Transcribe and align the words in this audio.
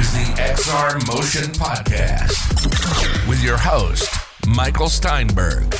is 0.00 0.12
the 0.14 0.32
XR 0.40 1.06
Motion 1.14 1.52
Podcast 1.52 3.28
with 3.28 3.44
your 3.44 3.58
host, 3.58 4.08
Michael 4.48 4.88
Steinberg. 4.88 5.74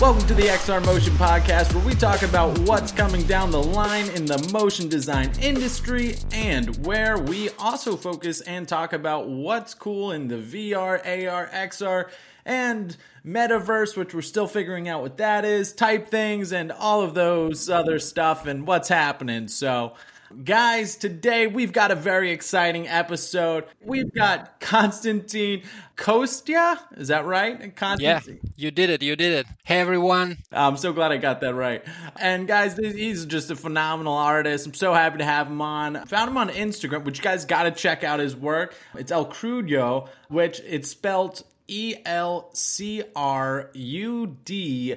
Welcome 0.00 0.26
to 0.26 0.34
the 0.34 0.48
XR 0.48 0.84
Motion 0.84 1.12
Podcast, 1.12 1.72
where 1.72 1.84
we 1.84 1.94
talk 1.94 2.22
about 2.22 2.58
what's 2.60 2.90
coming 2.90 3.22
down 3.22 3.52
the 3.52 3.62
line 3.62 4.08
in 4.16 4.26
the 4.26 4.50
motion 4.52 4.88
design 4.88 5.30
industry 5.40 6.16
and 6.32 6.84
where 6.84 7.16
we 7.18 7.50
also 7.50 7.96
focus 7.96 8.40
and 8.40 8.66
talk 8.66 8.92
about 8.92 9.28
what's 9.28 9.74
cool 9.74 10.10
in 10.10 10.26
the 10.26 10.38
VR, 10.38 10.98
AR, 10.98 11.46
XR, 11.50 12.10
and 12.44 12.96
metaverse, 13.24 13.96
which 13.96 14.12
we're 14.12 14.22
still 14.22 14.48
figuring 14.48 14.88
out 14.88 15.02
what 15.02 15.18
that 15.18 15.44
is, 15.44 15.72
type 15.72 16.08
things, 16.08 16.52
and 16.52 16.72
all 16.72 17.02
of 17.02 17.14
those 17.14 17.70
other 17.70 18.00
stuff 18.00 18.44
and 18.44 18.66
what's 18.66 18.88
happening. 18.88 19.46
So, 19.46 19.94
Guys, 20.44 20.96
today 20.96 21.46
we've 21.46 21.72
got 21.72 21.90
a 21.90 21.94
very 21.94 22.32
exciting 22.32 22.86
episode. 22.86 23.64
We've 23.80 24.12
got 24.12 24.60
Konstantin 24.60 25.62
Kostya. 25.96 26.78
Is 26.98 27.08
that 27.08 27.24
right? 27.24 27.74
Konstantin. 27.74 28.40
Yeah, 28.42 28.50
you 28.56 28.70
did 28.70 28.90
it. 28.90 29.02
You 29.02 29.16
did 29.16 29.32
it. 29.32 29.46
Hey, 29.64 29.80
everyone. 29.80 30.36
I'm 30.52 30.76
so 30.76 30.92
glad 30.92 31.12
I 31.12 31.16
got 31.16 31.40
that 31.40 31.54
right. 31.54 31.82
And 32.16 32.46
guys, 32.46 32.76
he's 32.76 33.24
just 33.24 33.50
a 33.50 33.56
phenomenal 33.56 34.12
artist. 34.12 34.66
I'm 34.66 34.74
so 34.74 34.92
happy 34.92 35.18
to 35.18 35.24
have 35.24 35.46
him 35.46 35.62
on. 35.62 36.06
Found 36.06 36.30
him 36.30 36.36
on 36.36 36.50
Instagram, 36.50 37.04
which 37.04 37.18
you 37.18 37.24
guys 37.24 37.46
got 37.46 37.62
to 37.62 37.70
check 37.70 38.04
out 38.04 38.20
his 38.20 38.36
work. 38.36 38.74
It's 38.96 39.10
El 39.10 39.24
Crudo, 39.26 40.08
which 40.28 40.60
it's 40.60 40.90
spelled 40.90 41.42
E 41.68 41.94
L 42.04 42.50
C 42.52 43.02
R 43.16 43.70
U 43.72 44.36
D 44.44 44.96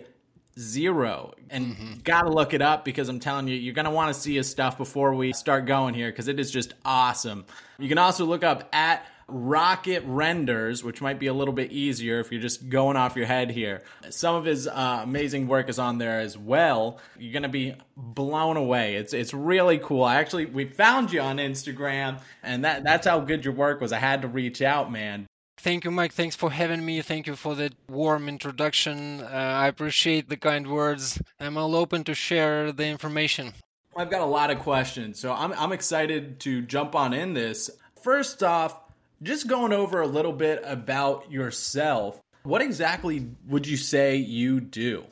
zero. 0.60 1.34
And 1.50 1.76
mm-hmm. 1.76 1.94
gotta 2.04 2.30
look 2.30 2.54
it 2.54 2.62
up 2.62 2.86
because 2.86 3.10
I'm 3.10 3.20
telling 3.20 3.48
you, 3.48 3.56
you're 3.56 3.74
gonna 3.74 3.92
wanna 3.92 4.14
see 4.14 4.36
his 4.36 4.50
stuff 4.50 4.78
before 4.78 5.14
we 5.14 5.34
start 5.34 5.66
going 5.66 5.94
here 5.94 6.12
because 6.12 6.28
it 6.28 6.40
is 6.40 6.52
just 6.52 6.74
awesome. 6.86 7.46
You 7.78 7.90
can 7.90 7.98
also 7.98 8.26
look 8.26 8.44
up 8.44 8.70
at 8.74 9.06
Rocket 9.32 10.04
Renders, 10.06 10.84
which 10.84 11.02
might 11.02 11.18
be 11.18 11.28
a 11.28 11.34
little 11.34 11.54
bit 11.54 11.72
easier 11.72 12.20
if 12.20 12.32
you're 12.32 12.42
just 12.42 12.70
going 12.70 12.98
off 12.98 13.16
your 13.16 13.26
head 13.26 13.50
here. 13.50 13.82
Some 14.10 14.36
of 14.36 14.46
his 14.46 14.68
uh, 14.68 15.00
amazing 15.04 15.48
work 15.48 15.70
is 15.70 15.80
on 15.80 15.98
there 15.98 16.20
as 16.20 16.38
well. 16.38 17.00
You're 17.18 17.34
gonna 17.34 17.50
be 17.50 17.76
blown 17.96 18.58
away. 18.58 18.96
It's 18.96 19.14
it's 19.14 19.34
really 19.34 19.78
cool. 19.78 20.04
I 20.04 20.16
actually 20.16 20.46
we 20.46 20.66
found 20.66 21.14
you 21.14 21.22
on 21.22 21.38
Instagram, 21.38 22.20
and 22.44 22.66
that 22.66 22.84
that's 22.84 23.08
how 23.08 23.20
good 23.22 23.46
your 23.46 23.54
work 23.54 23.80
was. 23.82 23.94
I 23.94 24.00
had 24.00 24.22
to 24.24 24.28
reach 24.28 24.62
out, 24.62 24.92
man. 24.92 25.28
Thank 25.62 25.86
you, 25.86 25.92
Mike. 25.92 26.12
Thanks 26.12 26.36
for 26.36 26.50
having 26.50 26.84
me. 26.84 27.04
Thank 27.04 27.28
you 27.28 27.36
for 27.36 27.54
the 27.54 27.72
warm 27.88 28.28
introduction. 28.28 29.22
Uh, 29.22 29.28
I 29.28 29.68
appreciate 29.68 30.28
the 30.28 30.36
kind 30.36 30.66
words. 30.66 31.22
I'm 31.40 31.56
all 31.56 31.76
open 31.76 32.04
to 32.06 32.16
share 32.16 32.72
the 32.72 32.88
information. 32.88 33.54
I've 33.96 34.10
got 34.10 34.22
a 34.22 34.26
lot 34.26 34.50
of 34.50 34.58
questions, 34.58 35.20
so 35.20 35.32
I'm, 35.32 35.54
I'm 35.54 35.72
excited 35.72 36.40
to 36.40 36.64
jump 36.64 36.96
on 36.96 37.14
in 37.14 37.36
this. 37.36 37.70
First 38.02 38.42
off, 38.42 38.76
just 39.22 39.46
going 39.46 39.72
over 39.72 40.02
a 40.02 40.08
little 40.08 40.34
bit 40.34 40.64
about 40.66 41.32
yourself. 41.32 42.20
What 42.42 42.64
exactly 42.64 43.28
would 43.48 43.68
you 43.68 43.78
say 43.78 44.16
you 44.16 44.62
do? 44.62 45.06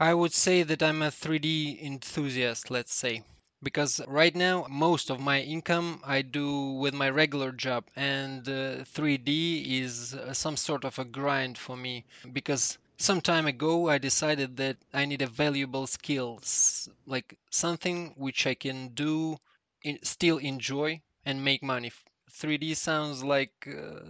I 0.00 0.12
would 0.12 0.32
say 0.32 0.64
that 0.64 0.82
I'm 0.82 1.02
a 1.02 1.12
3D 1.12 1.80
enthusiast, 1.80 2.68
let's 2.68 2.92
say 2.92 3.22
because 3.62 4.00
right 4.06 4.34
now 4.34 4.66
most 4.70 5.10
of 5.10 5.20
my 5.20 5.40
income 5.40 6.00
I 6.04 6.22
do 6.22 6.72
with 6.72 6.94
my 6.94 7.08
regular 7.10 7.52
job 7.52 7.84
and 7.96 8.48
uh, 8.48 8.84
3D 8.84 9.80
is 9.80 10.14
uh, 10.14 10.32
some 10.32 10.56
sort 10.56 10.84
of 10.84 10.98
a 10.98 11.04
grind 11.04 11.58
for 11.58 11.76
me 11.76 12.04
because 12.32 12.78
some 12.96 13.20
time 13.20 13.46
ago 13.46 13.88
I 13.88 13.98
decided 13.98 14.56
that 14.58 14.76
I 14.92 15.04
need 15.06 15.22
a 15.22 15.26
valuable 15.26 15.86
skills 15.86 16.88
like 17.06 17.38
something 17.50 18.14
which 18.16 18.46
I 18.46 18.54
can 18.54 18.88
do 18.88 19.38
in, 19.82 19.98
still 20.02 20.38
enjoy 20.38 21.00
and 21.24 21.44
make 21.44 21.62
money. 21.62 21.92
3D 22.30 22.74
sounds 22.74 23.24
like 23.24 23.66
uh, 23.66 24.00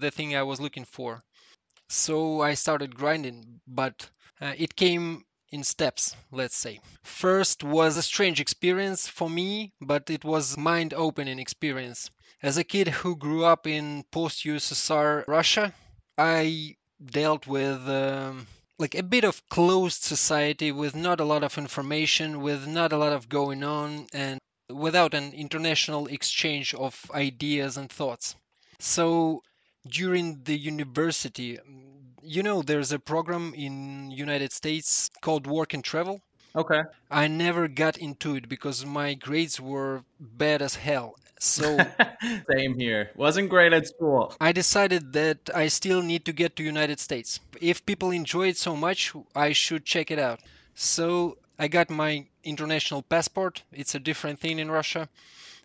the 0.00 0.10
thing 0.14 0.34
I 0.36 0.42
was 0.42 0.60
looking 0.60 0.84
for. 0.84 1.22
So 1.88 2.40
I 2.40 2.54
started 2.54 2.96
grinding 2.96 3.60
but 3.66 4.10
uh, 4.40 4.54
it 4.56 4.76
came 4.76 5.24
in 5.50 5.64
steps, 5.64 6.14
let's 6.30 6.56
say. 6.56 6.80
First 7.02 7.64
was 7.64 7.96
a 7.96 8.02
strange 8.02 8.40
experience 8.40 9.08
for 9.08 9.30
me, 9.30 9.72
but 9.80 10.10
it 10.10 10.24
was 10.24 10.56
mind-opening 10.58 11.38
experience. 11.38 12.10
As 12.42 12.56
a 12.56 12.64
kid 12.64 12.88
who 12.88 13.16
grew 13.16 13.44
up 13.44 13.66
in 13.66 14.04
post-USSR 14.10 15.26
Russia, 15.26 15.74
I 16.16 16.76
dealt 17.04 17.46
with 17.46 17.88
um, 17.88 18.46
like 18.78 18.94
a 18.94 19.02
bit 19.02 19.24
of 19.24 19.48
closed 19.48 20.02
society 20.02 20.70
with 20.70 20.94
not 20.94 21.20
a 21.20 21.24
lot 21.24 21.42
of 21.42 21.58
information, 21.58 22.40
with 22.40 22.66
not 22.66 22.92
a 22.92 22.96
lot 22.96 23.12
of 23.12 23.28
going 23.28 23.64
on, 23.64 24.06
and 24.12 24.38
without 24.68 25.14
an 25.14 25.32
international 25.32 26.06
exchange 26.08 26.74
of 26.74 27.10
ideas 27.12 27.76
and 27.76 27.90
thoughts. 27.90 28.36
So 28.78 29.42
during 29.88 30.42
the 30.44 30.56
university, 30.56 31.58
you 32.22 32.42
know 32.42 32.62
there's 32.62 32.92
a 32.92 32.98
program 32.98 33.54
in 33.54 34.10
United 34.10 34.52
States 34.52 35.10
called 35.20 35.46
Work 35.46 35.74
and 35.74 35.84
Travel. 35.84 36.20
Okay. 36.56 36.82
I 37.10 37.28
never 37.28 37.68
got 37.68 37.98
into 37.98 38.34
it 38.34 38.48
because 38.48 38.84
my 38.84 39.14
grades 39.14 39.60
were 39.60 40.02
bad 40.18 40.62
as 40.62 40.74
hell. 40.74 41.16
So 41.38 41.78
same 42.50 42.78
here. 42.78 43.10
Wasn't 43.14 43.48
great 43.48 43.72
at 43.72 43.86
school. 43.86 44.34
I 44.40 44.52
decided 44.52 45.12
that 45.12 45.50
I 45.54 45.68
still 45.68 46.02
need 46.02 46.24
to 46.24 46.32
get 46.32 46.56
to 46.56 46.62
United 46.62 46.98
States. 46.98 47.38
If 47.60 47.86
people 47.86 48.10
enjoy 48.10 48.48
it 48.48 48.56
so 48.56 48.74
much, 48.74 49.12
I 49.36 49.52
should 49.52 49.84
check 49.84 50.10
it 50.10 50.18
out. 50.18 50.40
So 50.74 51.38
I 51.58 51.68
got 51.68 51.90
my 51.90 52.26
international 52.42 53.02
passport. 53.02 53.62
It's 53.72 53.94
a 53.94 54.00
different 54.00 54.40
thing 54.40 54.58
in 54.58 54.70
Russia. 54.70 55.08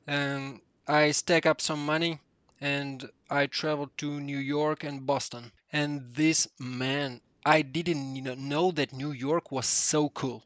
And 0.05 0.59
I 0.87 1.11
stack 1.11 1.45
up 1.45 1.61
some 1.61 1.85
money 1.85 2.19
and 2.63 3.09
I 3.29 3.47
traveled 3.47 3.91
to 3.97 4.21
New 4.21 4.37
York 4.37 4.85
and 4.85 5.05
Boston. 5.05 5.51
And 5.73 6.13
this 6.13 6.47
man, 6.57 7.19
I 7.45 7.61
didn't 7.61 8.13
know 8.47 8.71
that 8.71 8.93
New 8.93 9.11
York 9.11 9.51
was 9.51 9.65
so 9.65 10.07
cool. 10.09 10.43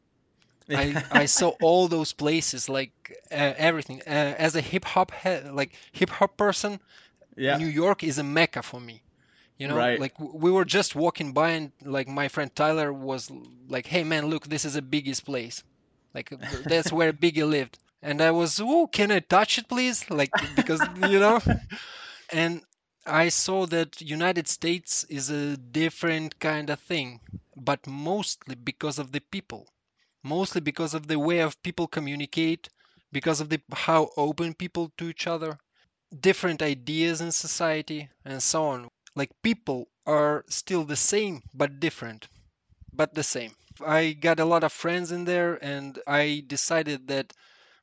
I, 0.67 1.03
I 1.11 1.25
saw 1.37 1.49
all 1.61 1.87
those 1.87 2.13
places, 2.13 2.69
like 2.69 2.91
uh, 3.31 3.53
everything. 3.57 4.01
Uh, 4.07 4.33
as 4.45 4.55
a 4.55 4.61
hip 4.61 4.83
hop 4.83 5.11
like 5.51 5.73
hip 5.91 6.09
hop 6.09 6.37
person, 6.37 6.79
yeah. 7.35 7.57
New 7.57 7.67
York 7.67 8.03
is 8.03 8.17
a 8.17 8.23
mecca 8.23 8.63
for 8.63 8.79
me. 8.79 9.03
You 9.59 9.67
know, 9.67 9.77
right. 9.77 9.99
like 9.99 10.13
we 10.19 10.49
were 10.51 10.65
just 10.65 10.95
walking 10.95 11.33
by, 11.33 11.51
and 11.51 11.71
like 11.83 12.07
my 12.07 12.27
friend 12.29 12.49
Tyler 12.55 12.91
was 12.91 13.31
like, 13.69 13.85
"Hey 13.85 14.03
man, 14.03 14.25
look, 14.25 14.47
this 14.47 14.65
is 14.65 14.73
the 14.73 14.81
biggest 14.81 15.23
place. 15.23 15.63
Like 16.15 16.33
that's 16.65 16.91
where 16.91 17.13
Biggie 17.23 17.47
lived." 17.47 17.77
And 18.01 18.21
I 18.21 18.31
was, 18.31 18.59
"Oh, 18.59 18.87
can 18.87 19.11
I 19.11 19.19
touch 19.19 19.59
it, 19.59 19.67
please?" 19.67 20.09
Like 20.09 20.31
because 20.55 20.81
you 21.11 21.19
know 21.19 21.39
and 22.31 22.63
I 23.05 23.29
saw 23.29 23.65
that 23.67 24.01
United 24.01 24.47
States 24.47 25.03
is 25.05 25.29
a 25.29 25.57
different 25.57 26.39
kind 26.39 26.69
of 26.69 26.79
thing, 26.79 27.21
but 27.55 27.85
mostly 27.87 28.55
because 28.55 28.99
of 28.99 29.11
the 29.11 29.21
people, 29.21 29.67
mostly 30.23 30.61
because 30.61 30.93
of 30.93 31.07
the 31.07 31.19
way 31.19 31.39
of 31.39 31.61
people 31.63 31.87
communicate, 31.87 32.69
because 33.11 33.41
of 33.41 33.49
the 33.49 33.61
how 33.73 34.11
open 34.17 34.53
people 34.53 34.91
to 34.97 35.09
each 35.09 35.27
other, 35.27 35.59
different 36.19 36.61
ideas 36.61 37.21
in 37.21 37.31
society, 37.31 38.09
and 38.25 38.43
so 38.43 38.65
on. 38.65 38.89
Like 39.15 39.31
people 39.43 39.89
are 40.05 40.45
still 40.49 40.83
the 40.85 40.95
same 40.97 41.43
but 41.53 41.79
different, 41.79 42.27
but 42.93 43.13
the 43.13 43.23
same. 43.23 43.55
I 43.85 44.13
got 44.13 44.39
a 44.39 44.45
lot 44.45 44.63
of 44.63 44.73
friends 44.73 45.11
in 45.11 45.25
there, 45.25 45.55
and 45.63 45.99
I 46.07 46.43
decided 46.47 47.07
that 47.07 47.33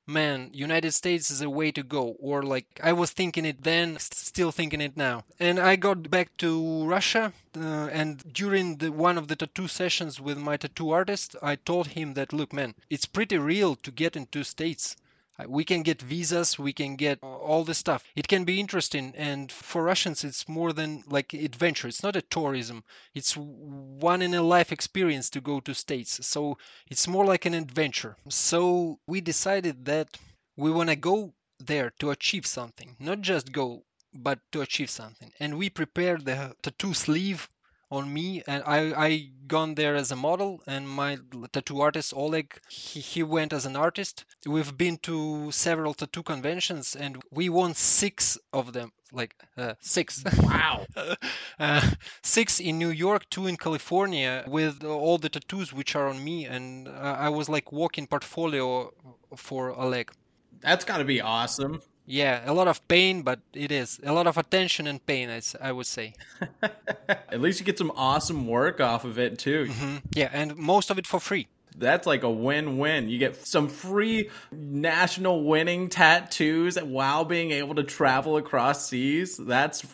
man, 0.06 0.50
United 0.52 0.92
States 0.92 1.30
is 1.30 1.40
a 1.40 1.48
way 1.48 1.72
to 1.72 1.82
go. 1.82 2.16
Or 2.20 2.42
like 2.42 2.80
I 2.82 2.92
was 2.92 3.10
thinking 3.10 3.44
it 3.44 3.62
then, 3.62 3.98
still 3.98 4.52
thinking 4.52 4.80
it 4.80 4.96
now. 4.96 5.24
And 5.40 5.58
I 5.58 5.76
got 5.76 6.10
back 6.10 6.36
to 6.38 6.84
Russia, 6.86 7.32
uh, 7.56 7.88
and 7.92 8.22
during 8.32 8.76
the 8.76 8.92
one 8.92 9.16
of 9.16 9.28
the 9.28 9.36
tattoo 9.36 9.68
sessions 9.68 10.20
with 10.20 10.36
my 10.36 10.56
tattoo 10.56 10.90
artist, 10.90 11.36
I 11.42 11.56
told 11.56 11.88
him 11.88 12.14
that 12.14 12.32
look, 12.32 12.52
man, 12.52 12.74
it's 12.90 13.06
pretty 13.06 13.38
real 13.38 13.76
to 13.76 13.90
get 13.90 14.16
into 14.16 14.44
states. 14.44 14.96
Uh, 15.38 15.44
we 15.48 15.64
can 15.64 15.82
get 15.82 16.00
visas 16.00 16.58
we 16.58 16.72
can 16.72 16.96
get 16.96 17.18
all 17.22 17.64
this 17.64 17.78
stuff. 17.78 18.04
It 18.14 18.28
can 18.28 18.44
be 18.44 18.60
interesting 18.60 19.12
and 19.16 19.50
for 19.50 19.82
russians 19.82 20.24
it's 20.24 20.48
more 20.48 20.72
than 20.72 21.02
like 21.06 21.34
adventure. 21.34 21.88
It's 21.88 22.02
not 22.02 22.16
a 22.16 22.22
tourism. 22.22 22.84
It's 23.14 23.36
one 23.36 24.22
in 24.22 24.34
a 24.34 24.42
life 24.42 24.72
experience 24.72 25.30
to 25.30 25.40
go 25.40 25.60
to 25.60 25.74
states. 25.74 26.24
So 26.26 26.58
it's 26.88 27.08
more 27.08 27.24
like 27.24 27.46
an 27.46 27.54
adventure. 27.54 28.16
So 28.28 28.98
we 29.06 29.20
decided 29.20 29.84
that 29.86 30.16
we 30.56 30.70
want 30.70 30.90
to 30.90 30.96
go 30.96 31.34
there 31.58 31.90
to 31.98 32.10
achieve 32.10 32.46
something. 32.46 32.96
Not 32.98 33.20
just 33.20 33.52
go 33.52 33.84
but 34.12 34.38
to 34.52 34.60
achieve 34.60 34.90
something. 34.90 35.32
And 35.40 35.58
we 35.58 35.68
prepared 35.68 36.24
the 36.24 36.54
tattoo 36.62 36.94
sleeve 36.94 37.48
on 37.94 38.12
me 38.12 38.42
and 38.46 38.62
I 38.66 38.78
I 39.06 39.10
gone 39.46 39.74
there 39.74 39.94
as 39.94 40.10
a 40.10 40.16
model 40.16 40.62
and 40.66 40.88
my 40.88 41.18
tattoo 41.52 41.80
artist 41.80 42.12
Oleg 42.14 42.46
he, 42.68 43.00
he 43.00 43.22
went 43.22 43.52
as 43.52 43.64
an 43.66 43.76
artist. 43.76 44.24
We've 44.46 44.76
been 44.76 44.96
to 45.08 45.50
several 45.52 45.94
tattoo 45.94 46.22
conventions 46.22 46.96
and 46.96 47.22
we 47.30 47.48
won 47.48 47.74
six 47.74 48.38
of 48.52 48.72
them 48.72 48.92
like 49.12 49.34
uh, 49.56 49.74
six. 49.80 50.24
Wow. 50.42 50.86
uh, 51.58 51.90
six 52.22 52.60
in 52.60 52.78
New 52.78 52.90
York, 53.06 53.28
two 53.30 53.46
in 53.46 53.56
California 53.56 54.44
with 54.46 54.84
all 54.84 55.18
the 55.18 55.28
tattoos 55.28 55.72
which 55.72 55.94
are 55.94 56.08
on 56.08 56.22
me 56.22 56.46
and 56.46 56.88
uh, 56.88 57.16
I 57.26 57.28
was 57.28 57.48
like 57.48 57.70
walking 57.72 58.06
portfolio 58.06 58.92
for 59.36 59.72
Oleg. 59.72 60.10
That's 60.60 60.84
got 60.84 60.98
to 60.98 61.04
be 61.04 61.20
awesome. 61.20 61.82
Yeah, 62.06 62.42
a 62.44 62.52
lot 62.52 62.68
of 62.68 62.86
pain, 62.86 63.22
but 63.22 63.40
it 63.54 63.72
is 63.72 63.98
a 64.04 64.12
lot 64.12 64.26
of 64.26 64.36
attention 64.36 64.86
and 64.86 65.04
pain. 65.04 65.30
I, 65.30 65.40
I 65.60 65.72
would 65.72 65.86
say. 65.86 66.14
At 67.08 67.40
least 67.40 67.60
you 67.60 67.66
get 67.66 67.78
some 67.78 67.92
awesome 67.96 68.46
work 68.46 68.80
off 68.80 69.04
of 69.04 69.18
it 69.18 69.38
too. 69.38 69.66
Mm, 69.68 70.02
yeah, 70.14 70.28
and 70.32 70.56
most 70.56 70.90
of 70.90 70.98
it 70.98 71.06
for 71.06 71.18
free. 71.18 71.48
That's 71.76 72.06
like 72.06 72.22
a 72.22 72.30
win-win. 72.30 73.08
You 73.08 73.18
get 73.18 73.46
some 73.46 73.68
free 73.68 74.30
national 74.52 75.44
winning 75.44 75.88
tattoos 75.88 76.80
while 76.80 77.24
being 77.24 77.50
able 77.50 77.74
to 77.74 77.82
travel 77.82 78.36
across 78.36 78.88
seas. 78.88 79.36
That's 79.36 79.84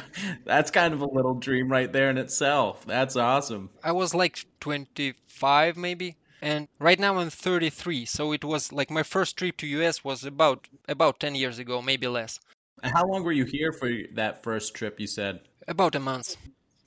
that's 0.44 0.70
kind 0.70 0.94
of 0.94 1.00
a 1.00 1.06
little 1.06 1.34
dream 1.34 1.70
right 1.70 1.92
there 1.92 2.10
in 2.10 2.18
itself. 2.18 2.84
That's 2.86 3.14
awesome. 3.14 3.70
I 3.84 3.92
was 3.92 4.14
like 4.14 4.44
25 4.60 5.76
maybe, 5.76 6.16
and 6.42 6.68
right 6.78 6.98
now 6.98 7.18
I'm 7.18 7.30
33. 7.30 8.04
So 8.04 8.32
it 8.32 8.44
was 8.44 8.72
like 8.72 8.90
my 8.90 9.02
first 9.02 9.36
trip 9.36 9.56
to 9.58 9.66
US 9.66 10.04
was 10.04 10.24
about 10.24 10.68
about 10.88 11.20
10 11.20 11.34
years 11.34 11.58
ago, 11.58 11.82
maybe 11.82 12.06
less. 12.06 12.38
And 12.82 12.92
how 12.92 13.06
long 13.06 13.24
were 13.24 13.32
you 13.32 13.44
here 13.44 13.72
for 13.72 13.90
that 14.14 14.42
first 14.42 14.74
trip? 14.74 15.00
You 15.00 15.06
said. 15.06 15.40
About 15.66 15.94
a 15.94 16.00
month. 16.00 16.36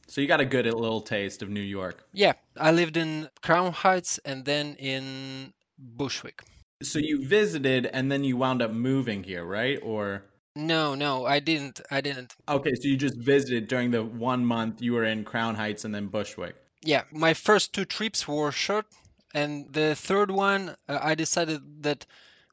So 0.08 0.20
you 0.22 0.28
got 0.28 0.42
a 0.42 0.46
good 0.46 0.66
little 0.66 1.02
taste 1.02 1.42
of 1.42 1.50
New 1.50 1.62
York. 1.62 2.04
Yeah, 2.14 2.34
I 2.58 2.72
lived 2.72 2.98
in 2.98 3.30
Crown 3.42 3.72
Heights 3.72 4.20
and 4.26 4.44
then 4.44 4.76
in 4.76 5.54
Bushwick. 5.78 6.42
So 6.84 7.00
you 7.00 7.26
visited 7.26 7.86
and 7.86 8.12
then 8.12 8.24
you 8.24 8.36
wound 8.38 8.62
up 8.62 8.72
moving 8.72 9.24
here, 9.24 9.46
right? 9.46 9.80
Or 9.84 10.24
No, 10.56 10.96
no, 10.96 11.26
I 11.26 11.40
didn't. 11.40 11.80
I 11.92 12.02
didn't. 12.02 12.36
okay, 12.50 12.74
so 12.76 12.88
you 12.88 12.98
just 12.98 13.18
visited 13.18 13.68
during 13.68 13.92
the 13.92 14.04
one 14.04 14.46
month 14.46 14.82
you 14.82 14.94
were 14.94 15.06
in 15.06 15.24
Crown 15.24 15.56
Heights 15.56 15.86
and 15.86 15.94
then 15.94 16.08
Bushwick. 16.08 16.56
Yeah, 16.84 17.04
my 17.12 17.34
first 17.34 17.72
two 17.74 17.86
trips 17.86 18.28
were 18.28 18.52
short, 18.52 18.88
and 19.34 19.72
the 19.72 19.96
third 19.96 20.32
one, 20.32 20.76
uh, 20.88 21.00
I 21.02 21.16
decided 21.16 21.84
that, 21.84 22.06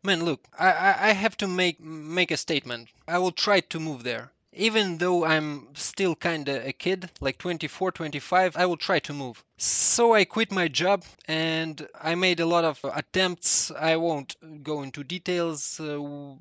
man, 0.03 0.25
look, 0.25 0.47
I, 0.59 0.71
I, 0.73 1.09
I 1.09 1.13
have 1.13 1.37
to 1.39 1.49
make 1.49 1.81
make 1.81 2.31
a 2.31 2.37
statement. 2.37 2.89
I 3.07 3.19
will 3.19 3.33
try 3.33 3.61
to 3.61 3.81
move 3.81 4.03
there. 4.05 4.33
Even 4.53 4.99
though 4.99 5.25
I'm 5.25 5.69
still 5.75 6.17
kind 6.17 6.49
of 6.49 6.65
a 6.65 6.73
kid, 6.73 7.11
like 7.21 7.39
24, 7.39 7.93
25, 7.93 8.57
I 8.57 8.67
will 8.67 8.77
try 8.77 8.99
to 9.01 9.13
move. 9.13 9.45
So 9.57 10.15
I 10.15 10.25
quit 10.25 10.51
my 10.51 10.69
job 10.69 11.05
and 11.27 11.87
I 12.01 12.15
made 12.15 12.41
a 12.41 12.47
lot 12.47 12.65
of 12.65 12.85
attempts. 12.85 13.71
I 13.71 13.97
won't 13.97 14.37
go 14.65 14.83
into 14.83 15.05
details, 15.05 15.79
uh, 15.79 15.99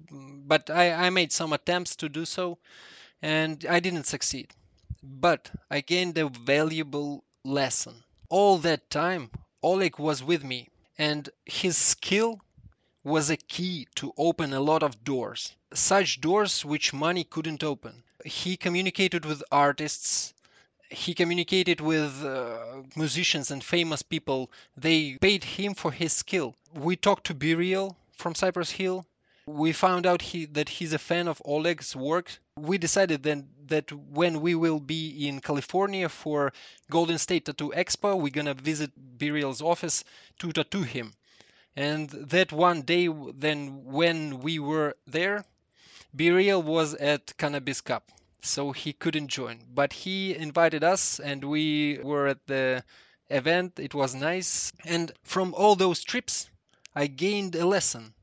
but 0.09 0.69
I, 0.69 1.07
I 1.07 1.09
made 1.09 1.31
some 1.31 1.53
attempts 1.53 1.95
to 1.97 2.09
do 2.09 2.25
so 2.25 2.57
and 3.21 3.65
I 3.69 3.79
didn't 3.79 4.05
succeed. 4.05 4.53
But 5.03 5.51
I 5.69 5.81
gained 5.81 6.17
a 6.17 6.29
valuable 6.29 7.23
lesson. 7.43 8.03
All 8.29 8.57
that 8.59 8.89
time, 8.89 9.31
Oleg 9.63 9.97
was 9.97 10.23
with 10.23 10.43
me, 10.43 10.69
and 10.97 11.29
his 11.45 11.77
skill 11.77 12.41
was 13.03 13.29
a 13.29 13.37
key 13.37 13.87
to 13.95 14.13
open 14.17 14.53
a 14.53 14.59
lot 14.59 14.83
of 14.83 15.03
doors. 15.03 15.55
Such 15.73 16.21
doors 16.21 16.63
which 16.63 16.93
money 16.93 17.23
couldn't 17.23 17.63
open. 17.63 18.03
He 18.23 18.55
communicated 18.55 19.25
with 19.25 19.43
artists, 19.51 20.33
he 20.89 21.13
communicated 21.13 21.81
with 21.81 22.23
uh, 22.23 22.83
musicians 22.95 23.51
and 23.51 23.63
famous 23.63 24.01
people. 24.01 24.51
They 24.75 25.17
paid 25.19 25.43
him 25.43 25.73
for 25.73 25.91
his 25.91 26.13
skill. 26.13 26.55
We 26.73 26.95
talked 26.95 27.25
to 27.27 27.33
B-Real 27.33 27.97
from 28.11 28.35
Cypress 28.35 28.71
Hill. 28.71 29.05
We 29.47 29.71
found 29.71 30.05
out 30.05 30.21
he, 30.21 30.45
that 30.45 30.67
he's 30.67 30.91
a 30.91 30.99
fan 30.99 31.29
of 31.29 31.41
Oleg's 31.45 31.95
work. 31.95 32.37
We 32.57 32.77
decided 32.77 33.23
then 33.23 33.47
that 33.67 33.91
when 33.93 34.41
we 34.41 34.55
will 34.55 34.81
be 34.81 35.25
in 35.25 35.39
California 35.39 36.09
for 36.09 36.51
Golden 36.91 37.17
State 37.17 37.45
Tattoo 37.45 37.71
Expo, 37.73 38.19
we're 38.19 38.29
gonna 38.29 38.53
visit 38.53 38.91
B-Real's 39.17 39.61
office 39.61 40.03
to 40.39 40.51
tattoo 40.51 40.83
him. 40.83 41.13
And 41.77 42.09
that 42.09 42.51
one 42.51 42.81
day, 42.81 43.07
then 43.07 43.85
when 43.85 44.41
we 44.41 44.59
were 44.59 44.97
there, 45.05 45.45
B-Real 46.13 46.61
was 46.61 46.95
at 46.95 47.37
Cannabis 47.37 47.79
Cup, 47.79 48.11
so 48.41 48.73
he 48.73 48.91
couldn't 48.91 49.29
join. 49.29 49.59
But 49.73 49.93
he 49.93 50.35
invited 50.35 50.83
us, 50.83 51.21
and 51.21 51.43
we 51.45 51.99
were 52.03 52.27
at 52.27 52.45
the 52.47 52.83
event. 53.29 53.79
It 53.79 53.93
was 53.93 54.13
nice. 54.13 54.73
And 54.83 55.13
from 55.23 55.53
all 55.53 55.75
those 55.75 56.03
trips, 56.03 56.49
I 56.95 57.07
gained 57.07 57.55
a 57.55 57.65
lesson 57.65 58.13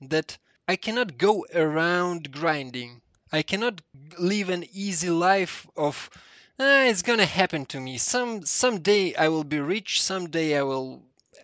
that 0.00 0.38
I 0.68 0.76
cannot 0.76 1.18
go 1.18 1.44
around 1.54 2.30
grinding. 2.30 3.02
I 3.32 3.42
cannot 3.42 3.82
live 4.18 4.48
an 4.48 4.64
easy 4.72 5.10
life 5.10 5.66
of 5.76 6.08
ah, 6.58 6.84
it's 6.84 7.02
gonna 7.02 7.26
happen 7.26 7.66
to 7.66 7.80
me. 7.80 7.98
Some 7.98 8.44
someday 8.46 9.14
I 9.16 9.28
will 9.28 9.44
be 9.44 9.58
rich. 9.58 10.00
Someday 10.00 10.56
I 10.56 10.62
will 10.62 11.02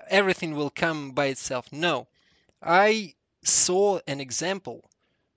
everything 0.09 0.55
will 0.55 0.71
come 0.71 1.11
by 1.13 1.27
itself. 1.27 1.73
No, 1.73 2.07
I 2.63 3.15
saw 3.43 4.01
an 4.07 4.21
example 4.21 4.89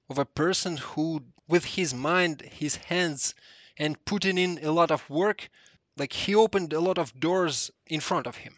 of 0.09 0.19
a 0.19 0.25
person 0.25 0.77
who, 0.77 1.23
with 1.47 1.65
his 1.65 1.93
mind, 1.93 2.41
his 2.41 2.75
hands, 2.75 3.33
and 3.77 4.03
putting 4.05 4.37
in 4.37 4.59
a 4.63 4.71
lot 4.71 4.91
of 4.91 5.09
work, 5.09 5.49
like 5.97 6.13
he 6.13 6.35
opened 6.35 6.71
a 6.73 6.79
lot 6.79 6.97
of 6.99 7.19
doors 7.19 7.71
in 7.87 7.99
front 7.99 8.27
of 8.27 8.37
him, 8.37 8.55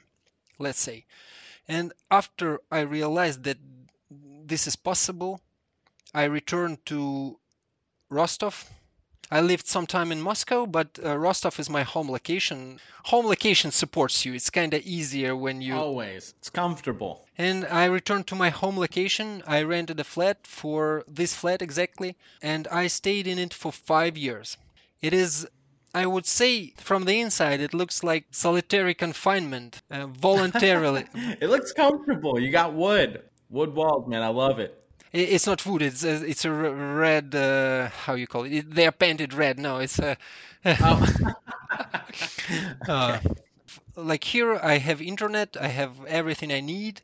let's 0.59 0.79
say. 0.79 1.05
And 1.67 1.93
after 2.11 2.59
I 2.69 2.81
realized 2.81 3.43
that 3.43 3.57
this 4.53 4.67
is 4.67 4.75
possible, 4.75 5.41
I 6.13 6.25
returned 6.25 6.85
to 6.85 7.39
Rostov. 8.11 8.69
I 9.31 9.41
lived 9.41 9.65
some 9.65 9.87
time 9.87 10.11
in 10.11 10.21
Moscow, 10.21 10.67
but 10.67 10.99
uh, 11.03 11.17
Rostov 11.17 11.59
is 11.59 11.71
my 11.71 11.81
home 11.81 12.07
location. 12.11 12.79
Home 13.05 13.25
location 13.25 13.71
supports 13.71 14.23
you. 14.25 14.35
It's 14.35 14.51
kind 14.51 14.71
of 14.75 14.83
easier 14.83 15.35
when 15.35 15.59
you 15.59 15.73
Always. 15.73 16.35
It's 16.37 16.51
comfortable. 16.51 17.25
and 17.35 17.65
I 17.65 17.85
returned 17.85 18.27
to 18.27 18.35
my 18.35 18.51
home 18.51 18.77
location. 18.77 19.41
I 19.47 19.63
rented 19.63 19.99
a 19.99 20.03
flat 20.03 20.45
for 20.45 21.03
this 21.07 21.33
flat 21.33 21.63
exactly, 21.63 22.15
and 22.43 22.67
I 22.67 22.85
stayed 22.99 23.25
in 23.25 23.39
it 23.39 23.55
for 23.55 23.71
five 23.71 24.15
years. 24.15 24.57
It 25.01 25.13
is, 25.13 25.47
I 25.95 26.05
would 26.05 26.27
say, 26.27 26.75
from 26.77 27.05
the 27.05 27.19
inside, 27.19 27.59
it 27.59 27.73
looks 27.73 28.03
like 28.03 28.25
solitary 28.29 28.93
confinement, 28.93 29.81
uh, 29.89 30.05
voluntarily. 30.05 31.05
It 31.41 31.49
looks 31.49 31.71
comfortable. 31.73 32.39
You 32.39 32.51
got 32.51 32.75
wood. 32.75 33.23
Wood 33.53 33.75
walls, 33.75 34.07
man. 34.07 34.23
I 34.23 34.29
love 34.29 34.57
it. 34.57 34.83
It's 35.11 35.45
not 35.45 35.63
wood. 35.63 35.83
It's 35.83 36.03
a, 36.03 36.25
it's 36.25 36.43
a 36.43 36.51
red. 36.51 37.35
Uh, 37.35 37.87
how 37.89 38.15
you 38.15 38.25
call 38.25 38.45
it? 38.45 38.53
it? 38.53 38.73
They 38.73 38.87
are 38.87 38.91
painted 38.91 39.31
red. 39.31 39.59
No, 39.59 39.77
it's 39.77 39.99
a. 39.99 40.17
Oh. 40.65 41.05
Uh, 42.87 43.19
like 43.95 44.23
here, 44.23 44.59
I 44.61 44.77
have 44.77 45.01
internet. 45.01 45.55
I 45.59 45.67
have 45.67 46.03
everything 46.05 46.51
I 46.51 46.61
need 46.61 47.01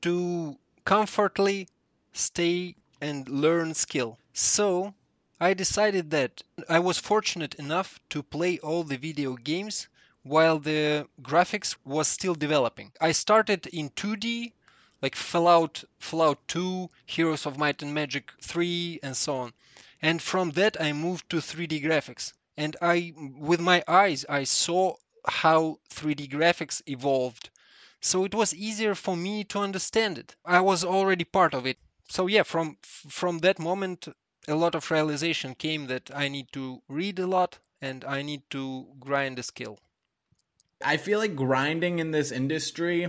to 0.00 0.56
comfortably 0.84 1.68
stay 2.12 2.74
and 3.00 3.28
learn 3.28 3.74
skill. 3.74 4.18
So 4.32 4.94
I 5.40 5.52
decided 5.54 6.10
that 6.10 6.42
I 6.68 6.78
was 6.78 6.98
fortunate 6.98 7.54
enough 7.56 8.00
to 8.10 8.22
play 8.22 8.58
all 8.60 8.82
the 8.82 8.96
video 8.96 9.34
games 9.36 9.88
while 10.22 10.58
the 10.58 11.06
graphics 11.20 11.76
was 11.84 12.08
still 12.08 12.34
developing. 12.34 12.92
I 13.00 13.12
started 13.12 13.66
in 13.66 13.90
2D 13.90 14.52
like 15.02 15.16
Fallout, 15.16 15.84
Fallout 15.98 16.46
2, 16.48 16.88
Heroes 17.04 17.44
of 17.44 17.58
Might 17.58 17.82
and 17.82 17.92
Magic 17.92 18.30
3, 18.40 19.00
and 19.02 19.16
so 19.16 19.36
on. 19.36 19.52
And 20.00 20.22
from 20.22 20.52
that, 20.52 20.80
I 20.80 20.92
moved 20.92 21.28
to 21.30 21.36
3D 21.36 21.82
graphics. 21.84 22.32
And 22.56 22.76
I, 22.80 23.12
with 23.16 23.60
my 23.60 23.82
eyes, 23.86 24.24
I 24.28 24.44
saw 24.44 24.94
how 25.26 25.78
3D 25.90 26.30
graphics 26.30 26.82
evolved. 26.86 27.50
So 28.00 28.24
it 28.24 28.34
was 28.34 28.54
easier 28.54 28.94
for 28.94 29.16
me 29.16 29.44
to 29.44 29.60
understand 29.60 30.18
it. 30.18 30.34
I 30.44 30.60
was 30.60 30.84
already 30.84 31.24
part 31.24 31.54
of 31.54 31.66
it. 31.66 31.78
So 32.08 32.26
yeah, 32.26 32.42
from 32.42 32.76
from 32.82 33.38
that 33.38 33.58
moment, 33.58 34.08
a 34.48 34.56
lot 34.56 34.74
of 34.74 34.90
realization 34.90 35.54
came 35.54 35.86
that 35.86 36.10
I 36.12 36.28
need 36.28 36.52
to 36.52 36.82
read 36.88 37.18
a 37.20 37.26
lot 37.26 37.58
and 37.80 38.04
I 38.04 38.22
need 38.22 38.42
to 38.50 38.86
grind 38.98 39.38
a 39.38 39.42
skill. 39.42 39.78
I 40.84 40.96
feel 40.96 41.20
like 41.20 41.36
grinding 41.36 42.00
in 42.00 42.10
this 42.10 42.32
industry 42.32 43.08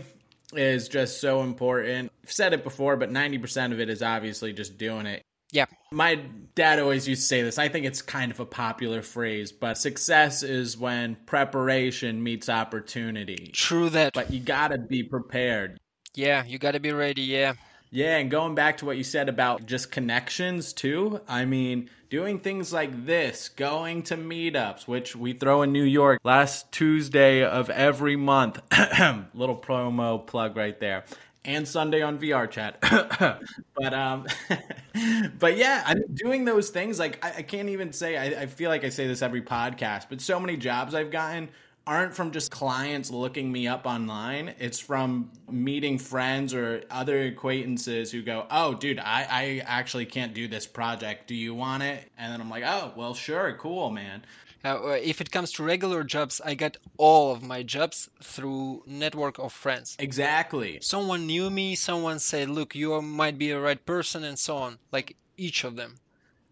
is 0.58 0.88
just 0.88 1.20
so 1.22 1.42
important. 1.42 2.12
I've 2.24 2.32
said 2.32 2.54
it 2.54 2.64
before, 2.64 2.98
but 2.98 3.12
90% 3.12 3.72
of 3.72 3.80
it 3.80 3.90
is 3.90 4.02
obviously 4.02 4.54
just 4.54 4.78
doing 4.78 5.06
it. 5.06 5.24
Yeah, 5.52 5.66
My 5.92 6.16
dad 6.56 6.80
always 6.80 7.08
used 7.08 7.22
to 7.22 7.28
say 7.28 7.44
this. 7.44 7.60
I 7.60 7.70
think 7.70 7.86
it's 7.86 8.02
kind 8.02 8.32
of 8.32 8.40
a 8.40 8.46
popular 8.46 9.04
phrase, 9.04 9.52
but 9.52 9.78
success 9.78 10.42
is 10.42 10.76
when 10.76 11.16
preparation 11.28 12.24
meets 12.24 12.50
opportunity. 12.50 13.52
true 13.54 13.90
that. 13.90 14.14
But 14.14 14.32
you 14.32 14.40
gotta 14.40 14.80
be 14.80 15.04
prepared. 15.04 15.78
Yeah, 16.16 16.44
you 16.44 16.58
gotta 16.58 16.80
be 16.80 16.92
ready. 16.92 17.22
Yeah. 17.22 17.54
Yeah, 17.96 18.18
and 18.18 18.32
going 18.32 18.56
back 18.56 18.78
to 18.78 18.86
what 18.88 18.98
you 18.98 19.04
said 19.04 19.30
about 19.30 19.68
just 19.68 19.92
connections 19.92 20.74
too. 20.74 21.22
I 21.28 21.46
mean, 21.46 21.92
doing 22.10 22.40
things 22.40 22.74
like 22.74 23.06
this, 23.06 23.50
going 23.50 24.02
to 24.04 24.18
meetups, 24.18 24.88
which 24.88 25.16
we 25.16 25.34
throw 25.34 25.62
in 25.62 25.72
New 25.72 25.84
York 25.84 26.20
last 26.24 26.72
Tuesday 26.72 27.44
of 27.44 27.70
every 27.70 28.16
month. 28.16 28.60
Little 29.36 29.56
promo 29.56 30.26
plug 30.26 30.58
right 30.58 30.80
there. 30.80 31.06
And 31.46 31.68
Sunday 31.68 32.02
on 32.02 32.18
VR 32.18 32.50
chat. 32.50 32.80
but 33.76 33.94
um 33.94 34.26
but 35.38 35.56
yeah, 35.56 35.84
I'm 35.86 36.02
doing 36.16 36.46
those 36.46 36.72
things 36.72 36.98
like 36.98 37.24
I, 37.24 37.34
I 37.38 37.42
can't 37.44 37.70
even 37.70 37.94
say 37.94 38.18
I, 38.18 38.42
I 38.42 38.46
feel 38.48 38.72
like 38.72 38.84
I 38.84 38.90
say 38.90 39.06
this 39.06 39.22
every 39.22 39.44
podcast, 39.44 40.08
but 40.10 40.20
so 40.20 40.40
many 40.40 40.58
jobs 40.58 40.96
I've 40.96 41.12
gotten 41.12 41.50
aren't 41.86 42.16
from 42.16 42.32
just 42.32 42.52
clients 42.52 43.10
looking 43.12 43.52
me 43.52 43.68
up 43.68 43.86
online. 43.86 44.54
It's 44.60 44.80
from 44.80 45.32
meeting 45.50 45.98
friends 45.98 46.54
or 46.54 46.84
other 46.90 47.24
acquaintances 47.24 48.12
who 48.12 48.22
go, 48.22 48.46
Oh, 48.50 48.74
dude, 48.74 49.00
I, 49.00 49.28
I 49.30 49.62
actually 49.66 50.06
can't 50.06 50.34
do 50.34 50.48
this 50.48 50.66
project. 50.66 51.28
Do 51.28 51.36
you 51.36 51.54
want 51.54 51.84
it? 51.84 52.10
And 52.18 52.32
then 52.32 52.42
I'm 52.42 52.50
like, 52.50 52.64
Oh, 52.66 52.94
well, 52.96 53.14
sure, 53.14 53.58
cool, 53.60 53.90
man. 53.90 54.26
Uh, 54.66 54.98
if 55.04 55.20
it 55.20 55.30
comes 55.30 55.52
to 55.52 55.64
regular 55.64 56.06
jobs, 56.06 56.40
I 56.44 56.56
got 56.56 56.78
all 56.98 57.34
of 57.34 57.44
my 57.44 57.64
jobs 57.64 58.10
through 58.22 58.84
network 58.88 59.38
of 59.38 59.52
friends. 59.52 59.98
Exactly. 60.00 60.80
Someone 60.82 61.28
knew 61.28 61.50
me, 61.50 61.76
someone 61.76 62.20
said, 62.20 62.50
"Look, 62.50 62.74
you 62.74 63.02
might 63.02 63.38
be 63.38 63.52
a 63.52 63.60
right 63.60 63.86
person," 63.86 64.24
and 64.24 64.40
so 64.40 64.56
on. 64.56 64.80
Like 64.94 65.18
each 65.36 65.66
of 65.66 65.76
them. 65.76 65.96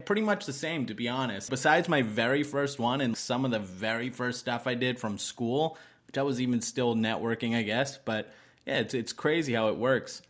Pretty 0.04 0.22
much 0.22 0.46
the 0.46 0.52
same, 0.52 0.86
to 0.86 0.94
be 0.94 1.08
honest. 1.08 1.50
Besides 1.50 1.88
my 1.88 2.02
very 2.02 2.42
first 2.42 2.78
one 2.78 3.00
and 3.00 3.16
some 3.16 3.44
of 3.44 3.50
the 3.50 3.58
very 3.58 4.10
first 4.10 4.40
stuff 4.40 4.66
I 4.66 4.74
did 4.74 4.98
from 4.98 5.18
school, 5.18 5.76
which 6.06 6.18
I 6.18 6.22
was 6.22 6.40
even 6.40 6.60
still 6.60 6.94
networking, 6.94 7.56
I 7.56 7.62
guess. 7.62 7.98
But 7.98 8.32
yeah, 8.66 8.78
it's 8.78 8.94
it's 8.94 9.12
crazy 9.12 9.54
how 9.54 9.68
it 9.68 9.76
works. 9.76 10.22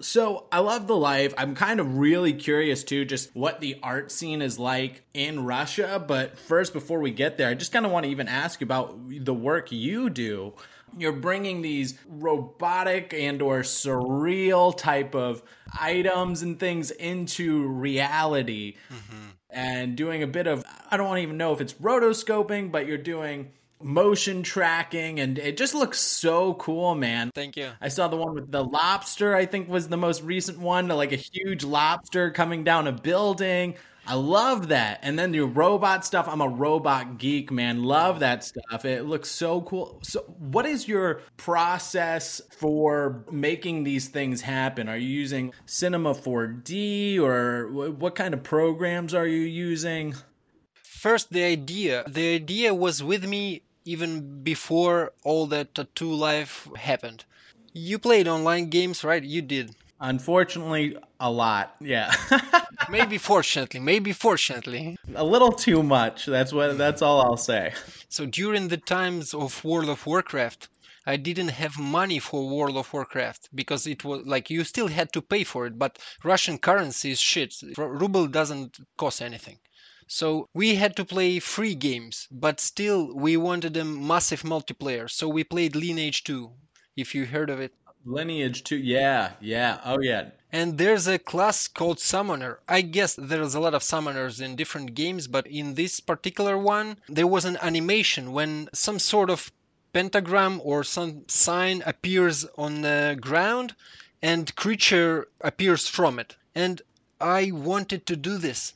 So 0.00 0.46
I 0.50 0.60
love 0.60 0.86
the 0.86 0.96
life. 0.96 1.34
I'm 1.36 1.54
kind 1.54 1.78
of 1.78 1.98
really 1.98 2.32
curious 2.32 2.84
too, 2.84 3.04
just 3.04 3.36
what 3.36 3.60
the 3.60 3.78
art 3.82 4.10
scene 4.10 4.40
is 4.40 4.58
like 4.58 5.02
in 5.12 5.44
Russia. 5.44 6.02
But 6.04 6.38
first, 6.38 6.72
before 6.72 7.00
we 7.00 7.10
get 7.10 7.36
there, 7.36 7.48
I 7.48 7.54
just 7.54 7.70
kind 7.70 7.84
of 7.84 7.92
want 7.92 8.04
to 8.04 8.10
even 8.10 8.26
ask 8.26 8.62
about 8.62 8.98
the 9.08 9.34
work 9.34 9.70
you 9.70 10.08
do. 10.08 10.54
You're 10.96 11.12
bringing 11.12 11.62
these 11.62 11.98
robotic 12.08 13.14
and 13.14 13.40
or 13.42 13.60
surreal 13.60 14.76
type 14.76 15.14
of 15.14 15.42
items 15.78 16.42
and 16.42 16.58
things 16.58 16.90
into 16.90 17.68
reality 17.68 18.76
mm-hmm. 18.92 19.28
and 19.50 19.96
doing 19.96 20.22
a 20.22 20.26
bit 20.26 20.46
of 20.46 20.64
I 20.90 20.96
don't 20.96 21.18
even 21.18 21.36
know 21.36 21.52
if 21.52 21.60
it's 21.60 21.74
rotoscoping, 21.74 22.72
but 22.72 22.86
you're 22.86 22.98
doing 22.98 23.52
motion 23.82 24.42
tracking 24.42 25.20
and 25.20 25.38
it 25.38 25.56
just 25.56 25.74
looks 25.74 25.98
so 25.98 26.54
cool 26.54 26.94
man. 26.94 27.30
Thank 27.34 27.56
you. 27.56 27.70
I 27.80 27.88
saw 27.88 28.08
the 28.08 28.16
one 28.16 28.34
with 28.34 28.50
the 28.50 28.62
lobster 28.62 29.34
i 29.34 29.46
think 29.46 29.68
was 29.68 29.88
the 29.88 29.96
most 29.96 30.22
recent 30.22 30.58
one 30.58 30.88
like 30.88 31.12
a 31.12 31.16
huge 31.16 31.64
lobster 31.64 32.30
coming 32.30 32.62
down 32.62 32.86
a 32.86 32.92
building 32.92 33.74
i 34.10 34.14
love 34.14 34.68
that. 34.68 34.98
And 35.02 35.16
then 35.16 35.30
the 35.30 35.42
robot 35.42 36.04
stuff. 36.04 36.26
I'm 36.26 36.40
a 36.40 36.48
robot 36.48 37.16
geek 37.18 37.52
man. 37.52 37.84
Love 37.84 38.20
that 38.20 38.42
stuff. 38.42 38.84
It 38.84 39.06
looks 39.06 39.30
so 39.30 39.60
cool. 39.62 40.00
So 40.02 40.22
what 40.36 40.66
is 40.66 40.88
your 40.88 41.20
process 41.36 42.42
for 42.50 43.24
making 43.30 43.84
these 43.84 44.08
things 44.08 44.40
happen? 44.40 44.88
Are 44.88 44.96
you 44.96 45.08
using 45.08 45.52
cinema 45.64 46.14
4d 46.14 47.20
or 47.20 47.70
what 47.92 48.16
kind 48.16 48.34
of 48.34 48.42
programs 48.42 49.14
are 49.14 49.28
you 49.28 49.42
using? 49.42 50.16
First 50.82 51.30
the 51.30 51.44
idea. 51.44 52.02
The 52.08 52.34
idea 52.34 52.74
was 52.74 53.04
with 53.04 53.24
me 53.24 53.62
even 53.84 54.42
before 54.42 55.12
all 55.22 55.46
that 55.46 55.76
tattoo 55.76 56.12
life 56.12 56.68
happened. 56.74 57.24
You 57.72 58.00
played 58.00 58.26
online 58.26 58.70
games, 58.70 59.04
right? 59.04 59.22
You 59.22 59.40
did. 59.40 59.76
Unfortunately, 60.00 60.96
a 61.18 61.30
lot. 61.30 61.76
Yeah. 61.80 62.14
maybe 62.90 63.18
fortunately, 63.18 63.80
maybe 63.80 64.12
fortunately. 64.12 64.96
A 65.14 65.24
little 65.24 65.52
too 65.52 65.82
much. 65.82 66.26
That's 66.26 66.52
what 66.52 66.78
that's 66.78 67.02
all 67.02 67.20
I'll 67.20 67.36
say. 67.36 67.74
So 68.08 68.24
during 68.24 68.68
the 68.68 68.78
times 68.78 69.34
of 69.34 69.62
World 69.62 69.90
of 69.90 70.06
Warcraft, 70.06 70.68
I 71.06 71.16
didn't 71.16 71.48
have 71.48 71.78
money 71.78 72.18
for 72.18 72.48
World 72.48 72.76
of 72.76 72.92
Warcraft 72.92 73.50
because 73.54 73.86
it 73.86 74.04
was 74.04 74.26
like 74.26 74.48
you 74.48 74.64
still 74.64 74.88
had 74.88 75.12
to 75.12 75.22
pay 75.22 75.44
for 75.44 75.66
it, 75.66 75.78
but 75.78 75.98
Russian 76.24 76.58
currency 76.58 77.10
is 77.10 77.20
shit. 77.20 77.54
Ruble 77.76 78.26
doesn't 78.26 78.78
cost 78.96 79.20
anything. 79.20 79.58
So 80.06 80.48
we 80.54 80.74
had 80.74 80.96
to 80.96 81.04
play 81.04 81.38
free 81.38 81.74
games, 81.74 82.26
but 82.30 82.58
still 82.58 83.14
we 83.14 83.36
wanted 83.36 83.76
a 83.76 83.84
massive 83.84 84.42
multiplayer. 84.42 85.08
So 85.08 85.28
we 85.28 85.44
played 85.44 85.76
Lineage 85.76 86.24
2, 86.24 86.50
if 86.96 87.14
you 87.14 87.26
heard 87.26 87.48
of 87.48 87.60
it. 87.60 87.72
Lineage 88.06 88.64
2, 88.64 88.76
yeah, 88.76 89.32
yeah, 89.40 89.80
oh 89.84 90.00
yeah. 90.00 90.30
And 90.52 90.78
there's 90.78 91.06
a 91.06 91.18
class 91.18 91.68
called 91.68 92.00
Summoner. 92.00 92.60
I 92.66 92.80
guess 92.80 93.14
there's 93.14 93.54
a 93.54 93.60
lot 93.60 93.74
of 93.74 93.82
summoners 93.82 94.40
in 94.40 94.56
different 94.56 94.94
games, 94.94 95.26
but 95.26 95.46
in 95.46 95.74
this 95.74 96.00
particular 96.00 96.56
one, 96.56 96.96
there 97.08 97.26
was 97.26 97.44
an 97.44 97.58
animation 97.58 98.32
when 98.32 98.70
some 98.72 98.98
sort 98.98 99.28
of 99.28 99.52
pentagram 99.92 100.60
or 100.64 100.82
some 100.82 101.28
sign 101.28 101.82
appears 101.84 102.46
on 102.56 102.82
the 102.82 103.18
ground 103.20 103.74
and 104.22 104.56
creature 104.56 105.28
appears 105.40 105.86
from 105.86 106.18
it. 106.18 106.36
And 106.54 106.80
I 107.20 107.50
wanted 107.50 108.06
to 108.06 108.16
do 108.16 108.38
this. 108.38 108.72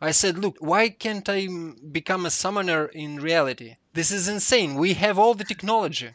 I 0.00 0.10
said, 0.10 0.38
look, 0.38 0.58
why 0.60 0.90
can't 0.90 1.28
I 1.28 1.48
become 1.90 2.26
a 2.26 2.30
summoner 2.30 2.86
in 2.86 3.16
reality? 3.20 3.76
This 3.94 4.10
is 4.10 4.28
insane. 4.28 4.74
We 4.74 4.92
have 4.94 5.18
all 5.18 5.32
the 5.34 5.44
technology. 5.44 6.10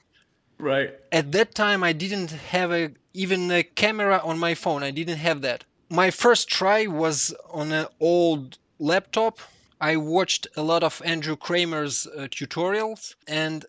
Right. 0.62 0.94
At 1.12 1.32
that 1.32 1.56
time, 1.56 1.84
I 1.84 1.92
didn't 1.92 2.30
have 2.30 2.72
a, 2.72 2.92
even 3.16 3.50
a 3.52 3.64
camera 3.64 4.22
on 4.24 4.38
my 4.38 4.54
phone. 4.54 4.84
I 4.84 4.92
didn't 4.92 5.18
have 5.18 5.42
that. 5.42 5.64
My 5.90 6.12
first 6.12 6.48
try 6.48 6.86
was 6.86 7.34
on 7.50 7.72
an 7.72 7.88
old 8.00 8.60
laptop. 8.78 9.40
I 9.82 9.96
watched 9.96 10.48
a 10.56 10.62
lot 10.62 10.84
of 10.84 11.02
Andrew 11.04 11.36
Kramer's 11.36 12.06
uh, 12.06 12.28
tutorials 12.30 13.16
and 13.28 13.66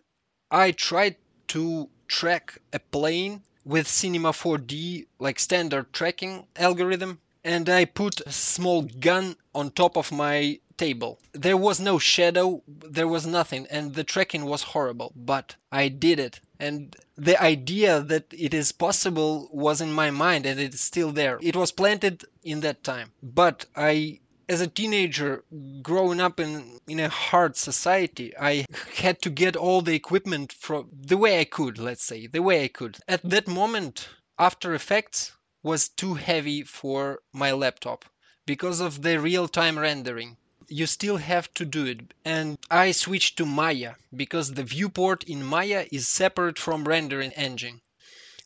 I 0.51 0.69
tried 0.71 1.15
to 1.47 1.89
track 2.07 2.59
a 2.71 2.79
plane 2.79 3.41
with 3.65 3.87
Cinema 3.87 4.31
4D, 4.31 5.07
like 5.17 5.39
standard 5.39 5.91
tracking 5.93 6.45
algorithm 6.55 7.19
and 7.43 7.67
I 7.69 7.85
put 7.85 8.21
a 8.21 8.31
small 8.31 8.83
gun 8.83 9.35
on 9.53 9.71
top 9.71 9.97
of 9.97 10.11
my 10.11 10.59
table. 10.77 11.19
There 11.33 11.57
was 11.57 11.79
no 11.79 11.99
shadow, 11.99 12.63
there 12.67 13.07
was 13.07 13.25
nothing, 13.25 13.67
and 13.69 13.93
the 13.93 14.03
tracking 14.03 14.45
was 14.45 14.63
horrible, 14.63 15.11
but 15.15 15.55
I 15.71 15.89
did 15.89 16.19
it. 16.19 16.39
And 16.65 16.95
the 17.17 17.37
idea 17.41 18.01
that 18.01 18.25
it 18.31 18.53
is 18.53 18.71
possible 18.71 19.49
was 19.51 19.81
in 19.81 19.91
my 19.91 20.11
mind 20.11 20.45
and 20.45 20.59
it's 20.59 20.79
still 20.81 21.11
there. 21.11 21.37
It 21.41 21.55
was 21.55 21.71
planted 21.71 22.23
in 22.41 22.61
that 22.61 22.83
time. 22.83 23.11
But 23.21 23.65
I 23.75 24.21
as 24.47 24.61
a 24.61 24.67
teenager 24.67 25.43
growing 25.81 26.19
up 26.19 26.39
in 26.39 26.79
in 26.87 26.99
a 26.99 27.09
hard 27.09 27.55
society 27.55 28.33
i 28.37 28.65
had 28.95 29.21
to 29.21 29.29
get 29.29 29.55
all 29.55 29.81
the 29.81 29.95
equipment 29.95 30.51
from 30.51 30.89
the 30.93 31.17
way 31.17 31.39
i 31.39 31.45
could 31.45 31.77
let's 31.77 32.03
say 32.03 32.27
the 32.27 32.41
way 32.41 32.63
i 32.63 32.67
could 32.67 32.97
at 33.07 33.21
that 33.23 33.47
moment 33.47 34.09
after 34.37 34.73
effects 34.73 35.31
was 35.63 35.87
too 35.87 36.13
heavy 36.15 36.61
for 36.63 37.21
my 37.31 37.51
laptop 37.51 38.03
because 38.45 38.81
of 38.81 39.01
the 39.01 39.19
real-time 39.19 39.79
rendering. 39.79 40.35
You 40.69 40.87
still 40.87 41.17
have 41.17 41.53
to 41.55 41.65
do 41.65 41.85
it. 41.85 42.13
And 42.23 42.57
I 42.71 42.93
switched 42.93 43.37
to 43.37 43.45
Maya 43.45 43.95
because 44.15 44.53
the 44.53 44.63
viewport 44.63 45.23
in 45.25 45.43
Maya 45.43 45.87
is 45.91 46.07
separate 46.07 46.57
from 46.57 46.87
rendering 46.87 47.31
engine. 47.33 47.81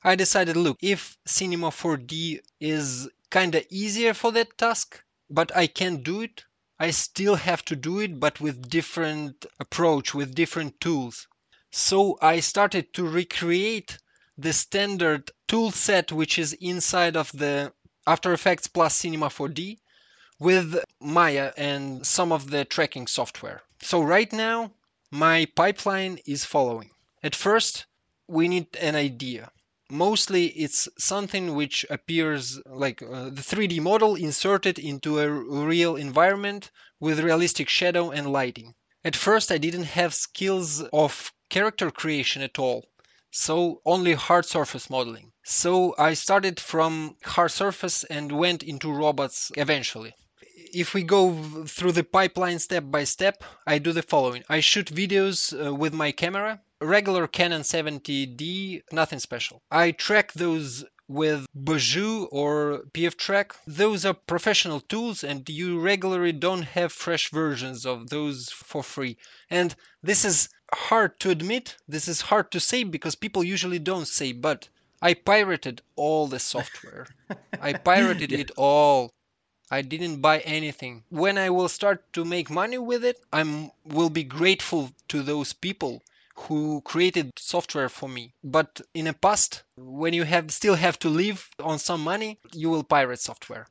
I 0.03 0.15
decided, 0.15 0.55
look, 0.55 0.77
if 0.81 1.17
Cinema 1.25 1.69
4D 1.69 2.41
is 2.59 3.07
kinda 3.29 3.65
easier 3.71 4.13
for 4.13 4.31
that 4.31 4.57
task, 4.57 5.03
but 5.29 5.55
I 5.55 5.67
can't 5.67 6.03
do 6.03 6.21
it, 6.21 6.45
I 6.79 6.91
still 6.91 7.35
have 7.35 7.63
to 7.65 7.75
do 7.75 7.99
it, 7.99 8.19
but 8.19 8.39
with 8.39 8.69
different 8.69 9.45
approach, 9.59 10.13
with 10.13 10.33
different 10.33 10.79
tools. 10.79 11.27
So 11.71 12.17
I 12.21 12.39
started 12.39 12.93
to 12.93 13.07
recreate 13.07 13.97
the 14.37 14.53
standard 14.53 15.31
tool 15.47 15.71
set 15.71 16.11
which 16.11 16.39
is 16.39 16.53
inside 16.53 17.15
of 17.15 17.31
the 17.31 17.73
After 18.05 18.33
Effects 18.33 18.67
plus 18.67 18.95
Cinema 18.95 19.29
4D 19.29 19.79
with 20.39 20.83
Maya 20.99 21.51
and 21.57 22.05
some 22.05 22.31
of 22.31 22.51
the 22.51 22.63
tracking 22.63 23.07
software. 23.07 23.63
So 23.81 24.01
right 24.01 24.31
now 24.31 24.71
my 25.09 25.45
pipeline 25.55 26.19
is 26.25 26.45
following. 26.45 26.91
At 27.23 27.35
first 27.35 27.85
we 28.27 28.47
need 28.47 28.75
an 28.77 28.95
idea. 28.95 29.51
Mostly 29.89 30.47
it's 30.47 30.87
something 30.97 31.55
which 31.55 31.85
appears 31.89 32.59
like 32.65 33.01
uh, 33.01 33.29
the 33.29 33.41
3D 33.41 33.79
model 33.79 34.15
inserted 34.15 34.77
into 34.77 35.19
a 35.19 35.29
real 35.29 35.95
environment 35.95 36.71
with 36.99 37.19
realistic 37.19 37.69
shadow 37.69 38.11
and 38.11 38.31
lighting. 38.31 38.75
At 39.03 39.15
first 39.15 39.51
I 39.51 39.57
didn't 39.57 39.85
have 39.85 40.13
skills 40.13 40.81
of 40.93 41.31
character 41.49 41.89
creation 41.89 42.41
at 42.41 42.59
all 42.59 42.85
so 43.31 43.81
only 43.85 44.13
hard 44.13 44.45
surface 44.45 44.89
modeling. 44.89 45.31
So 45.43 45.93
I 45.97 46.13
started 46.13 46.59
from 46.59 47.17
hard 47.23 47.51
surface 47.51 48.03
and 48.05 48.31
went 48.31 48.63
into 48.63 48.91
robots 48.91 49.51
eventually. 49.57 50.15
If 50.79 50.93
we 50.93 51.01
go 51.01 51.65
through 51.65 51.93
the 51.93 52.03
pipeline 52.03 52.59
step 52.59 52.83
by 52.91 53.03
step, 53.03 53.43
I 53.65 53.79
do 53.79 53.91
the 53.91 54.03
following. 54.03 54.43
I 54.47 54.59
shoot 54.59 54.93
videos 54.93 55.51
uh, 55.51 55.73
with 55.73 55.91
my 55.91 56.11
camera, 56.11 56.61
regular 56.79 57.25
Canon 57.27 57.63
70D, 57.63 58.83
nothing 58.91 59.17
special. 59.17 59.63
I 59.71 59.89
track 59.89 60.33
those 60.33 60.85
with 61.07 61.47
Boujou 61.57 62.27
or 62.31 62.83
PF 62.91 63.17
Track. 63.17 63.55
Those 63.65 64.05
are 64.05 64.13
professional 64.13 64.81
tools 64.81 65.23
and 65.23 65.49
you 65.49 65.79
regularly 65.79 66.31
don't 66.31 66.61
have 66.61 66.93
fresh 66.93 67.31
versions 67.31 67.83
of 67.83 68.11
those 68.11 68.51
for 68.51 68.83
free. 68.83 69.17
And 69.49 69.75
this 70.03 70.23
is 70.23 70.47
hard 70.75 71.19
to 71.21 71.31
admit, 71.31 71.75
this 71.87 72.07
is 72.07 72.21
hard 72.21 72.51
to 72.51 72.59
say 72.59 72.83
because 72.83 73.15
people 73.15 73.43
usually 73.43 73.79
don't 73.79 74.07
say, 74.07 74.31
but 74.31 74.69
I 75.01 75.15
pirated 75.15 75.81
all 75.95 76.27
the 76.27 76.39
software. 76.39 77.07
I 77.61 77.73
pirated 77.73 78.31
yeah. 78.31 78.39
it 78.39 78.51
all. 78.57 79.13
I 79.69 79.81
didn't 79.81 80.21
buy 80.21 80.39
anything. 80.39 81.03
When 81.09 81.37
I 81.37 81.49
will 81.49 81.67
start 81.67 82.13
to 82.13 82.23
make 82.23 82.49
money 82.49 82.77
with 82.77 83.03
it, 83.03 83.19
I 83.33 83.71
will 83.83 84.09
be 84.09 84.23
grateful 84.23 84.91
to 85.09 85.21
those 85.21 85.53
people 85.53 86.03
who 86.35 86.81
created 86.81 87.31
software 87.37 87.89
for 87.89 88.07
me. 88.07 88.33
But 88.43 88.81
in 88.93 89.05
the 89.05 89.13
past, 89.13 89.63
when 89.75 90.13
you 90.13 90.23
have 90.23 90.51
still 90.51 90.75
have 90.75 90.99
to 90.99 91.09
live 91.09 91.49
on 91.61 91.79
some 91.79 92.03
money, 92.03 92.39
you 92.53 92.69
will 92.69 92.83
pirate 92.83 93.19
software. 93.19 93.67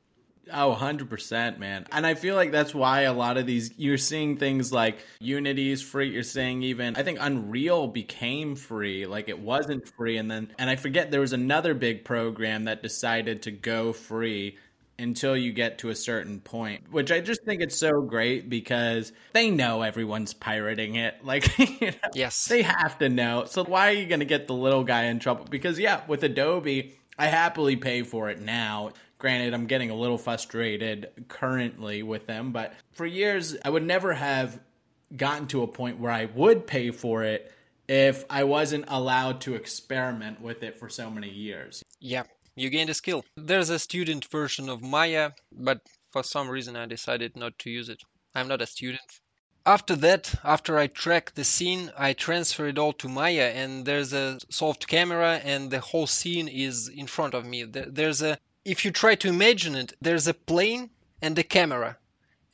Oh, 0.53 0.77
100%, 0.79 1.59
man. 1.59 1.87
And 1.91 2.05
I 2.05 2.13
feel 2.13 2.35
like 2.35 2.51
that's 2.51 2.73
why 2.73 3.01
a 3.01 3.13
lot 3.13 3.37
of 3.37 3.45
these, 3.45 3.71
you're 3.77 3.97
seeing 3.97 4.37
things 4.37 4.71
like 4.71 4.99
Unity's 5.19 5.81
free. 5.81 6.09
You're 6.09 6.23
seeing 6.23 6.63
even, 6.63 6.95
I 6.95 7.03
think 7.03 7.17
Unreal 7.19 7.87
became 7.87 8.55
free. 8.55 9.05
Like 9.05 9.27
it 9.27 9.39
wasn't 9.39 9.87
free. 9.97 10.17
And 10.17 10.29
then, 10.31 10.53
and 10.57 10.69
I 10.69 10.75
forget 10.75 11.11
there 11.11 11.21
was 11.21 11.33
another 11.33 11.73
big 11.73 12.05
program 12.05 12.65
that 12.65 12.81
decided 12.81 13.41
to 13.43 13.51
go 13.51 13.91
free 13.93 14.57
until 14.99 15.37
you 15.37 15.51
get 15.51 15.79
to 15.79 15.89
a 15.89 15.95
certain 15.95 16.39
point, 16.39 16.91
which 16.91 17.11
I 17.11 17.19
just 17.19 17.43
think 17.43 17.61
it's 17.61 17.77
so 17.77 18.01
great 18.01 18.49
because 18.49 19.13
they 19.33 19.51
know 19.51 19.81
everyone's 19.81 20.33
pirating 20.33 20.95
it. 20.95 21.15
Like, 21.27 21.57
you 21.59 21.87
know, 21.87 22.09
yes, 22.13 22.45
they 22.45 22.61
have 22.61 22.99
to 22.99 23.09
know. 23.09 23.43
So 23.45 23.65
why 23.65 23.89
are 23.89 23.93
you 23.93 24.05
going 24.05 24.21
to 24.21 24.25
get 24.25 24.47
the 24.47 24.53
little 24.53 24.85
guy 24.85 25.03
in 25.05 25.19
trouble? 25.19 25.45
Because 25.49 25.77
yeah, 25.77 26.01
with 26.07 26.23
Adobe, 26.23 26.95
I 27.17 27.25
happily 27.25 27.75
pay 27.75 28.03
for 28.03 28.29
it 28.29 28.39
now. 28.39 28.91
Granted, 29.19 29.53
I'm 29.53 29.65
getting 29.65 29.89
a 29.89 29.95
little 29.95 30.17
frustrated 30.17 31.25
currently 31.27 32.01
with 32.01 32.27
them, 32.27 32.53
but 32.53 32.73
for 32.93 33.05
years, 33.05 33.57
I 33.65 33.69
would 33.69 33.83
never 33.83 34.13
have 34.13 34.57
gotten 35.15 35.47
to 35.47 35.63
a 35.63 35.67
point 35.67 35.99
where 35.99 36.11
I 36.11 36.25
would 36.25 36.65
pay 36.65 36.91
for 36.91 37.23
it 37.23 37.51
if 37.87 38.25
I 38.29 38.43
wasn't 38.43 38.85
allowed 38.87 39.41
to 39.41 39.55
experiment 39.55 40.41
with 40.41 40.63
it 40.63 40.79
for 40.79 40.89
so 40.89 41.09
many 41.09 41.29
years. 41.29 41.83
Yeah, 41.99 42.23
you 42.57 42.71
gained 42.71 42.89
a 42.89 42.93
skill. 42.95 43.23
There's 43.35 43.69
a 43.69 43.77
student 43.77 44.25
version 44.25 44.67
of 44.67 44.81
Maya, 44.81 45.31
but 45.51 45.79
for 46.09 46.23
some 46.23 46.49
reason 46.49 46.75
I 46.75 46.87
decided 46.87 47.35
not 47.35 47.59
to 47.59 47.69
use 47.69 47.87
it. 47.87 48.01
I'm 48.33 48.47
not 48.47 48.63
a 48.63 48.65
student. 48.65 49.19
After 49.63 49.95
that, 49.97 50.33
after 50.43 50.77
I 50.77 50.87
track 50.87 51.35
the 51.35 51.43
scene, 51.43 51.91
I 51.95 52.13
transfer 52.13 52.67
it 52.67 52.79
all 52.79 52.93
to 52.93 53.07
Maya, 53.07 53.51
and 53.53 53.85
there's 53.85 54.11
a 54.11 54.39
soft 54.49 54.87
camera, 54.87 55.39
and 55.43 55.69
the 55.69 55.81
whole 55.81 56.07
scene 56.07 56.47
is 56.47 56.87
in 56.87 57.05
front 57.05 57.35
of 57.35 57.45
me. 57.45 57.63
There's 57.63 58.23
a 58.23 58.39
if 58.65 58.83
you 58.83 58.91
try 58.91 59.13
to 59.15 59.29
imagine 59.29 59.75
it, 59.75 59.93
there's 60.01 60.27
a 60.27 60.33
plane 60.33 60.89
and 61.21 61.37
a 61.37 61.43
camera, 61.43 61.97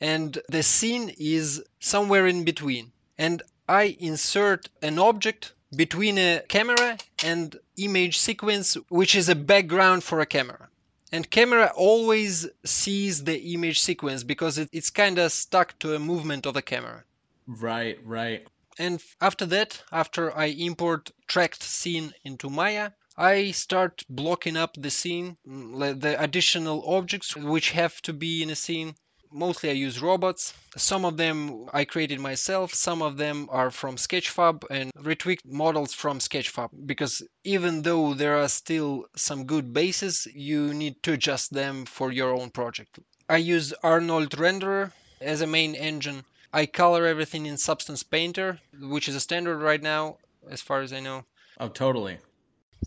and 0.00 0.38
the 0.48 0.62
scene 0.62 1.14
is 1.18 1.64
somewhere 1.80 2.26
in 2.26 2.44
between. 2.44 2.92
And 3.16 3.42
I 3.68 3.96
insert 3.98 4.68
an 4.82 4.98
object 4.98 5.54
between 5.74 6.18
a 6.18 6.42
camera 6.48 6.98
and 7.22 7.58
image 7.76 8.18
sequence, 8.18 8.74
which 8.88 9.14
is 9.14 9.28
a 9.28 9.34
background 9.34 10.04
for 10.04 10.20
a 10.20 10.26
camera. 10.26 10.68
And 11.12 11.30
camera 11.30 11.72
always 11.76 12.46
sees 12.64 13.24
the 13.24 13.38
image 13.54 13.80
sequence 13.80 14.24
because 14.24 14.58
it, 14.58 14.68
it's 14.72 14.90
kind 14.90 15.18
of 15.18 15.32
stuck 15.32 15.78
to 15.80 15.94
a 15.94 15.98
movement 15.98 16.46
of 16.46 16.54
the 16.54 16.62
camera. 16.62 17.04
Right, 17.46 17.98
right. 18.04 18.46
And 18.78 19.00
after 19.20 19.46
that, 19.46 19.82
after 19.92 20.36
I 20.36 20.46
import 20.46 21.12
tracked 21.28 21.62
scene 21.62 22.12
into 22.24 22.50
Maya, 22.50 22.90
I 23.16 23.52
start 23.52 24.02
blocking 24.08 24.56
up 24.56 24.74
the 24.76 24.90
scene, 24.90 25.36
mm, 25.46 26.00
the 26.00 26.20
additional 26.20 26.82
objects 26.84 27.36
which 27.36 27.70
have 27.70 28.02
to 28.02 28.12
be 28.12 28.42
in 28.42 28.50
a 28.50 28.56
scene. 28.56 28.96
Mostly 29.36 29.68
I 29.70 29.72
use 29.72 30.00
robots. 30.00 30.54
Some 30.76 31.04
of 31.04 31.16
them 31.16 31.68
I 31.72 31.84
created 31.84 32.20
myself, 32.20 32.72
some 32.72 33.02
of 33.02 33.16
them 33.16 33.48
are 33.50 33.72
from 33.72 33.96
Sketchfab 33.96 34.62
and 34.70 34.92
retweaked 34.94 35.44
models 35.44 35.92
from 35.92 36.20
Sketchfab 36.20 36.70
because 36.86 37.20
even 37.42 37.82
though 37.82 38.14
there 38.14 38.36
are 38.40 38.48
still 38.48 39.06
some 39.16 39.44
good 39.44 39.72
bases, 39.72 40.28
you 40.32 40.72
need 40.72 41.02
to 41.02 41.14
adjust 41.14 41.52
them 41.52 41.84
for 41.84 42.12
your 42.12 42.30
own 42.30 42.50
project. 42.50 43.00
I 43.28 43.38
use 43.38 43.72
Arnold 43.82 44.30
Renderer 44.38 44.92
as 45.20 45.40
a 45.40 45.48
main 45.48 45.74
engine. 45.74 46.24
I 46.52 46.66
color 46.66 47.04
everything 47.04 47.46
in 47.46 47.56
Substance 47.56 48.04
Painter, 48.04 48.60
which 48.80 49.08
is 49.08 49.16
a 49.16 49.20
standard 49.20 49.58
right 49.58 49.82
now, 49.82 50.18
as 50.48 50.62
far 50.62 50.80
as 50.80 50.92
I 50.92 51.00
know. 51.00 51.24
Oh, 51.58 51.68
totally. 51.68 52.18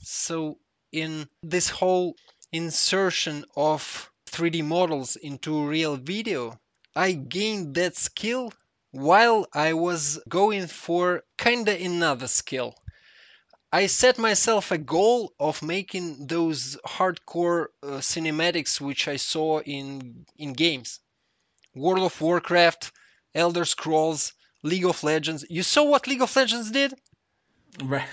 So 0.01 0.59
in 0.93 1.27
this 1.43 1.69
whole 1.69 2.15
insertion 2.53 3.43
of 3.57 4.09
3D 4.27 4.61
models 4.63 5.15
into 5.15 5.67
real 5.67 5.95
video, 5.95 6.59
I 6.95 7.13
gained 7.13 7.75
that 7.75 7.95
skill 7.95 8.53
while 8.91 9.47
I 9.53 9.73
was 9.73 10.19
going 10.27 10.67
for 10.67 11.23
kinda 11.37 11.73
another 11.83 12.27
skill. 12.27 12.75
I 13.71 13.87
set 13.87 14.17
myself 14.17 14.71
a 14.71 14.77
goal 14.77 15.33
of 15.39 15.61
making 15.61 16.27
those 16.27 16.77
hardcore 16.85 17.67
uh, 17.83 17.99
cinematics 17.99 18.79
which 18.79 19.07
I 19.07 19.17
saw 19.17 19.59
in 19.59 20.25
in 20.37 20.53
games. 20.53 20.99
World 21.75 22.05
of 22.05 22.19
Warcraft, 22.21 22.91
Elder 23.35 23.65
Scrolls, 23.65 24.33
League 24.63 24.85
of 24.85 25.03
Legends. 25.03 25.45
You 25.49 25.63
saw 25.63 25.83
what 25.83 26.07
League 26.07 26.21
of 26.21 26.35
Legends 26.35 26.71
did? 26.71 26.93
Right. 27.83 28.07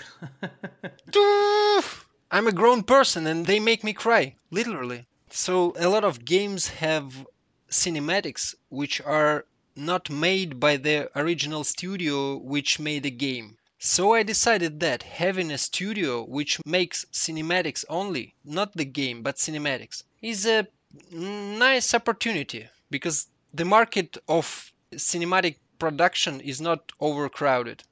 I'm 2.31 2.47
a 2.47 2.53
grown 2.53 2.83
person 2.83 3.27
and 3.27 3.47
they 3.47 3.61
make 3.61 3.85
me 3.85 3.93
cry, 3.93 4.37
literally. 4.51 5.07
So 5.37 5.75
a 5.77 5.89
lot 5.89 6.05
of 6.05 6.25
games 6.25 6.69
have 6.69 7.27
cinematics 7.69 8.55
which 8.69 9.01
are 9.01 9.47
not 9.75 10.09
made 10.09 10.61
by 10.61 10.77
the 10.77 11.11
original 11.19 11.65
studio 11.65 12.37
which 12.37 12.79
made 12.79 13.03
the 13.03 13.11
game. 13.11 13.59
So 13.81 14.15
I 14.15 14.23
decided 14.23 14.79
that 14.79 15.03
having 15.03 15.51
a 15.51 15.59
studio 15.59 16.23
which 16.23 16.61
makes 16.65 17.05
cinematics 17.07 17.85
only, 17.89 18.37
not 18.45 18.77
the 18.77 18.85
game 18.85 19.25
but 19.25 19.39
cinematics, 19.39 20.05
is 20.23 20.47
a 20.47 20.69
nice 21.11 21.95
opportunity 21.95 22.69
because 22.89 23.27
the 23.53 23.65
market 23.65 24.17
of 24.29 24.73
cinematic 24.93 25.57
production 25.81 26.41
is 26.43 26.61
not 26.61 26.93
overcrowded. 27.01 27.83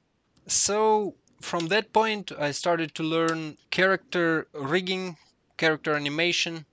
So 0.47 1.15
from 1.41 1.67
that 1.67 1.91
point, 1.91 2.31
I 2.39 2.51
started 2.51 2.95
to 2.95 3.03
learn 3.03 3.57
character 3.69 4.47
rigging, 4.53 5.17
character 5.57 5.93
animation, 5.93 6.65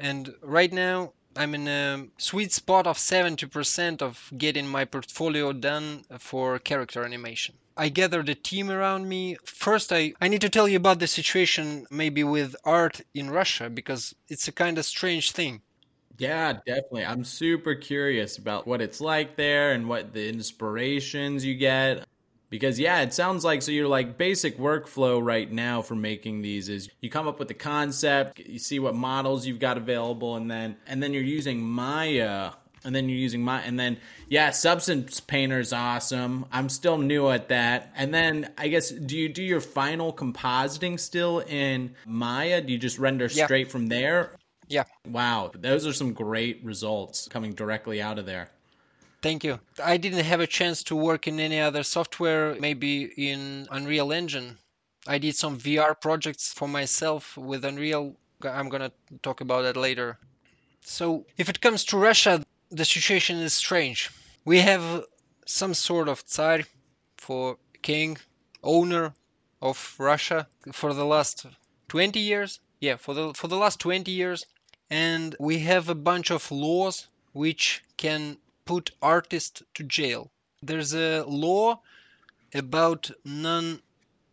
and 0.00 0.34
right 0.42 0.72
now 0.72 1.12
I'm 1.36 1.54
in 1.54 1.68
a 1.68 2.06
sweet 2.18 2.52
spot 2.52 2.86
of 2.86 2.98
70% 2.98 4.02
of 4.02 4.32
getting 4.36 4.66
my 4.66 4.84
portfolio 4.84 5.52
done 5.52 6.04
for 6.18 6.58
character 6.58 7.04
animation. 7.04 7.54
I 7.76 7.88
gather 7.88 8.22
the 8.22 8.34
team 8.34 8.70
around 8.70 9.08
me. 9.08 9.36
First, 9.44 9.92
I, 9.92 10.12
I 10.20 10.28
need 10.28 10.40
to 10.40 10.48
tell 10.48 10.68
you 10.68 10.76
about 10.76 10.98
the 10.98 11.06
situation 11.06 11.86
maybe 11.90 12.24
with 12.24 12.56
art 12.64 13.00
in 13.14 13.30
Russia 13.30 13.70
because 13.70 14.14
it's 14.28 14.48
a 14.48 14.52
kind 14.52 14.76
of 14.76 14.84
strange 14.84 15.32
thing. 15.32 15.62
Yeah, 16.18 16.54
definitely. 16.66 17.06
I'm 17.06 17.24
super 17.24 17.74
curious 17.74 18.36
about 18.36 18.66
what 18.66 18.82
it's 18.82 19.00
like 19.00 19.36
there 19.36 19.72
and 19.72 19.88
what 19.88 20.12
the 20.12 20.28
inspirations 20.28 21.44
you 21.44 21.54
get 21.54 22.06
because 22.50 22.78
yeah 22.78 23.00
it 23.00 23.14
sounds 23.14 23.44
like 23.44 23.62
so 23.62 23.72
your 23.72 23.88
like 23.88 24.18
basic 24.18 24.58
workflow 24.58 25.24
right 25.24 25.50
now 25.50 25.80
for 25.80 25.94
making 25.94 26.42
these 26.42 26.68
is 26.68 26.90
you 27.00 27.08
come 27.08 27.26
up 27.26 27.38
with 27.38 27.48
the 27.48 27.54
concept 27.54 28.38
you 28.40 28.58
see 28.58 28.78
what 28.78 28.94
models 28.94 29.46
you've 29.46 29.60
got 29.60 29.78
available 29.78 30.36
and 30.36 30.50
then 30.50 30.76
and 30.86 31.02
then 31.02 31.14
you're 31.14 31.22
using 31.22 31.62
maya 31.62 32.50
and 32.84 32.94
then 32.94 33.08
you're 33.08 33.18
using 33.18 33.42
my 33.42 33.60
and 33.62 33.78
then 33.78 33.98
yeah 34.28 34.50
substance 34.50 35.20
painter 35.20 35.60
is 35.60 35.72
awesome. 35.72 36.46
I'm 36.50 36.68
still 36.68 36.98
new 36.98 37.28
at 37.28 37.48
that. 37.48 37.92
And 37.96 38.12
then 38.12 38.52
i 38.58 38.68
guess 38.68 38.90
do 38.90 39.16
you 39.16 39.28
do 39.28 39.42
your 39.42 39.60
final 39.60 40.12
compositing 40.12 40.98
still 40.98 41.40
in 41.40 41.94
maya? 42.06 42.60
Do 42.60 42.72
you 42.72 42.78
just 42.78 42.98
render 42.98 43.26
yeah. 43.26 43.44
straight 43.44 43.70
from 43.70 43.88
there? 43.88 44.32
Yeah. 44.68 44.84
Wow. 45.06 45.50
Those 45.54 45.86
are 45.86 45.92
some 45.92 46.12
great 46.12 46.64
results 46.64 47.28
coming 47.28 47.52
directly 47.52 48.00
out 48.00 48.18
of 48.18 48.26
there 48.26 48.50
Thank 49.22 49.44
you. 49.44 49.60
I 49.82 49.96
didn't 49.96 50.24
have 50.24 50.40
a 50.40 50.46
chance 50.46 50.82
to 50.84 50.96
work 50.96 51.26
in 51.26 51.38
any 51.40 51.60
other 51.60 51.82
software, 51.82 52.54
maybe 52.54 53.04
in 53.16 53.68
Unreal 53.70 54.12
Engine. 54.12 54.58
I 55.06 55.18
did 55.18 55.36
some 55.36 55.58
VR 55.58 55.94
projects 56.00 56.52
for 56.52 56.68
myself 56.68 57.36
with 57.36 57.64
Unreal. 57.64 58.16
I'm 58.42 58.68
going 58.68 58.82
to 58.82 58.92
talk 59.22 59.40
about 59.40 59.62
that 59.62 59.76
later. 59.76 60.18
So, 60.82 61.26
if 61.36 61.48
it 61.48 61.60
comes 61.60 61.84
to 61.86 61.98
Russia, 61.98 62.42
the 62.70 62.84
situation 62.84 63.36
is 63.38 63.52
strange. 63.52 64.10
We 64.44 64.60
have 64.60 65.04
some 65.46 65.74
sort 65.74 66.08
of 66.08 66.24
Tsar 66.26 66.60
for 67.16 67.58
king, 67.82 68.16
owner 68.62 69.14
of 69.60 69.94
Russia 69.98 70.48
for 70.72 70.94
the 70.94 71.04
last 71.04 71.46
20 71.88 72.18
years. 72.18 72.60
Yeah, 72.80 72.96
for 72.96 73.14
the 73.14 73.34
for 73.34 73.48
the 73.48 73.56
last 73.56 73.78
20 73.80 74.10
years 74.10 74.46
and 74.90 75.36
we 75.38 75.60
have 75.60 75.88
a 75.88 75.94
bunch 75.94 76.30
of 76.30 76.50
laws 76.50 77.06
which 77.32 77.82
can 77.96 78.36
put 78.70 78.92
artists 79.02 79.64
to 79.74 79.82
jail. 79.82 80.30
There's 80.62 80.94
a 80.94 81.24
law 81.24 81.80
about 82.54 83.10
non 83.24 83.82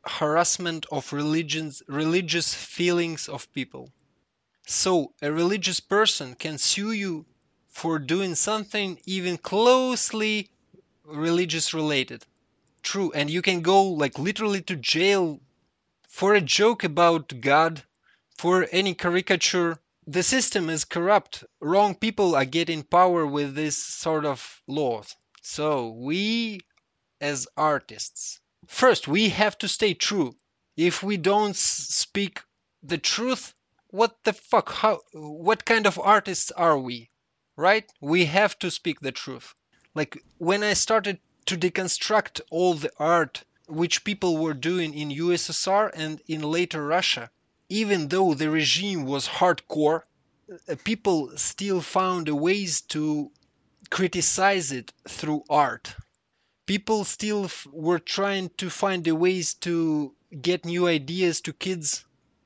harassment 0.05 0.85
of 0.91 1.11
religions, 1.11 1.81
religious 1.87 2.53
feelings 2.53 3.27
of 3.27 3.51
people. 3.51 3.91
So 4.67 5.15
a 5.23 5.31
religious 5.31 5.79
person 5.79 6.35
can 6.35 6.59
sue 6.59 6.91
you 6.91 7.25
for 7.67 7.97
doing 7.97 8.35
something 8.35 8.99
even 9.07 9.39
closely 9.39 10.51
religious 11.03 11.73
related. 11.73 12.23
True, 12.83 13.11
and 13.13 13.31
you 13.31 13.41
can 13.41 13.61
go 13.61 13.81
like 13.81 14.19
literally 14.19 14.61
to 14.69 14.75
jail 14.75 15.41
for 16.07 16.35
a 16.35 16.41
joke 16.41 16.83
about 16.83 17.41
God, 17.41 17.81
for 18.37 18.67
any 18.71 18.93
caricature 18.93 19.79
the 20.09 20.23
system 20.23 20.69
is 20.69 20.85
corrupt. 20.85 21.43
Wrong 21.59 21.93
people 21.93 22.33
are 22.33 22.45
getting 22.45 22.81
power 22.81 23.27
with 23.27 23.55
this 23.55 23.75
sort 23.75 24.25
of 24.25 24.61
laws. 24.65 25.13
So 25.41 25.89
we, 25.89 26.61
as 27.19 27.45
artists, 27.57 28.39
first 28.67 29.09
we 29.09 29.27
have 29.29 29.57
to 29.57 29.67
stay 29.67 29.93
true. 29.93 30.37
If 30.77 31.03
we 31.03 31.17
don't 31.17 31.57
speak 31.57 32.39
the 32.81 32.97
truth, 32.97 33.53
what 33.87 34.23
the 34.23 34.31
fuck? 34.31 34.71
How? 34.71 35.01
What 35.11 35.65
kind 35.65 35.85
of 35.85 35.99
artists 35.99 36.51
are 36.51 36.79
we? 36.79 37.11
Right? 37.57 37.91
We 37.99 38.25
have 38.25 38.57
to 38.59 38.71
speak 38.71 39.01
the 39.01 39.11
truth. 39.11 39.55
Like 39.93 40.23
when 40.37 40.63
I 40.63 40.73
started 40.73 41.19
to 41.47 41.57
deconstruct 41.57 42.39
all 42.49 42.75
the 42.75 42.93
art 42.97 43.43
which 43.67 44.05
people 44.05 44.37
were 44.37 44.53
doing 44.53 44.93
in 44.93 45.09
USSR 45.09 45.91
and 45.93 46.21
in 46.27 46.41
later 46.43 46.85
Russia, 46.85 47.29
even 47.69 48.07
though 48.07 48.33
the 48.33 48.49
regime 48.49 49.03
was 49.05 49.27
hardcore, 49.27 50.03
uh, 50.69 50.75
people 50.83 51.37
still 51.37 51.81
found 51.81 52.29
ways 52.29 52.81
to 52.81 53.31
criticize 53.89 54.71
it 54.71 54.93
through 55.07 55.43
art. 55.49 55.95
People 56.65 57.03
still 57.03 57.49
were 57.71 57.99
trying 57.99 58.49
to 58.57 58.69
find 58.69 59.05
ways 59.07 59.53
to 59.53 60.13
get 60.41 60.65
new 60.65 60.87
ideas 60.87 61.41
to 61.41 61.53
kids, 61.53 62.05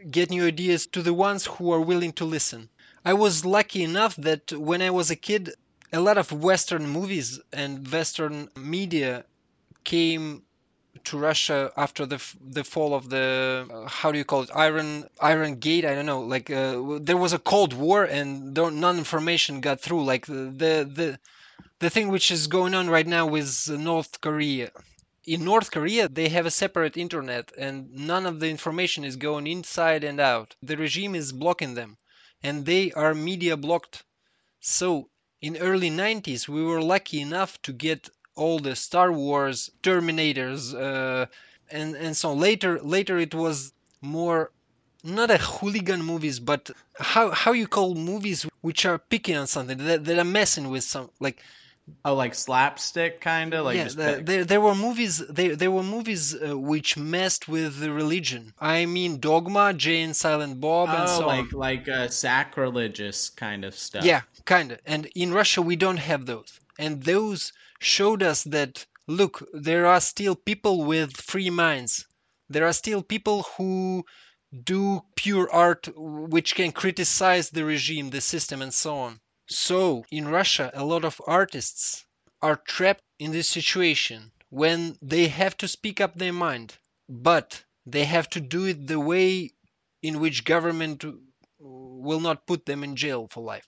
get 0.10 0.29
new 0.29 0.45
ideas 0.45 0.88
to 0.88 1.01
the 1.01 1.13
ones 1.13 1.45
who 1.45 1.71
are 1.71 1.81
willing 1.81 2.13
to 2.13 2.25
listen. 2.25 2.69
I 3.03 3.13
was 3.13 3.45
lucky 3.45 3.84
enough 3.84 4.15
that 4.17 4.51
when 4.51 4.81
I 4.81 4.91
was 4.91 5.10
a 5.10 5.15
kid, 5.15 5.53
a 5.93 5.99
lot 5.99 6.17
of 6.17 6.31
Western 6.31 6.88
movies 6.88 7.39
and 7.51 7.88
Western 7.91 8.49
media 8.55 9.25
came 9.84 10.43
to 11.05 11.17
Russia 11.17 11.71
after 11.77 12.05
the 12.05 12.19
the 12.41 12.63
fall 12.63 12.93
of 12.93 13.09
the 13.09 13.67
uh, 13.71 13.87
how 13.87 14.11
do 14.11 14.17
you 14.17 14.25
call 14.25 14.41
it? 14.43 14.49
Iron 14.55 15.09
Iron 15.19 15.55
Gate? 15.55 15.85
I 15.85 15.95
don't 15.95 16.05
know. 16.05 16.21
Like 16.21 16.49
uh, 16.49 16.99
there 17.01 17.17
was 17.17 17.33
a 17.33 17.39
Cold 17.39 17.73
War 17.73 18.03
and 18.03 18.53
none 18.53 18.97
information 18.97 19.61
got 19.61 19.79
through. 19.81 20.03
Like 20.03 20.25
the 20.27 20.43
the 20.99 21.19
the 21.79 21.89
thing 21.89 22.09
which 22.09 22.29
is 22.31 22.47
going 22.47 22.73
on 22.75 22.89
right 22.89 23.07
now 23.07 23.25
with 23.25 23.69
North 23.69 24.21
Korea. 24.21 24.71
In 25.25 25.43
North 25.43 25.71
Korea 25.71 26.07
they 26.07 26.29
have 26.29 26.45
a 26.45 26.51
separate 26.63 26.97
internet 26.97 27.51
and 27.57 27.91
none 27.93 28.25
of 28.25 28.39
the 28.39 28.49
information 28.49 29.03
is 29.03 29.15
going 29.15 29.47
inside 29.47 30.03
and 30.03 30.19
out. 30.19 30.55
The 30.61 30.77
regime 30.77 31.15
is 31.15 31.31
blocking 31.31 31.73
them 31.75 31.97
and 32.43 32.65
they 32.65 32.91
are 32.93 33.13
media 33.13 33.57
blocked. 33.57 34.03
So 34.59 35.09
in 35.41 35.57
early 35.57 35.89
90s 35.89 36.47
we 36.47 36.63
were 36.63 36.81
lucky 36.81 37.19
enough 37.21 37.61
to 37.63 37.73
get 37.73 38.09
all 38.35 38.59
the 38.59 38.75
Star 38.75 39.11
Wars, 39.11 39.69
Terminators, 39.83 40.73
uh, 40.73 41.25
and 41.69 41.95
and 41.95 42.15
so 42.15 42.33
later 42.33 42.79
later 42.81 43.17
it 43.17 43.33
was 43.33 43.73
more 44.01 44.51
not 45.03 45.31
a 45.31 45.37
hooligan 45.37 46.03
movies, 46.03 46.39
but 46.39 46.69
how 46.97 47.31
how 47.31 47.51
you 47.51 47.67
call 47.67 47.95
movies 47.95 48.45
which 48.61 48.85
are 48.85 48.99
picking 48.99 49.35
on 49.35 49.47
something 49.47 49.77
that, 49.77 50.05
that 50.05 50.19
are 50.19 50.23
messing 50.23 50.69
with 50.69 50.83
some 50.83 51.09
like 51.19 51.41
Oh, 52.05 52.15
like 52.15 52.35
slapstick 52.35 53.21
kind 53.21 53.53
of 53.53 53.65
like 53.65 53.77
yeah. 53.77 53.87
The, 53.87 54.21
there, 54.23 54.45
there 54.45 54.61
were 54.61 54.75
movies. 54.75 55.17
There, 55.27 55.55
there 55.55 55.71
were 55.71 55.83
movies 55.83 56.35
uh, 56.35 56.57
which 56.57 56.95
messed 56.95 57.47
with 57.47 57.79
the 57.79 57.91
religion. 57.91 58.53
I 58.59 58.85
mean, 58.85 59.19
Dogma, 59.19 59.73
Jay 59.73 60.01
and 60.01 60.15
Silent 60.15 60.61
Bob, 60.61 60.89
oh, 60.91 60.97
and 60.97 61.09
so 61.09 61.27
like 61.27 61.53
on. 61.53 61.59
like 61.59 61.89
uh, 61.89 62.07
sacrilegious 62.07 63.29
kind 63.29 63.65
of 63.65 63.75
stuff. 63.75 64.03
Yeah, 64.03 64.21
kind 64.45 64.71
of. 64.71 64.79
And 64.85 65.07
in 65.15 65.33
Russia, 65.33 65.61
we 65.61 65.75
don't 65.75 65.97
have 65.97 66.25
those. 66.25 66.59
And 66.79 67.03
those 67.03 67.51
showed 67.81 68.21
us 68.21 68.43
that 68.43 68.85
look, 69.07 69.43
there 69.53 69.85
are 69.87 69.99
still 69.99 70.35
people 70.35 70.83
with 70.83 71.17
free 71.17 71.49
minds. 71.49 72.05
There 72.47 72.65
are 72.65 72.73
still 72.73 73.01
people 73.01 73.43
who 73.57 74.05
do 74.63 75.01
pure 75.15 75.51
art 75.51 75.89
which 75.95 76.55
can 76.55 76.71
criticize 76.71 77.49
the 77.49 77.65
regime, 77.65 78.09
the 78.09 78.21
system, 78.21 78.61
and 78.61 78.73
so 78.73 78.95
on. 78.97 79.19
So, 79.47 80.05
in 80.11 80.27
Russia, 80.27 80.71
a 80.73 80.85
lot 80.85 81.03
of 81.03 81.21
artists 81.25 82.05
are 82.41 82.55
trapped 82.55 83.03
in 83.19 83.31
this 83.31 83.49
situation 83.49 84.31
when 84.49 84.97
they 85.01 85.27
have 85.27 85.57
to 85.57 85.67
speak 85.67 85.99
up 85.99 86.15
their 86.15 86.33
mind, 86.33 86.77
but 87.09 87.63
they 87.85 88.05
have 88.05 88.29
to 88.31 88.41
do 88.41 88.65
it 88.65 88.87
the 88.87 88.99
way 88.99 89.51
in 90.01 90.19
which 90.19 90.45
government 90.45 91.03
will 91.59 92.19
not 92.19 92.45
put 92.45 92.65
them 92.65 92.83
in 92.83 92.95
jail 92.95 93.27
for 93.31 93.43
life. 93.43 93.67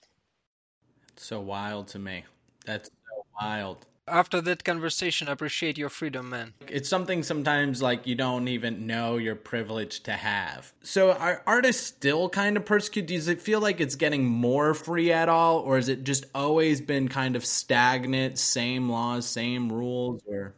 So 1.16 1.40
wild 1.40 1.88
to 1.90 2.00
me. 2.00 2.26
That's 2.66 2.90
so 2.90 3.26
wild 3.42 3.86
after 4.08 4.42
that 4.42 4.64
conversation 4.64 5.28
appreciate 5.28 5.78
your 5.78 5.90
freedom 5.90 6.30
man. 6.30 6.54
It's 6.68 6.90
something 6.90 7.24
sometimes 7.24 7.82
like 7.82 8.06
you 8.08 8.16
don't 8.16 8.48
even 8.48 8.88
know 8.88 9.18
you're 9.18 9.36
privileged 9.36 10.06
to 10.06 10.14
have. 10.14 10.74
So 10.84 11.12
are 11.12 11.42
artists 11.46 11.86
still 11.86 12.30
kind 12.30 12.58
of 12.58 12.66
persecuted? 12.66 13.08
Does 13.08 13.28
it 13.28 13.42
feel 13.42 13.62
like 13.62 13.80
it's 13.80 13.96
getting 13.96 14.26
more 14.26 14.74
free 14.74 15.12
at 15.12 15.30
all 15.30 15.60
or 15.60 15.76
has 15.76 15.90
it 15.90 16.04
just 16.04 16.26
always 16.36 16.82
been 16.82 17.08
kind 17.08 17.36
of 17.36 17.46
stagnant 17.46 18.38
same 18.38 18.90
laws 18.90 19.26
same 19.26 19.72
rules 19.72 20.22
or 20.28 20.54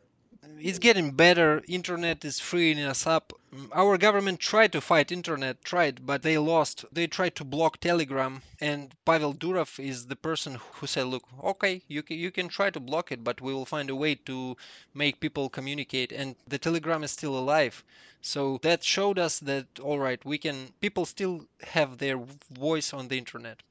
it's 0.59 0.79
getting 0.79 1.11
better. 1.11 1.61
Internet 1.67 2.23
is 2.23 2.39
freeing 2.39 2.79
us 2.79 3.05
up. 3.05 3.33
Mm, 3.53 3.69
our 3.73 3.97
government 3.97 4.39
tried 4.39 4.71
to 4.71 4.81
fight 4.81 5.11
internet, 5.11 5.63
tried, 5.63 6.05
but 6.05 6.21
they 6.21 6.37
lost. 6.37 6.85
They 6.91 7.07
tried 7.07 7.35
to 7.35 7.43
block 7.43 7.79
Telegram, 7.79 8.41
and 8.61 8.93
Pavel 9.05 9.33
Durov 9.33 9.79
is 9.79 10.07
the 10.07 10.15
person 10.15 10.55
who 10.73 10.87
said, 10.87 11.07
"Look, 11.07 11.23
okay, 11.43 11.81
you 11.87 12.01
can, 12.03 12.17
you 12.17 12.31
can 12.31 12.47
try 12.47 12.69
to 12.69 12.79
block 12.79 13.11
it, 13.11 13.23
but 13.23 13.41
we 13.41 13.53
will 13.53 13.65
find 13.65 13.89
a 13.89 13.95
way 13.95 14.15
to 14.15 14.55
make 14.93 15.19
people 15.19 15.49
communicate." 15.49 16.11
And 16.11 16.35
the 16.47 16.57
Telegram 16.57 17.03
is 17.03 17.11
still 17.11 17.37
alive. 17.37 17.83
So 18.21 18.59
that 18.61 18.83
showed 18.83 19.19
us 19.19 19.39
that 19.39 19.67
all 19.79 19.99
right, 19.99 20.23
we 20.25 20.37
can. 20.37 20.73
People 20.79 21.05
still 21.05 21.47
have 21.63 21.97
their 21.97 22.17
voice 22.51 22.93
on 22.93 23.07
the 23.09 23.17
internet. 23.17 23.61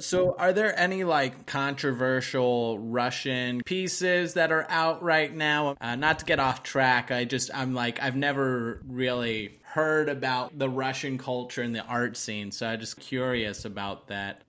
So, 0.00 0.34
are 0.38 0.52
there 0.52 0.78
any 0.78 1.04
like 1.04 1.46
controversial 1.46 2.78
Russian 2.78 3.60
pieces 3.64 4.34
that 4.34 4.50
are 4.50 4.66
out 4.68 5.02
right 5.02 5.32
now? 5.34 5.76
Uh, 5.80 5.96
not 5.96 6.18
to 6.20 6.24
get 6.24 6.40
off 6.40 6.62
track, 6.62 7.10
I 7.10 7.24
just, 7.24 7.50
I'm 7.54 7.74
like, 7.74 8.02
I've 8.02 8.16
never 8.16 8.80
really 8.86 9.58
heard 9.62 10.08
about 10.08 10.58
the 10.58 10.68
Russian 10.68 11.18
culture 11.18 11.62
and 11.62 11.74
the 11.74 11.84
art 11.84 12.16
scene, 12.16 12.50
so 12.50 12.66
I'm 12.66 12.80
just 12.80 12.98
curious 12.98 13.64
about 13.64 14.08
that. 14.08 14.42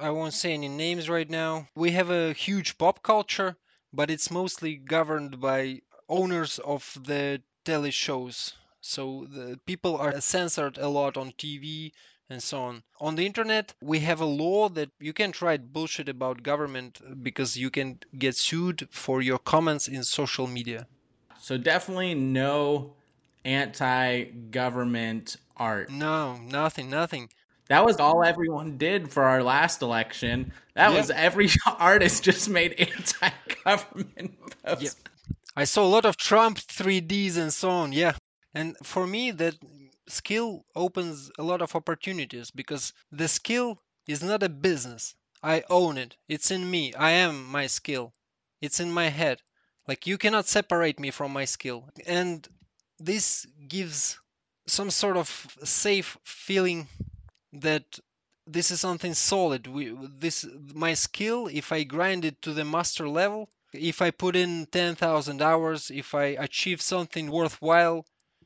I 0.00 0.10
won't 0.10 0.34
say 0.34 0.52
any 0.52 0.68
names 0.68 1.08
right 1.08 1.28
now. 1.28 1.68
We 1.76 1.92
have 1.92 2.10
a 2.10 2.32
huge 2.32 2.78
pop 2.78 3.02
culture, 3.02 3.56
but 3.92 4.10
it's 4.10 4.30
mostly 4.30 4.76
governed 4.76 5.40
by 5.40 5.82
owners 6.08 6.58
of 6.58 6.98
the 7.04 7.42
tele 7.64 7.90
shows. 7.90 8.54
So 8.80 9.26
the 9.30 9.58
people 9.64 9.96
are 9.96 10.20
censored 10.20 10.78
a 10.78 10.88
lot 10.88 11.16
on 11.16 11.32
TV 11.32 11.92
and 12.30 12.42
so 12.42 12.62
on. 12.62 12.82
On 13.00 13.16
the 13.16 13.26
internet, 13.26 13.74
we 13.80 14.00
have 14.00 14.20
a 14.20 14.26
law 14.26 14.68
that 14.70 14.90
you 15.00 15.12
can't 15.12 15.40
write 15.42 15.72
bullshit 15.72 16.08
about 16.08 16.42
government 16.42 17.00
because 17.22 17.56
you 17.56 17.70
can 17.70 17.98
get 18.18 18.36
sued 18.36 18.88
for 18.90 19.22
your 19.22 19.38
comments 19.38 19.88
in 19.88 20.02
social 20.04 20.46
media. 20.46 20.86
So 21.38 21.56
definitely 21.58 22.14
no 22.14 22.94
anti-government 23.44 25.36
art. 25.56 25.90
No, 25.90 26.36
nothing, 26.38 26.88
nothing. 26.90 27.28
That 27.68 27.84
was 27.84 27.96
all 27.96 28.24
everyone 28.24 28.76
did 28.76 29.10
for 29.10 29.24
our 29.24 29.42
last 29.42 29.82
election. 29.82 30.52
That 30.74 30.90
yeah. 30.90 30.96
was 30.96 31.10
every 31.10 31.48
artist 31.78 32.22
just 32.22 32.48
made 32.48 32.72
anti-government 32.72 34.34
posts. 34.64 34.82
Yeah. 34.82 35.34
I 35.56 35.64
saw 35.64 35.84
a 35.84 35.88
lot 35.88 36.04
of 36.04 36.16
Trump 36.16 36.58
3Ds 36.58 37.36
and 37.36 37.52
so 37.52 37.70
on. 37.70 37.92
Yeah. 37.92 38.14
And 38.54 38.76
for 38.82 39.06
me, 39.06 39.30
that 39.32 39.54
skill 40.08 40.64
opens 40.74 41.30
a 41.38 41.42
lot 41.42 41.62
of 41.62 41.74
opportunities 41.74 42.50
because 42.50 42.92
the 43.10 43.28
skill 43.28 43.82
is 44.06 44.22
not 44.22 44.42
a 44.42 44.48
business. 44.48 45.14
I 45.42 45.64
own 45.70 45.98
it. 45.98 46.16
It's 46.28 46.50
in 46.50 46.70
me. 46.70 46.94
I 46.94 47.10
am 47.10 47.46
my 47.46 47.66
skill. 47.66 48.14
It's 48.60 48.80
in 48.80 48.90
my 48.92 49.08
head. 49.10 49.42
Like 49.86 50.06
you 50.06 50.18
cannot 50.18 50.46
separate 50.46 50.98
me 51.00 51.10
from 51.10 51.32
my 51.32 51.44
skill. 51.44 51.88
And 52.06 52.48
this 52.98 53.46
gives 53.68 54.18
some 54.66 54.90
sort 54.90 55.16
of 55.16 55.56
safe 55.64 56.16
feeling 56.24 56.88
that 57.52 57.98
this 58.46 58.70
is 58.70 58.80
something 58.80 59.14
solid. 59.14 59.66
We, 59.66 59.96
this 60.18 60.46
my 60.74 60.94
skill. 60.94 61.48
If 61.48 61.72
I 61.72 61.84
grind 61.84 62.24
it 62.24 62.42
to 62.42 62.52
the 62.52 62.64
master 62.64 63.08
level, 63.08 63.48
if 63.72 64.02
I 64.02 64.10
put 64.10 64.36
in 64.36 64.66
ten 64.66 64.94
thousand 64.94 65.40
hours, 65.40 65.90
if 65.90 66.14
I 66.14 66.24
achieve 66.48 66.82
something 66.82 67.30
worthwhile, 67.30 68.04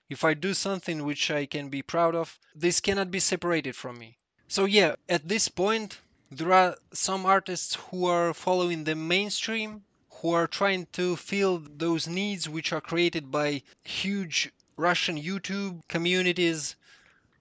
if 0.09 0.25
I 0.25 0.35
do 0.35 0.55
something 0.55 1.05
which 1.05 1.31
I 1.31 1.47
can 1.47 1.69
be 1.69 1.83
proud 1.83 2.15
of, 2.15 2.39
this 2.55 2.81
cannot 2.81 3.11
be 3.11 3.21
separated 3.21 3.77
from 3.77 3.99
me. 3.99 4.19
So, 4.49 4.65
yeah, 4.65 4.97
at 5.09 5.29
this 5.29 5.49
point, 5.49 5.99
there 6.31 6.53
are 6.53 6.77
some 6.93 7.27
artists 7.27 7.75
who 7.75 8.07
are 8.07 8.33
following 8.33 8.85
the 8.85 8.95
mainstream, 8.95 9.85
who 10.11 10.33
are 10.33 10.47
trying 10.47 10.87
to 10.93 11.17
fill 11.17 11.59
those 11.59 12.07
needs 12.07 12.49
which 12.49 12.73
are 12.73 12.81
created 12.81 13.31
by 13.31 13.63
huge 13.85 14.51
Russian 14.77 15.21
YouTube 15.21 15.81
communities, 15.89 16.77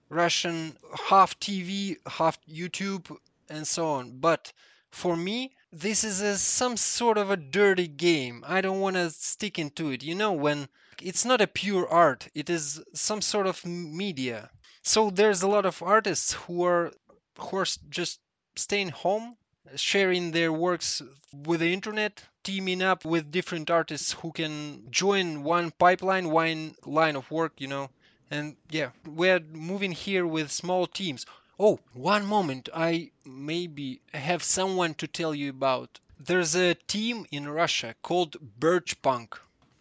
Russian 0.08 0.76
half 1.08 1.38
TV, 1.38 1.96
half 2.06 2.38
YouTube, 2.46 3.16
and 3.48 3.66
so 3.66 3.88
on. 3.88 4.18
But 4.18 4.52
for 4.90 5.16
me, 5.16 5.54
this 5.72 6.02
is 6.02 6.20
a, 6.20 6.38
some 6.38 6.76
sort 6.76 7.18
of 7.18 7.30
a 7.30 7.36
dirty 7.36 7.88
game. 7.88 8.44
I 8.46 8.60
don't 8.60 8.80
want 8.80 8.96
to 8.96 9.10
stick 9.10 9.58
into 9.58 9.90
it. 9.90 10.02
You 10.02 10.14
know, 10.14 10.32
when 10.32 10.68
it's 11.02 11.24
not 11.24 11.40
a 11.40 11.46
pure 11.46 11.88
art 11.88 12.28
it 12.34 12.50
is 12.50 12.82
some 12.94 13.20
sort 13.20 13.46
of 13.46 13.64
media 13.64 14.50
so 14.82 15.10
there's 15.10 15.42
a 15.42 15.48
lot 15.48 15.66
of 15.66 15.82
artists 15.82 16.32
who 16.32 16.64
are 16.64 16.92
who 17.38 17.56
are 17.56 17.66
just 17.90 18.20
staying 18.56 18.88
home 18.88 19.36
sharing 19.76 20.30
their 20.30 20.52
works 20.52 21.02
with 21.32 21.60
the 21.60 21.72
internet, 21.72 22.24
teaming 22.42 22.82
up 22.82 23.04
with 23.04 23.30
different 23.30 23.70
artists 23.70 24.12
who 24.12 24.32
can 24.32 24.90
join 24.90 25.42
one 25.42 25.70
pipeline, 25.72 26.30
one 26.30 26.74
line 26.86 27.16
of 27.16 27.30
work, 27.30 27.60
you 27.60 27.66
know. 27.66 27.90
And 28.30 28.56
yeah, 28.70 28.90
we're 29.06 29.40
moving 29.40 29.92
here 29.92 30.26
with 30.26 30.50
small 30.50 30.86
teams. 30.86 31.26
Oh, 31.58 31.80
one 31.92 32.24
moment, 32.24 32.68
I 32.74 33.10
maybe 33.24 34.00
have 34.14 34.42
someone 34.42 34.94
to 34.94 35.06
tell 35.06 35.34
you 35.34 35.50
about. 35.50 35.98
There's 36.18 36.54
a 36.54 36.74
team 36.74 37.26
in 37.30 37.48
Russia 37.48 37.94
called 38.02 38.36
Birch 38.58 39.00
Punk. 39.02 39.38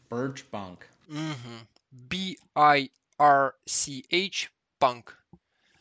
Birch 0.10 0.49
Punk. 0.51 0.86
Mm-hmm. 1.12 1.58
B 2.08 2.38
I 2.56 2.89
R 3.20 3.56
C 3.65 4.04
H 4.12 4.50
Punk. 4.80 5.13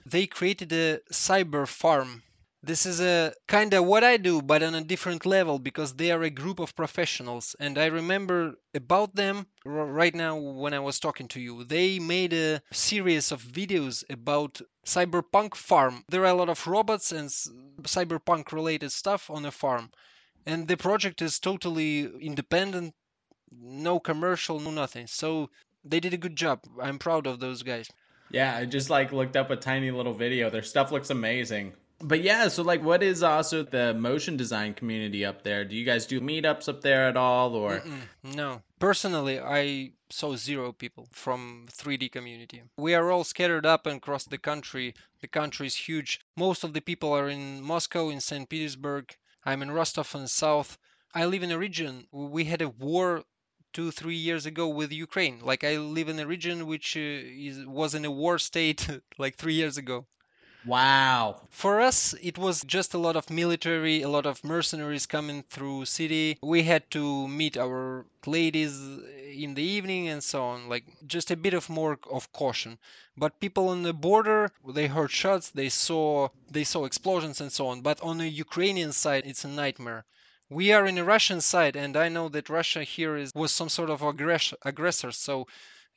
They 0.05 0.27
created 0.27 0.73
a 0.73 1.01
cyber 1.13 1.67
farm 1.67 2.23
this 2.67 2.85
is 2.85 3.01
a 3.01 3.33
kind 3.47 3.73
of 3.75 3.85
what 3.85 4.03
I 4.03 4.17
do, 4.17 4.43
but 4.43 4.61
on 4.61 4.75
a 4.75 4.81
different 4.81 5.25
level 5.25 5.61
because 5.61 5.93
they 5.95 6.11
are 6.11 6.23
a 6.25 6.31
group 6.31 6.59
of 6.59 6.75
professionals. 6.75 7.55
And 7.61 7.79
I 7.79 7.87
remember 7.87 8.55
about 8.75 9.15
them 9.15 9.47
right 9.65 10.15
now 10.15 10.37
when 10.37 10.75
I 10.75 10.81
was 10.81 10.99
talking 10.99 11.29
to 11.29 11.41
you. 11.41 11.63
They 11.63 12.01
made 12.01 12.33
a 12.33 12.61
series 12.73 13.31
of 13.31 13.41
videos 13.41 14.03
about 14.11 14.61
cyberpunk 14.85 15.55
farm. 15.55 16.03
There 16.09 16.23
are 16.23 16.35
a 16.35 16.35
lot 16.35 16.49
of 16.49 16.67
robots 16.67 17.13
and 17.13 17.29
cyberpunk 17.83 18.51
related 18.51 18.91
stuff 18.91 19.31
on 19.31 19.45
a 19.45 19.53
farm. 19.53 19.91
And 20.45 20.67
the 20.67 20.77
project 20.77 21.23
is 21.23 21.39
totally 21.39 22.11
independent, 22.21 22.95
no 23.51 23.99
commercial, 24.01 24.61
no 24.61 24.71
nothing. 24.71 25.07
So 25.07 25.51
they 25.85 26.01
did 26.01 26.15
a 26.15 26.19
good 26.19 26.37
job. 26.37 26.61
I'm 26.81 26.99
proud 26.99 27.27
of 27.27 27.41
those 27.41 27.63
guys. 27.63 27.89
Yeah, 28.31 28.57
I 28.57 28.65
just 28.65 28.91
like 28.91 29.13
looked 29.13 29.37
up 29.37 29.51
a 29.51 29.57
tiny 29.57 29.91
little 29.91 30.15
video. 30.15 30.51
Their 30.51 30.63
stuff 30.63 30.91
looks 30.91 31.11
amazing. 31.11 31.73
But 32.01 32.23
yeah, 32.23 32.49
so 32.49 32.63
like, 32.63 32.85
what 32.85 33.03
is 33.03 33.23
also 33.23 33.63
the 33.63 33.95
motion 33.95 34.37
design 34.37 34.75
community 34.75 35.25
up 35.25 35.43
there? 35.43 35.65
Do 35.65 35.75
you 35.75 35.85
guys 35.85 36.05
do 36.05 36.21
meetups 36.21 36.69
up 36.69 36.83
there 36.83 37.09
at 37.09 37.17
all, 37.17 37.55
or 37.55 37.81
Mm-mm, 37.81 38.35
no? 38.35 38.61
Personally, 38.79 39.41
I 39.41 39.93
saw 40.11 40.37
zero 40.37 40.73
people 40.73 41.09
from 41.11 41.67
3D 41.73 42.13
community. 42.13 42.63
We 42.77 42.95
are 42.95 43.11
all 43.11 43.25
scattered 43.25 43.65
up 43.65 43.87
and 43.87 43.97
across 43.97 44.25
the 44.25 44.37
country. 44.37 44.95
The 45.23 45.29
country 45.29 45.67
is 45.69 45.75
huge. 45.75 46.21
Most 46.37 46.65
of 46.65 46.75
the 46.75 46.83
people 46.83 47.13
are 47.15 47.31
in 47.31 47.63
Moscow, 47.63 48.11
in 48.11 48.21
St. 48.21 48.47
Petersburg. 48.47 49.17
I'm 49.47 49.63
in 49.63 49.71
Rostov 49.71 50.15
in 50.15 50.29
south. 50.29 50.77
I 51.15 51.25
live 51.25 51.43
in 51.43 51.51
a 51.51 51.59
region. 51.59 52.07
We 52.13 52.45
had 52.45 52.61
a 52.61 52.69
war 52.69 53.23
two, 53.77 53.91
three 53.91 54.17
years 54.17 54.47
ago 54.47 54.67
with 54.67 54.91
Ukraine. 54.91 55.39
Like 55.43 55.63
I 55.63 55.77
live 55.77 56.09
in 56.09 56.19
a 56.19 56.27
region 56.27 56.67
which 56.67 56.97
uh, 56.97 57.01
is, 57.49 57.67
was 57.67 57.95
in 57.95 58.07
a 58.07 58.11
war 58.11 58.39
state 58.39 58.89
like 59.19 59.35
three 59.37 59.53
years 59.53 59.77
ago. 59.77 60.07
Wow. 60.65 61.43
For 61.51 61.83
us, 61.83 62.15
it 62.23 62.39
was 62.39 62.65
just 62.65 62.95
a 62.95 62.99
lot 63.07 63.17
of 63.17 63.29
military, 63.29 64.01
a 64.01 64.09
lot 64.09 64.25
of 64.25 64.43
mercenaries 64.43 65.05
coming 65.05 65.43
through 65.43 65.85
city. 65.85 66.39
We 66.43 66.63
had 66.63 66.91
to 66.93 67.29
meet 67.29 67.59
our 67.59 68.07
ladies 68.25 68.75
in 69.45 69.53
the 69.53 69.63
evening 69.77 70.09
and 70.09 70.25
so 70.25 70.43
on, 70.43 70.71
like 70.71 70.85
just 71.07 71.31
a 71.31 71.37
bit 71.37 71.53
of 71.53 71.69
more 71.69 71.99
of 72.11 72.33
caution. 72.33 72.79
But 73.15 73.41
people 73.41 73.69
on 73.69 73.83
the 73.83 73.93
border, 73.93 74.53
they 74.67 74.87
heard 74.87 75.11
shots, 75.11 75.51
they 75.51 75.69
saw 75.69 76.31
they 76.51 76.65
saw 76.65 76.87
explosions 76.87 77.43
and 77.43 77.53
so 77.53 77.67
on. 77.67 77.83
But 77.83 78.01
on 78.01 78.17
the 78.17 78.29
Ukrainian 78.47 78.93
side, 78.93 79.25
it's 79.27 79.45
a 79.45 79.49
nightmare. 79.49 80.07
We 80.49 80.73
are 80.73 80.87
in 80.87 80.95
the 80.95 81.05
Russian 81.05 81.41
side, 81.41 81.75
and 81.75 81.97
I 81.97 82.09
know 82.09 82.29
that 82.29 82.49
Russia 82.49 82.85
here 82.85 83.17
is 83.17 83.33
was 83.35 83.53
some 83.53 83.69
sort 83.69 83.91
of 83.91 84.01
aggress- 84.01 84.55
aggressor, 84.63 85.11
so 85.11 85.47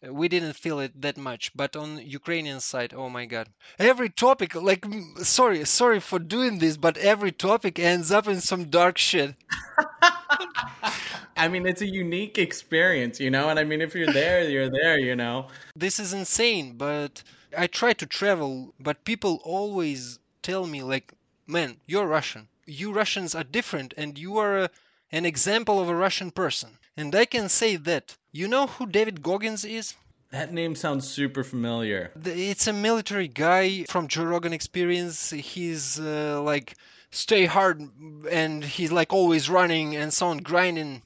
uh, 0.05 0.13
we 0.13 0.27
didn't 0.27 0.53
feel 0.53 0.79
it 0.79 0.99
that 1.01 1.17
much. 1.17 1.51
But 1.55 1.75
on 1.75 1.99
ukrainian 1.99 2.59
side 2.59 2.93
oh 2.93 3.09
my 3.09 3.25
god. 3.25 3.49
Every 3.77 4.09
topic 4.09 4.55
like 4.55 4.85
sorry 5.23 5.65
sorry 5.65 5.99
for 5.99 6.19
doing 6.19 6.59
this 6.59 6.77
but 6.77 6.97
every 6.97 7.31
topic 7.31 7.77
ends 7.79 8.11
up 8.11 8.27
in 8.27 8.41
some 8.41 8.65
dark 8.65 8.97
shit. 8.97 9.35
I 11.37 11.47
mean 11.47 11.65
it's 11.65 11.81
a 11.81 11.87
unique 11.87 12.37
experience 12.37 13.19
you 13.19 13.29
know? 13.29 13.49
And 13.49 13.59
i 13.59 13.63
mean 13.63 13.81
if 13.81 13.95
you're 13.95 14.11
there 14.13 14.49
you're 14.49 14.69
there 14.69 14.97
you 14.99 15.15
know? 15.15 15.47
This 15.75 15.99
is 15.99 16.13
insane 16.13 16.75
but 16.77 17.23
i 17.57 17.67
try 17.67 17.93
to 17.93 18.05
travel 18.05 18.73
but 18.79 19.05
people 19.05 19.39
always 19.43 20.19
tell 20.41 20.65
me 20.67 20.81
like 20.83 21.13
man 21.47 21.77
you're 21.87 22.07
russian 22.07 22.47
you 22.69 22.91
russians 22.93 23.35
are 23.35 23.43
different 23.43 23.93
and 23.97 24.17
you 24.17 24.37
are 24.37 24.57
a, 24.59 24.69
an 25.11 25.25
example 25.25 25.79
of 25.81 25.89
a 25.89 25.95
russian 25.95 26.31
person 26.31 26.77
and 26.99 27.15
I 27.15 27.23
can 27.23 27.47
say 27.47 27.77
that. 27.77 28.17
You 28.33 28.49
know 28.49 28.67
who 28.67 28.85
David 28.85 29.23
Goggins 29.23 29.63
is? 29.63 29.95
That 30.31 30.51
name 30.51 30.75
sounds 30.75 31.07
super 31.07 31.45
familiar. 31.45 32.11
It's 32.25 32.67
a 32.67 32.73
military 32.73 33.29
guy 33.29 33.85
from 33.85 34.09
Joe 34.09 34.25
Rogan 34.25 34.51
Experience. 34.51 35.29
He's 35.29 35.97
uh, 35.97 36.41
like 36.43 36.75
stay 37.11 37.45
hard 37.45 37.89
and 38.29 38.65
he's 38.65 38.91
like 38.91 39.13
always 39.13 39.49
running 39.49 39.95
and 39.95 40.13
so 40.13 40.27
on, 40.27 40.39
grinding. 40.39 41.03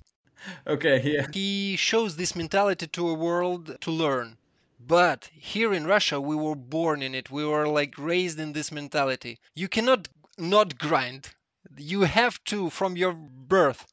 Okay, 0.65 0.99
yeah. 1.03 1.27
He 1.31 1.75
shows 1.75 2.15
this 2.15 2.35
mentality 2.35 2.87
to 2.87 3.09
a 3.09 3.13
world 3.13 3.77
to 3.81 3.91
learn. 3.91 4.37
But 4.79 5.29
here 5.31 5.75
in 5.75 5.85
Russia, 5.85 6.19
we 6.19 6.35
were 6.35 6.55
born 6.55 7.03
in 7.03 7.13
it. 7.13 7.29
We 7.29 7.45
were 7.45 7.67
like 7.67 7.99
raised 7.99 8.39
in 8.39 8.53
this 8.53 8.71
mentality. 8.71 9.37
You 9.53 9.69
cannot 9.69 10.09
not 10.39 10.79
grind. 10.79 11.29
You 11.77 12.01
have 12.03 12.43
to 12.45 12.69
from 12.69 12.97
your 12.97 13.13
birth. 13.13 13.87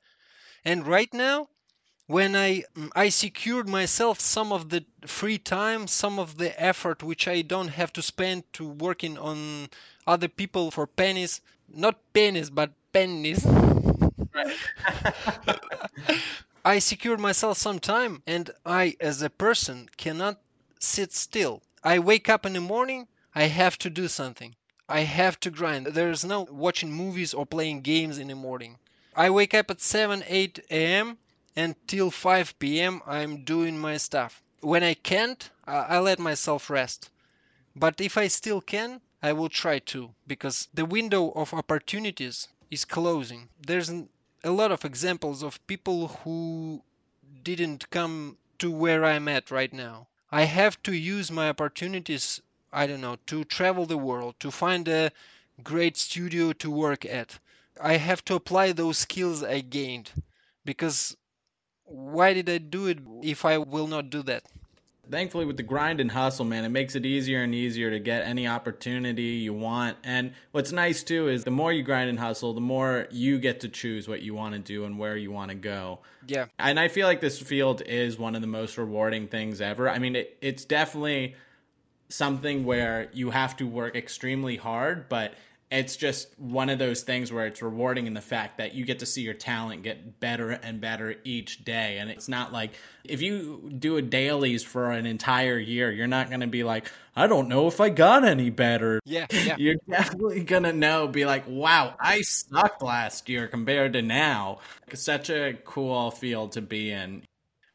And 0.64 0.87
right 0.87 1.12
now, 1.12 1.49
when 2.07 2.37
I 2.37 2.64
mm, 2.77 2.90
I 2.95 3.09
secured 3.11 3.69
myself 3.69 4.21
some 4.21 4.53
of 4.53 4.69
the 4.71 4.85
free 5.07 5.38
time, 5.38 5.87
some 5.87 6.19
of 6.19 6.38
the 6.38 6.53
effort 6.61 7.03
which 7.03 7.27
I 7.29 7.43
don't 7.43 7.69
have 7.69 7.93
to 7.95 8.03
spend 8.03 8.53
to 8.55 8.69
working 8.69 9.19
on 9.19 9.71
other 10.07 10.29
people 10.29 10.71
for 10.71 10.87
pennies, 10.87 11.40
not 11.69 11.99
pennies 12.12 12.51
but 12.51 12.73
pennies. 12.93 13.47
Right. 14.35 14.59
I 16.64 16.79
secured 16.79 17.21
myself 17.21 17.59
some 17.59 17.79
time 17.81 18.23
and 18.27 18.51
I 18.64 18.97
as 19.01 19.23
a 19.23 19.31
person 19.31 19.88
cannot 19.97 20.40
sit 20.79 21.12
still. 21.12 21.62
I 21.83 21.99
wake 21.99 22.29
up 22.29 22.47
in 22.47 22.55
the 22.55 22.61
morning, 22.61 23.09
I 23.35 23.45
have 23.45 23.79
to 23.79 23.90
do 23.90 24.09
something. 24.09 24.57
I 24.90 25.00
have 25.00 25.40
to 25.40 25.50
grind. 25.50 25.87
There's 25.87 26.24
no 26.24 26.42
watching 26.50 26.92
movies 26.92 27.33
or 27.33 27.46
playing 27.46 27.81
games 27.81 28.18
in 28.18 28.29
the 28.29 28.35
morning. 28.35 28.79
I 29.16 29.31
wake 29.31 29.55
up 29.55 29.70
at 29.70 29.81
7 29.81 30.22
8 30.26 30.59
a.m 30.70 31.18
until 31.57 32.12
5 32.12 32.59
p.m. 32.61 33.03
I'm 33.07 33.42
doing 33.44 33.76
my 33.76 33.96
stuff. 33.96 34.42
When 34.61 34.85
I 34.85 34.94
can't, 34.94 35.50
I 35.66 35.98
let 35.98 36.18
myself 36.18 36.70
rest. 36.70 37.11
But 37.74 38.00
if 38.00 38.16
I 38.16 38.29
still 38.29 38.61
can, 38.61 39.00
I 39.22 39.33
will 39.33 39.48
try 39.48 39.81
to, 39.81 40.14
because 40.26 40.68
the 40.72 40.85
window 40.85 41.33
of 41.33 41.53
opportunities 41.53 42.48
is 42.70 42.85
closing. 42.85 43.48
There's 43.66 43.90
a 44.44 44.50
lot 44.50 44.70
of 44.70 44.85
examples 44.85 45.42
of 45.42 45.66
people 45.66 46.09
who 46.09 46.83
didn't 47.42 47.90
come 47.90 48.38
to 48.59 48.70
where 48.70 49.05
I'm 49.05 49.29
at 49.29 49.50
right 49.50 49.72
now. 49.72 50.07
I 50.31 50.44
have 50.44 50.81
to 50.85 50.92
use 50.92 51.31
my 51.31 51.48
opportunities, 51.48 52.40
I 52.73 52.87
don't 52.87 53.01
know, 53.01 53.17
to 53.27 53.45
travel 53.45 53.87
the 53.87 53.99
world, 53.99 54.35
to 54.41 54.51
find 54.51 54.87
a 54.89 55.11
great 55.63 55.97
studio 55.97 56.53
to 56.55 56.71
work 56.71 57.05
at. 57.05 57.39
I 57.81 57.97
have 57.97 58.25
to 58.27 58.35
apply 58.35 58.73
those 58.73 58.99
skills 58.99 59.43
I 59.43 59.61
gained 59.61 60.11
because 60.65 61.17
why 61.85 62.35
did 62.35 62.49
I 62.49 62.59
do 62.59 62.87
it 62.87 62.99
if 63.23 63.45
I 63.45 63.59
will 63.59 63.87
not 63.87 64.11
do 64.11 64.23
that? 64.25 64.45
Thankfully, 65.11 65.45
with 65.45 65.57
the 65.57 65.65
grind 65.65 66.01
and 66.01 66.13
hustle, 66.13 66.45
man, 66.45 66.65
it 66.65 66.69
makes 66.69 66.95
it 66.95 67.05
easier 67.05 67.43
and 67.43 67.53
easier 67.53 67.91
to 67.91 67.99
get 67.99 68.23
any 68.23 68.47
opportunity 68.47 69.23
you 69.23 69.53
want. 69.53 69.97
And 70.05 70.35
what's 70.53 70.71
nice 70.71 71.03
too 71.03 71.29
is 71.29 71.43
the 71.43 71.51
more 71.51 71.73
you 71.73 71.83
grind 71.83 72.09
and 72.09 72.19
hustle, 72.19 72.55
the 72.55 72.61
more 72.61 73.09
you 73.11 73.41
get 73.41 73.61
to 73.61 73.69
choose 73.69 74.07
what 74.07 74.23
you 74.23 74.35
want 74.35 74.55
to 74.55 74.61
do 74.61 74.85
and 74.85 74.99
where 75.01 75.17
you 75.17 75.33
want 75.33 75.49
to 75.49 75.57
go. 75.57 75.99
Yeah. 76.29 76.47
And 76.61 76.79
I 76.79 76.87
feel 76.87 77.09
like 77.09 77.21
this 77.21 77.41
field 77.41 77.83
is 77.85 78.21
one 78.21 78.37
of 78.37 78.41
the 78.41 78.47
most 78.47 78.79
rewarding 78.79 79.27
things 79.27 79.61
ever. 79.61 79.91
I 79.91 79.99
mean, 79.99 80.15
it, 80.15 80.39
it's 80.41 80.65
definitely 80.65 81.35
something 82.11 82.64
where 82.64 83.09
you 83.12 83.31
have 83.31 83.57
to 83.57 83.66
work 83.66 83.96
extremely 83.96 84.57
hard, 84.57 85.09
but 85.09 85.35
it's 85.70 85.94
just 85.94 86.37
one 86.37 86.68
of 86.68 86.81
those 86.81 87.03
things 87.03 87.33
where 87.33 87.46
it's 87.46 87.62
rewarding 87.62 88.09
in 88.09 88.14
the 88.14 88.20
fact 88.20 88.59
that 88.59 88.75
you 88.75 88.85
get 88.85 88.99
to 88.99 89.07
see 89.07 89.23
your 89.23 89.35
talent 89.35 89.85
get 89.85 90.18
better 90.18 90.51
and 90.51 90.81
better 90.81 91.14
each 91.23 91.64
day. 91.64 91.99
And 91.99 92.11
it's 92.11 92.29
not 92.29 92.53
like 92.53 92.73
if 93.05 93.23
you 93.23 93.70
do 93.79 93.96
a 93.96 94.03
dailies 94.03 94.64
for 94.64 94.90
an 94.90 95.07
entire 95.07 95.59
year, 95.59 95.92
you're 95.92 96.09
not 96.09 96.29
going 96.29 96.40
to 96.40 96.49
be 96.49 96.64
like, 96.64 96.90
I 97.14 97.29
don't 97.29 97.49
know 97.49 97.68
if 97.68 97.81
I 97.81 97.88
got 97.88 98.25
any 98.25 98.51
better. 98.51 98.99
Yeah, 99.05 99.27
yeah. 99.31 99.55
You're 99.59 99.77
definitely 99.88 100.42
going 100.42 100.64
to 100.64 100.73
know, 100.73 101.07
be 101.07 101.25
like, 101.25 101.44
wow, 101.46 101.94
I 102.01 102.23
sucked 102.23 102.83
last 102.83 103.29
year 103.29 103.46
compared 103.46 103.92
to 103.92 104.03
now. 104.03 104.59
It's 104.88 105.03
such 105.03 105.31
a 105.31 105.57
cool 105.64 106.11
field 106.11 106.53
to 106.53 106.62
be 106.62 106.90
in. 106.90 107.23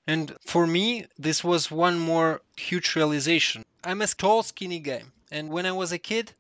And 0.06 0.36
for 0.45 0.67
me, 0.67 1.06
this 1.17 1.43
was 1.43 1.71
one 1.71 1.98
more 1.98 2.41
huge 2.58 2.93
realization. 2.95 3.63
I'm 3.88 4.02
a 4.02 4.08
tall, 4.08 4.41
skinny 4.41 4.80
guy. 4.80 5.04
And 5.30 5.52
when 5.52 5.67
I 5.67 5.71
was 5.71 5.91
a 5.91 6.00
kid, 6.00 6.34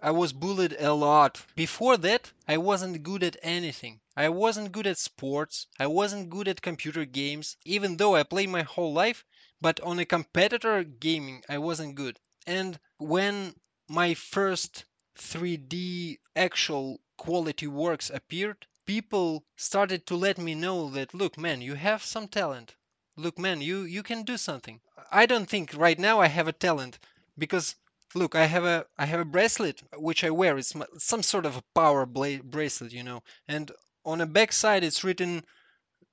I 0.00 0.12
was 0.12 0.32
bullied 0.32 0.76
a 0.78 0.94
lot. 0.94 1.44
Before 1.56 1.96
that, 1.96 2.30
I 2.46 2.58
wasn't 2.58 3.02
good 3.02 3.24
at 3.24 3.36
anything. 3.42 4.00
I 4.16 4.28
wasn't 4.28 4.70
good 4.70 4.86
at 4.86 4.98
sports. 4.98 5.66
I 5.80 5.88
wasn't 5.88 6.30
good 6.30 6.46
at 6.46 6.62
computer 6.62 7.04
games, 7.04 7.56
even 7.64 7.96
though 7.96 8.14
I 8.14 8.22
played 8.22 8.50
my 8.50 8.62
whole 8.62 8.92
life. 8.92 9.24
But 9.60 9.80
on 9.80 9.98
a 9.98 10.04
competitor 10.04 10.84
gaming, 10.84 11.42
I 11.48 11.58
wasn't 11.58 11.96
good. 11.96 12.20
And 12.46 12.78
when 12.98 13.56
my 13.88 14.14
first 14.14 14.84
3D 15.16 16.20
actual 16.36 17.00
quality 17.16 17.66
works 17.66 18.10
appeared, 18.10 18.68
people 18.86 19.44
started 19.56 20.06
to 20.06 20.14
let 20.14 20.38
me 20.38 20.54
know 20.54 20.88
that 20.90 21.14
look 21.14 21.36
man 21.36 21.60
you 21.60 21.74
have 21.74 22.04
some 22.04 22.28
talent 22.28 22.76
look 23.16 23.38
man 23.38 23.60
you 23.60 23.82
you 23.82 24.02
can 24.02 24.22
do 24.22 24.36
something. 24.36 24.80
I 25.10 25.26
don't 25.26 25.48
think 25.48 25.74
right 25.74 25.98
now 25.98 26.20
i 26.20 26.28
have 26.28 26.48
a 26.48 26.52
talent 26.52 26.98
because 27.36 27.76
look 28.14 28.34
i 28.34 28.46
have 28.46 28.64
a 28.64 28.86
i 28.98 29.06
have 29.06 29.20
a 29.20 29.24
bracelet 29.24 29.82
which 29.96 30.24
i 30.24 30.30
wear. 30.30 30.56
It's 30.58 30.74
some 30.98 31.22
sort 31.22 31.46
of 31.46 31.56
a 31.56 31.62
power 31.74 32.06
bla- 32.06 32.42
bracelet 32.42 32.92
you 32.92 33.02
know 33.02 33.22
and 33.46 33.72
on 34.04 34.18
the 34.18 34.26
back 34.26 34.52
side 34.52 34.82
it's 34.84 35.04
written 35.04 35.44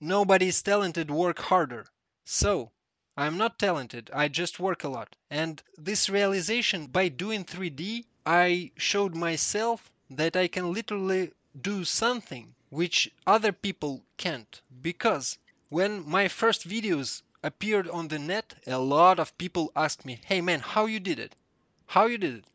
nobody's 0.02 0.62
talented 0.62 1.10
work 1.12 1.40
harder. 1.40 1.88
So 2.26 2.72
i'm 3.18 3.38
not 3.38 3.60
talented 3.60 4.10
i 4.14 4.28
just 4.28 4.60
work 4.60 4.84
a 4.84 4.90
lot. 4.90 5.16
And 5.30 5.64
this 5.78 6.10
realization 6.10 6.88
by 6.88 7.08
doing 7.10 7.46
3d 7.46 8.06
i 8.26 8.72
showed 8.78 9.16
myself 9.16 9.92
that 10.10 10.36
i 10.36 10.48
can 10.48 10.74
literally 10.74 11.32
do 11.62 11.86
something 11.86 12.56
which 12.70 13.10
other 13.26 13.52
people 13.54 14.04
can't 14.18 14.62
because 14.82 15.38
when 15.70 16.10
my 16.10 16.28
first 16.28 16.68
videos 16.68 17.22
appeared 17.44 17.88
on 17.88 18.08
the 18.08 18.18
net 18.18 18.56
a 18.66 18.80
lot 18.80 19.20
of 19.20 19.38
people 19.38 19.72
asked 19.76 20.04
me 20.04 20.20
hey 20.26 20.42
man 20.42 20.60
how 20.60 20.88
you 20.88 21.00
did 21.00 21.20
it? 21.20 21.36
How 21.86 22.08
you 22.08 22.18
did 22.18 22.36
it? 22.38 22.46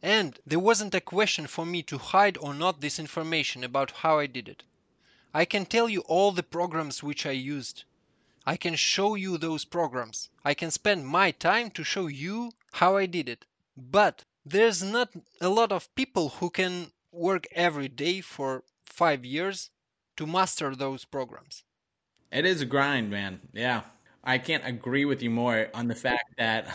And 0.00 0.38
there 0.46 0.58
wasn't 0.58 0.94
a 0.94 1.00
question 1.00 1.46
for 1.46 1.66
me 1.66 1.82
to 1.84 1.98
hide 1.98 2.36
or 2.38 2.54
not 2.54 2.80
this 2.80 2.98
information 2.98 3.62
about 3.64 3.90
how 3.90 4.18
i 4.18 4.26
did 4.26 4.48
it. 4.48 4.62
I 5.34 5.44
can 5.44 5.66
tell 5.66 5.88
you 5.88 6.00
all 6.02 6.30
the 6.30 6.42
programs 6.42 7.02
which 7.02 7.26
i 7.26 7.32
used. 7.32 7.84
I 8.44 8.56
can 8.56 8.76
show 8.76 9.14
you 9.16 9.38
those 9.38 9.64
programs. 9.64 10.28
I 10.44 10.54
can 10.54 10.70
spend 10.70 11.06
my 11.06 11.30
time 11.30 11.70
to 11.72 11.84
show 11.84 12.06
you 12.06 12.52
how 12.72 12.96
i 12.96 13.06
did 13.06 13.28
it. 13.28 13.44
But 13.76 14.24
there's 14.44 14.82
not 14.82 15.12
a 15.40 15.48
lot 15.48 15.72
of 15.72 15.94
people 15.94 16.28
who 16.28 16.50
can 16.50 16.92
work 17.10 17.46
every 17.52 17.88
day 17.88 18.20
for 18.20 18.64
five 18.84 19.24
years 19.24 19.70
to 20.16 20.26
master 20.26 20.74
those 20.74 21.04
programs. 21.04 21.64
It 22.32 22.46
is 22.46 22.60
a 22.60 22.66
grind, 22.66 23.10
man. 23.10 23.40
Yeah. 23.52 23.82
I 24.24 24.38
can't 24.38 24.64
agree 24.64 25.04
with 25.04 25.22
you 25.22 25.30
more 25.30 25.66
on 25.74 25.88
the 25.88 25.96
fact 25.96 26.34
that 26.38 26.68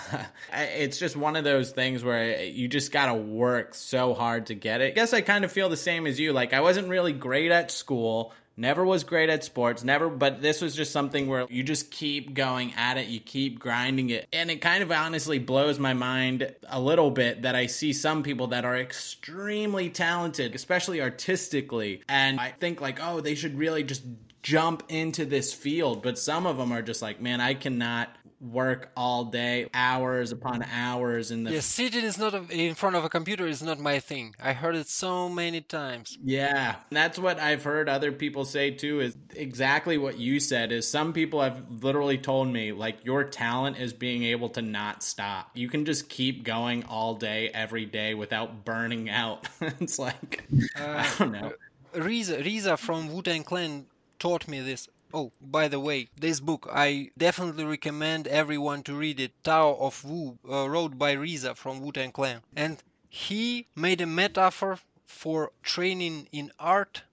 it's 0.54 1.00
just 1.00 1.16
one 1.16 1.36
of 1.38 1.46
those 1.46 1.72
things 1.72 2.04
where 2.04 2.44
you 2.44 2.68
just 2.68 2.92
got 2.92 3.06
to 3.06 3.14
work 3.14 3.74
so 3.74 4.14
hard 4.14 4.48
to 4.48 4.56
get 4.56 4.82
it. 4.82 4.88
I 4.88 4.90
guess 4.92 5.14
I 5.14 5.22
kind 5.22 5.46
of 5.46 5.52
feel 5.52 5.70
the 5.70 5.78
same 5.78 6.06
as 6.08 6.20
you. 6.20 6.34
Like, 6.34 6.54
I 6.54 6.60
wasn't 6.60 6.90
really 6.90 7.14
great 7.14 7.52
at 7.52 7.72
school, 7.72 8.34
never 8.58 8.84
was 8.84 9.06
great 9.06 9.30
at 9.30 9.46
sports, 9.46 9.82
never, 9.82 10.10
but 10.10 10.42
this 10.42 10.62
was 10.62 10.76
just 10.76 10.92
something 10.92 11.28
where 11.28 11.48
you 11.50 11.64
just 11.64 11.90
keep 11.90 12.34
going 12.34 12.74
at 12.76 12.98
it, 12.98 13.08
you 13.08 13.22
keep 13.22 13.60
grinding 13.60 14.10
it. 14.10 14.28
And 14.34 14.52
it 14.52 14.58
kind 14.58 14.84
of 14.84 14.92
honestly 14.92 15.40
blows 15.40 15.80
my 15.80 15.94
mind 15.94 16.54
a 16.68 16.82
little 16.82 17.12
bit 17.12 17.44
that 17.44 17.56
I 17.56 17.68
see 17.68 17.94
some 17.94 18.24
people 18.24 18.48
that 18.48 18.66
are 18.66 18.78
extremely 18.78 19.90
talented, 19.90 20.54
especially 20.54 21.02
artistically, 21.02 22.02
and 22.10 22.42
I 22.42 22.50
think, 22.50 22.82
like, 22.82 23.00
oh, 23.02 23.22
they 23.22 23.36
should 23.36 23.58
really 23.58 23.84
just 23.84 24.04
jump 24.44 24.84
into 24.90 25.26
this 25.26 25.54
field. 25.54 26.04
But 26.04 26.18
some 26.18 26.46
of 26.46 26.58
them 26.58 26.72
are 26.72 26.82
just 26.82 27.02
like, 27.02 27.22
man, 27.22 27.42
I 27.42 27.54
cannot 27.54 28.10
work 28.40 28.92
all 28.96 29.26
day, 29.26 29.68
hours 29.74 30.32
upon 30.32 30.64
hours 30.72 31.32
in 31.32 31.44
the. 31.44 31.52
Yeah, 31.52 31.60
sitting 31.60 32.04
is 32.04 32.18
not 32.18 32.34
a, 32.34 32.46
in 32.50 32.76
front 32.76 32.96
of 32.96 33.04
a 33.04 33.10
computer 33.10 33.48
is 33.48 33.64
not 33.64 33.80
my 33.80 34.00
thing. 34.00 34.36
I 34.42 34.54
heard 34.54 34.76
it 34.76 34.88
so 34.88 35.30
many 35.30 35.62
times. 35.62 36.18
Yeah, 36.24 36.76
that's 36.92 37.18
what 37.18 37.40
I've 37.40 37.64
heard 37.64 37.90
other 37.90 38.12
people 38.12 38.46
say 38.46 38.72
too. 38.72 39.00
Is 39.00 39.16
exactly 39.36 39.98
what 39.98 40.18
you 40.18 40.40
said. 40.40 40.72
Is 40.72 40.88
some 40.88 41.14
people 41.14 41.42
have 41.42 41.64
literally 41.84 42.18
told 42.18 42.48
me 42.50 42.72
like 42.72 43.04
your 43.06 43.24
talent 43.24 43.78
is 43.78 43.94
being 43.94 44.24
able 44.24 44.50
to 44.50 44.62
not 44.62 45.04
stop. 45.04 45.52
You 45.54 45.70
can 45.70 45.86
just 45.86 46.10
keep 46.10 46.44
going 46.44 46.84
all 46.86 47.16
day, 47.16 47.50
every 47.54 47.86
day 47.86 48.14
without 48.14 48.66
burning 48.66 49.10
out. 49.10 49.48
it's 49.62 50.00
like 50.00 50.46
uh, 50.80 50.84
I 50.86 51.12
don't 51.18 51.32
know. 51.32 51.54
RZA, 51.96 52.44
RZA 52.44 52.78
from 52.78 53.12
Wu 53.12 53.22
Tang 53.24 53.44
Clan 53.44 53.86
taught 54.20 54.48
me 54.48 54.60
this. 54.60 54.88
Oh, 55.14 55.32
by 55.42 55.68
the 55.68 55.80
way, 55.80 56.10
this 56.16 56.40
book 56.40 56.68
I 56.72 57.12
definitely 57.18 57.64
recommend 57.64 58.28
everyone 58.28 58.84
to 58.84 58.96
read 58.96 59.20
it. 59.20 59.32
Tao 59.44 59.76
of 59.76 60.04
Wu, 60.04 60.38
uh, 60.50 60.70
wrote 60.70 60.98
by 60.98 61.16
RZA 61.16 61.56
from 61.56 61.80
Wu 61.82 61.92
Tang 61.92 62.12
Clan, 62.12 62.42
and 62.56 62.84
he 63.10 63.68
made 63.76 64.02
a 64.02 64.06
metaphor 64.06 64.80
for 65.06 65.52
training 65.64 66.28
in 66.32 66.52
art 66.60 67.04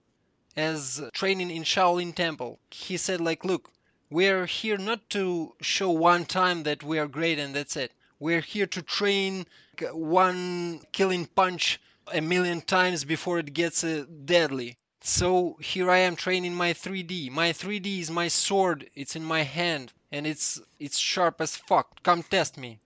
as 0.57 1.03
training 1.13 1.51
in 1.51 1.63
Shaolin 1.63 2.15
Temple. 2.15 2.59
He 2.71 2.97
said, 2.97 3.21
like, 3.21 3.45
look, 3.45 3.71
we're 4.11 4.47
here 4.47 4.77
not 4.77 5.09
to 5.11 5.55
show 5.61 5.91
one 5.91 6.25
time 6.25 6.63
that 6.65 6.83
we 6.83 6.99
are 6.99 7.09
great 7.09 7.39
and 7.39 7.55
that's 7.55 7.77
it. 7.77 7.93
We're 8.19 8.41
here 8.41 8.67
to 8.67 8.83
train 8.83 9.47
one 9.93 10.81
killing 10.93 11.27
punch 11.27 11.81
a 12.13 12.21
million 12.21 12.61
times 12.61 13.05
before 13.05 13.39
it 13.39 13.53
gets 13.55 13.83
uh, 13.83 14.05
deadly. 14.25 14.77
So 15.07 15.59
here 15.61 15.91
I 15.91 15.99
am 15.99 16.17
training 16.17 16.55
my 16.55 16.73
3D. 16.73 17.31
My 17.31 17.51
3D 17.51 18.01
is 18.01 18.11
my 18.11 18.27
sword. 18.27 18.89
It's 18.95 19.15
in 19.15 19.23
my 19.23 19.43
hand 19.43 19.93
and 20.11 20.27
it's 20.27 20.63
it's 20.81 20.99
sharp 20.99 21.43
as 21.43 21.59
fuck. 21.59 22.03
Come 22.03 22.23
test 22.23 22.57
me. 22.57 22.79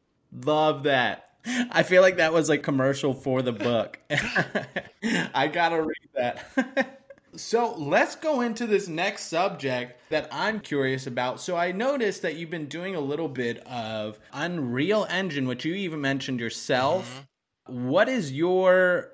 Love 0.44 0.82
that. 0.82 1.30
I 1.70 1.84
feel 1.84 2.02
like 2.02 2.16
that 2.16 2.32
was 2.32 2.50
a 2.50 2.58
commercial 2.58 3.14
for 3.14 3.40
the 3.40 3.52
book. 3.52 4.00
I 5.32 5.46
got 5.46 5.68
to 5.68 5.82
read 5.82 6.08
that. 6.16 7.04
so, 7.36 7.74
let's 7.76 8.16
go 8.16 8.40
into 8.40 8.66
this 8.66 8.88
next 8.88 9.26
subject 9.26 10.10
that 10.10 10.28
I'm 10.32 10.58
curious 10.58 11.06
about. 11.06 11.40
So, 11.40 11.56
I 11.56 11.70
noticed 11.70 12.22
that 12.22 12.34
you've 12.34 12.50
been 12.50 12.66
doing 12.66 12.96
a 12.96 13.00
little 13.00 13.28
bit 13.28 13.64
of 13.66 14.18
Unreal 14.32 15.06
Engine, 15.08 15.46
which 15.46 15.64
you 15.64 15.74
even 15.74 16.00
mentioned 16.00 16.40
yourself. 16.40 17.24
Mm-hmm. 17.68 17.88
What 17.88 18.08
is 18.08 18.32
your 18.32 19.12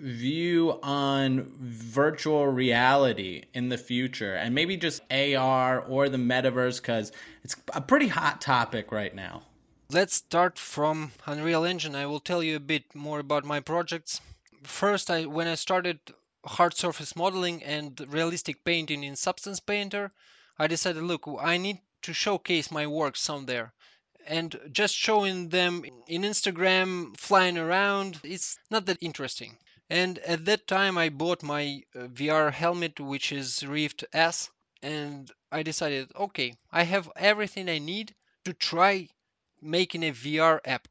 view 0.00 0.78
on 0.82 1.52
virtual 1.58 2.46
reality 2.46 3.44
in 3.54 3.68
the 3.68 3.78
future 3.78 4.34
and 4.34 4.54
maybe 4.54 4.76
just 4.76 5.02
AR 5.10 5.80
or 5.80 6.08
the 6.08 6.18
metaverse 6.18 6.80
because 6.80 7.12
it's 7.44 7.56
a 7.74 7.80
pretty 7.80 8.08
hot 8.08 8.40
topic 8.40 8.90
right 8.92 9.14
now. 9.14 9.42
Let's 9.90 10.14
start 10.14 10.58
from 10.58 11.12
Unreal 11.26 11.64
Engine. 11.64 11.94
I 11.94 12.06
will 12.06 12.20
tell 12.20 12.42
you 12.42 12.56
a 12.56 12.60
bit 12.60 12.94
more 12.94 13.18
about 13.18 13.44
my 13.44 13.60
projects. 13.60 14.20
First, 14.62 15.10
I 15.10 15.26
when 15.26 15.48
I 15.48 15.54
started 15.54 15.98
hard 16.46 16.74
surface 16.74 17.14
modeling 17.16 17.62
and 17.62 18.00
realistic 18.08 18.64
painting 18.64 19.04
in 19.04 19.16
Substance 19.16 19.60
Painter, 19.60 20.12
I 20.58 20.66
decided, 20.66 21.02
look, 21.02 21.28
I 21.40 21.56
need 21.56 21.80
to 22.02 22.12
showcase 22.12 22.70
my 22.70 22.86
work 22.86 23.16
somewhere 23.16 23.72
and 24.26 24.58
just 24.70 24.94
showing 24.94 25.48
them 25.48 25.84
in 26.06 26.22
Instagram 26.22 27.16
flying 27.16 27.58
around, 27.58 28.20
it's 28.22 28.58
not 28.70 28.86
that 28.86 28.98
interesting. 29.00 29.56
And 29.92 30.20
at 30.20 30.44
that 30.44 30.68
time, 30.68 30.96
I 30.96 31.08
bought 31.08 31.42
my 31.42 31.82
uh, 31.94 32.06
VR 32.06 32.52
helmet, 32.52 33.00
which 33.00 33.32
is 33.32 33.66
Rift 33.66 34.04
S, 34.12 34.48
and 34.80 35.30
I 35.50 35.62
decided, 35.64 36.12
okay, 36.14 36.54
I 36.70 36.84
have 36.84 37.10
everything 37.16 37.68
I 37.68 37.78
need 37.78 38.14
to 38.44 38.52
try 38.54 39.08
making 39.60 40.04
a 40.04 40.12
VR 40.12 40.62
app. 40.64 40.86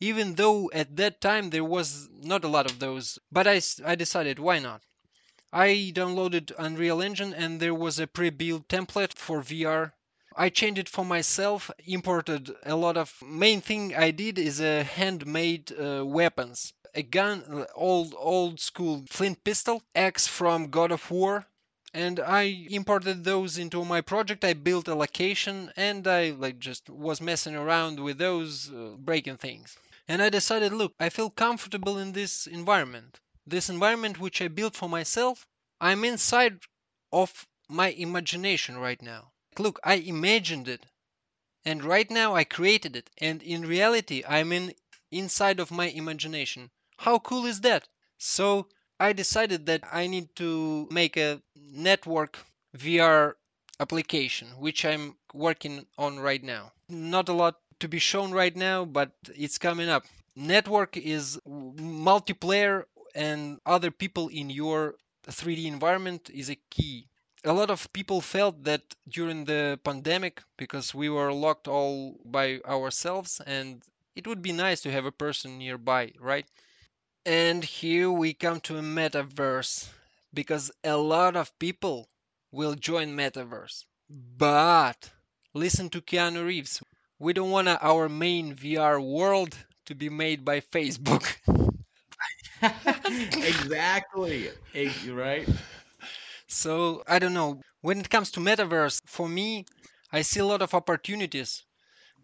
Even 0.00 0.36
though 0.36 0.70
at 0.72 0.96
that 0.96 1.20
time 1.20 1.50
there 1.50 1.62
was 1.62 2.08
not 2.10 2.42
a 2.42 2.48
lot 2.48 2.64
of 2.64 2.78
those, 2.78 3.18
but 3.30 3.46
I, 3.46 3.60
I 3.84 3.94
decided, 3.94 4.38
why 4.38 4.58
not? 4.58 4.82
I 5.52 5.92
downloaded 5.94 6.52
Unreal 6.58 7.02
Engine 7.02 7.34
and 7.34 7.60
there 7.60 7.74
was 7.74 7.98
a 7.98 8.06
pre-built 8.06 8.66
template 8.66 9.12
for 9.12 9.42
VR. 9.42 9.94
I 10.34 10.48
changed 10.48 10.78
it 10.80 10.88
for 10.88 11.04
myself, 11.04 11.70
imported 11.84 12.50
a 12.62 12.76
lot 12.76 12.96
of 12.96 13.22
main 13.22 13.60
thing 13.60 13.94
I 13.94 14.10
did 14.10 14.38
is 14.38 14.58
a 14.58 14.84
handmade 14.84 15.70
uh, 15.78 16.04
weapons 16.06 16.72
a 16.94 17.02
gun, 17.02 17.66
old 17.74 18.14
old 18.16 18.60
school 18.60 19.04
flint 19.08 19.42
pistol, 19.44 19.82
axe 19.94 20.26
from 20.26 20.70
God 20.70 20.92
of 20.92 21.10
War, 21.10 21.46
and 21.94 22.20
I 22.20 22.42
imported 22.70 23.24
those 23.24 23.58
into 23.58 23.84
my 23.84 24.00
project. 24.00 24.44
I 24.44 24.54
built 24.54 24.88
a 24.88 24.94
location 24.94 25.72
and 25.76 26.06
I 26.06 26.30
like 26.30 26.58
just 26.58 26.88
was 26.88 27.20
messing 27.20 27.54
around 27.54 28.00
with 28.00 28.18
those, 28.18 28.70
uh, 28.70 28.96
breaking 28.98 29.36
things. 29.36 29.76
And 30.08 30.22
I 30.22 30.30
decided, 30.30 30.72
look, 30.72 30.94
I 30.98 31.08
feel 31.08 31.30
comfortable 31.30 31.98
in 31.98 32.12
this 32.12 32.46
environment. 32.46 33.20
This 33.46 33.68
environment 33.68 34.18
which 34.18 34.40
I 34.40 34.48
built 34.48 34.74
for 34.74 34.88
myself, 34.88 35.46
I'm 35.80 36.04
inside 36.04 36.60
of 37.12 37.46
my 37.68 37.88
imagination 37.88 38.78
right 38.78 39.00
now. 39.00 39.32
Look, 39.58 39.78
I 39.84 39.94
imagined 39.94 40.68
it. 40.68 40.86
And 41.64 41.84
right 41.84 42.10
now 42.10 42.34
I 42.34 42.44
created 42.44 42.96
it. 42.96 43.10
And 43.18 43.42
in 43.42 43.62
reality, 43.62 44.22
I'm 44.26 44.52
in 44.52 44.74
inside 45.10 45.60
of 45.60 45.70
my 45.70 45.88
imagination. 45.88 46.70
How 47.02 47.18
cool 47.18 47.46
is 47.46 47.62
that? 47.62 47.88
So 48.18 48.68
I 49.00 49.12
decided 49.12 49.66
that 49.66 49.82
I 49.92 50.06
need 50.06 50.36
to 50.36 50.86
make 50.88 51.16
a 51.16 51.42
network 51.56 52.38
VR 52.78 53.34
application, 53.80 54.46
which 54.56 54.84
I'm 54.84 55.16
working 55.34 55.84
on 55.98 56.20
right 56.20 56.40
now. 56.44 56.70
Not 56.88 57.28
a 57.28 57.32
lot 57.32 57.58
to 57.80 57.88
be 57.88 57.98
shown 57.98 58.30
right 58.30 58.54
now, 58.54 58.84
but 58.84 59.10
it's 59.34 59.58
coming 59.58 59.88
up. 59.88 60.04
Network 60.36 60.96
is 60.96 61.40
multiplayer 61.44 62.84
and 63.16 63.58
other 63.66 63.90
people 63.90 64.28
in 64.28 64.48
your 64.48 64.94
3D 65.26 65.66
environment 65.66 66.30
is 66.32 66.50
a 66.50 66.60
key. 66.70 67.08
A 67.42 67.52
lot 67.52 67.70
of 67.70 67.92
people 67.92 68.20
felt 68.20 68.62
that 68.62 68.94
during 69.08 69.44
the 69.44 69.80
pandemic, 69.82 70.40
because 70.56 70.94
we 70.94 71.08
were 71.08 71.32
locked 71.32 71.66
all 71.66 72.20
by 72.24 72.60
ourselves, 72.60 73.40
and 73.44 73.82
it 74.14 74.28
would 74.28 74.40
be 74.40 74.52
nice 74.52 74.80
to 74.82 74.92
have 74.92 75.04
a 75.04 75.10
person 75.10 75.58
nearby, 75.58 76.12
right? 76.20 76.46
And 77.26 77.64
here 77.64 78.10
we 78.10 78.32
come 78.32 78.60
to 78.60 78.78
a 78.78 78.82
metaverse 78.82 79.88
because 80.32 80.70
a 80.84 80.96
lot 80.96 81.34
of 81.36 81.56
people 81.58 82.08
will 82.52 82.74
join 82.74 83.16
metaverse. 83.16 83.84
But 84.08 85.10
listen 85.52 85.90
to 85.90 86.00
Keanu 86.00 86.46
Reeves. 86.46 86.80
We 87.18 87.32
don't 87.32 87.50
want 87.50 87.68
our 87.68 88.08
main 88.08 88.54
VR 88.54 89.00
world 89.00 89.56
to 89.86 89.94
be 89.96 90.08
made 90.08 90.44
by 90.44 90.60
Facebook. 90.60 91.36
exactly. 93.36 94.50
Right? 95.08 95.48
So, 96.48 97.02
I 97.08 97.18
don't 97.18 97.34
know. 97.34 97.62
When 97.80 97.98
it 97.98 98.08
comes 98.10 98.30
to 98.32 98.40
metaverse, 98.40 99.00
for 99.06 99.28
me, 99.28 99.66
I 100.12 100.22
see 100.22 100.38
a 100.40 100.44
lot 100.44 100.62
of 100.62 100.72
opportunities, 100.74 101.64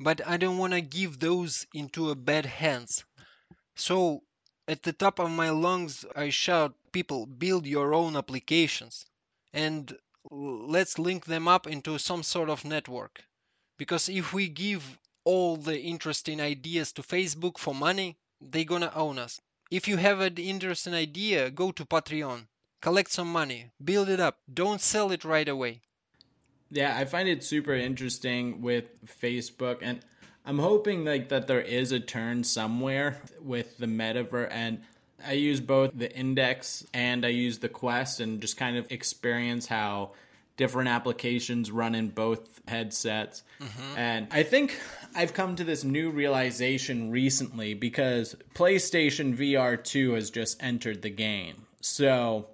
but 0.01 0.27
I 0.27 0.37
don't 0.37 0.59
want 0.59 0.73
to 0.75 0.81
give 0.83 1.19
those 1.21 1.67
into 1.75 2.11
a 2.11 2.15
bad 2.17 2.47
hands. 2.47 3.05
So, 3.77 4.23
at 4.69 4.83
the 4.83 4.93
top 4.93 5.19
of 5.19 5.31
my 5.31 5.49
lungs, 5.49 6.05
I 6.15 6.29
shout, 6.29 6.75
people, 6.93 7.25
build 7.25 7.67
your 7.67 7.95
own 7.95 8.17
applications 8.17 9.07
and 9.53 9.97
let's 10.31 10.99
link 10.99 11.25
them 11.25 11.49
up 11.49 11.67
into 11.67 11.99
some 11.99 12.23
sort 12.23 12.51
of 12.51 12.67
network. 12.67 13.25
Because 13.79 14.11
if 14.11 14.35
we 14.35 14.49
give 14.49 14.99
all 15.25 15.57
the 15.57 15.81
interesting 15.81 16.41
ideas 16.41 16.93
to 16.93 17.03
Facebook 17.03 17.57
for 17.57 17.75
money, 17.75 18.19
they're 18.41 18.65
gonna 18.65 18.93
own 18.95 19.19
us. 19.19 19.41
If 19.71 19.89
you 19.89 19.97
have 19.97 20.21
an 20.21 20.37
interesting 20.37 20.95
idea, 20.95 21.51
go 21.51 21.73
to 21.73 21.85
Patreon, 21.87 22.47
collect 22.83 23.11
some 23.11 23.33
money, 23.33 23.71
build 23.83 24.11
it 24.11 24.21
up, 24.21 24.39
don't 24.53 24.81
sell 24.83 25.11
it 25.13 25.25
right 25.25 25.49
away. 25.49 25.81
Yeah, 26.71 26.95
I 26.97 27.07
find 27.07 27.29
it 27.29 27.43
super 27.43 27.75
interesting 27.75 28.61
with 28.61 28.85
Facebook 29.07 29.79
and 29.81 30.01
I'm 30.49 30.59
hoping 30.59 31.05
like 31.05 31.29
that 31.29 31.47
there 31.47 31.61
is 31.61 31.93
a 31.93 32.01
turn 32.01 32.43
somewhere 32.43 33.21
with 33.43 33.77
the 33.77 33.85
metaverse 33.85 34.49
and 34.51 34.81
I 35.23 35.33
use 35.33 35.61
both 35.61 35.91
the 35.95 36.11
index 36.17 36.87
and 36.95 37.27
I 37.27 37.29
use 37.29 37.59
the 37.59 37.69
quest 37.69 38.21
and 38.21 38.41
just 38.41 38.57
kind 38.57 38.79
of 38.79 38.91
experience 38.91 39.67
how 39.67 40.13
different 40.57 40.89
applications 40.89 41.71
run 41.71 41.95
in 41.95 42.09
both 42.09 42.63
headsets. 42.67 43.43
Mm-hmm. 43.61 43.99
And 43.99 44.29
I 44.31 44.43
think 44.43 44.81
I've 45.15 45.35
come 45.35 45.55
to 45.57 45.65
this 45.65 45.85
new 45.85 46.09
realization 46.09 47.11
recently 47.11 47.75
because 47.75 48.35
PlayStation 48.55 49.37
VR 49.37 49.83
2 49.83 50.13
has 50.13 50.31
just 50.31 50.63
entered 50.63 51.03
the 51.03 51.11
game. 51.11 51.67
So 51.83 52.47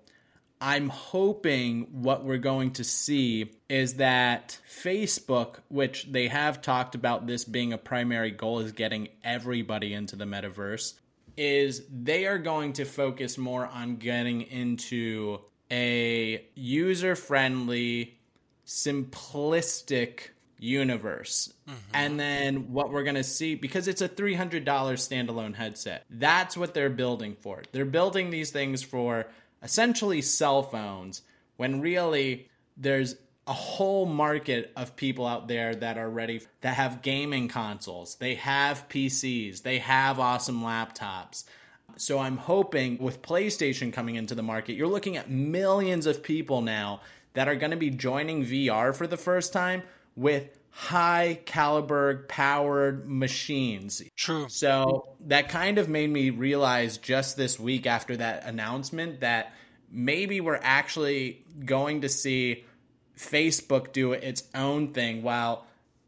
I'm 0.66 0.88
hoping 0.88 1.88
what 2.02 2.24
we're 2.24 2.38
going 2.38 2.70
to 2.72 2.84
see 2.84 3.50
is 3.68 3.96
that 3.96 4.58
Facebook, 4.82 5.56
which 5.68 6.10
they 6.10 6.28
have 6.28 6.62
talked 6.62 6.94
about 6.94 7.26
this 7.26 7.44
being 7.44 7.74
a 7.74 7.78
primary 7.78 8.30
goal, 8.30 8.60
is 8.60 8.72
getting 8.72 9.08
everybody 9.22 9.92
into 9.92 10.16
the 10.16 10.24
metaverse, 10.24 10.94
is 11.36 11.82
they 11.92 12.24
are 12.24 12.38
going 12.38 12.72
to 12.74 12.86
focus 12.86 13.36
more 13.36 13.66
on 13.66 13.96
getting 13.96 14.40
into 14.40 15.40
a 15.70 16.42
user 16.54 17.14
friendly, 17.14 18.16
simplistic 18.66 20.30
universe. 20.58 21.52
Mm-hmm. 21.68 21.76
And 21.92 22.18
then 22.18 22.72
what 22.72 22.90
we're 22.90 23.02
going 23.02 23.16
to 23.16 23.24
see, 23.24 23.54
because 23.54 23.86
it's 23.86 24.00
a 24.00 24.08
$300 24.08 24.64
standalone 24.64 25.54
headset, 25.54 26.06
that's 26.08 26.56
what 26.56 26.72
they're 26.72 26.88
building 26.88 27.36
for. 27.38 27.62
They're 27.72 27.84
building 27.84 28.30
these 28.30 28.50
things 28.50 28.82
for 28.82 29.26
essentially 29.64 30.20
cell 30.20 30.62
phones 30.62 31.22
when 31.56 31.80
really 31.80 32.48
there's 32.76 33.16
a 33.46 33.52
whole 33.52 34.06
market 34.06 34.72
of 34.76 34.94
people 34.96 35.26
out 35.26 35.48
there 35.48 35.74
that 35.74 35.98
are 35.98 36.08
ready 36.08 36.40
that 36.60 36.74
have 36.74 37.02
gaming 37.02 37.48
consoles. 37.48 38.14
They 38.16 38.36
have 38.36 38.88
PCs 38.88 39.62
they 39.62 39.78
have 39.78 40.20
awesome 40.20 40.62
laptops. 40.62 41.44
So 41.96 42.18
I'm 42.18 42.36
hoping 42.36 42.98
with 42.98 43.22
PlayStation 43.22 43.92
coming 43.92 44.14
into 44.16 44.34
the 44.34 44.42
market 44.42 44.74
you're 44.74 44.86
looking 44.86 45.16
at 45.16 45.30
millions 45.30 46.06
of 46.06 46.22
people 46.22 46.60
now 46.60 47.00
that 47.32 47.48
are 47.48 47.56
going 47.56 47.72
to 47.72 47.76
be 47.76 47.90
joining 47.90 48.44
VR 48.44 48.94
for 48.94 49.06
the 49.06 49.16
first 49.16 49.52
time 49.52 49.82
with 50.16 50.48
high 50.70 51.38
caliber 51.46 52.24
powered 52.28 53.08
machines. 53.08 54.02
True. 54.16 54.46
So 54.48 55.08
that 55.26 55.48
kind 55.48 55.78
of 55.78 55.88
made 55.88 56.10
me 56.10 56.30
realize 56.30 56.98
just 56.98 57.36
this 57.36 57.60
week 57.60 57.86
after 57.86 58.16
that 58.16 58.44
announcement 58.44 59.20
that 59.20 59.52
maybe 59.90 60.40
we're 60.40 60.60
actually 60.60 61.44
going 61.64 62.00
to 62.00 62.08
see 62.08 62.64
Facebook 63.16 63.92
do 63.92 64.12
its 64.12 64.42
own 64.54 64.92
thing 64.92 65.22
while 65.22 65.64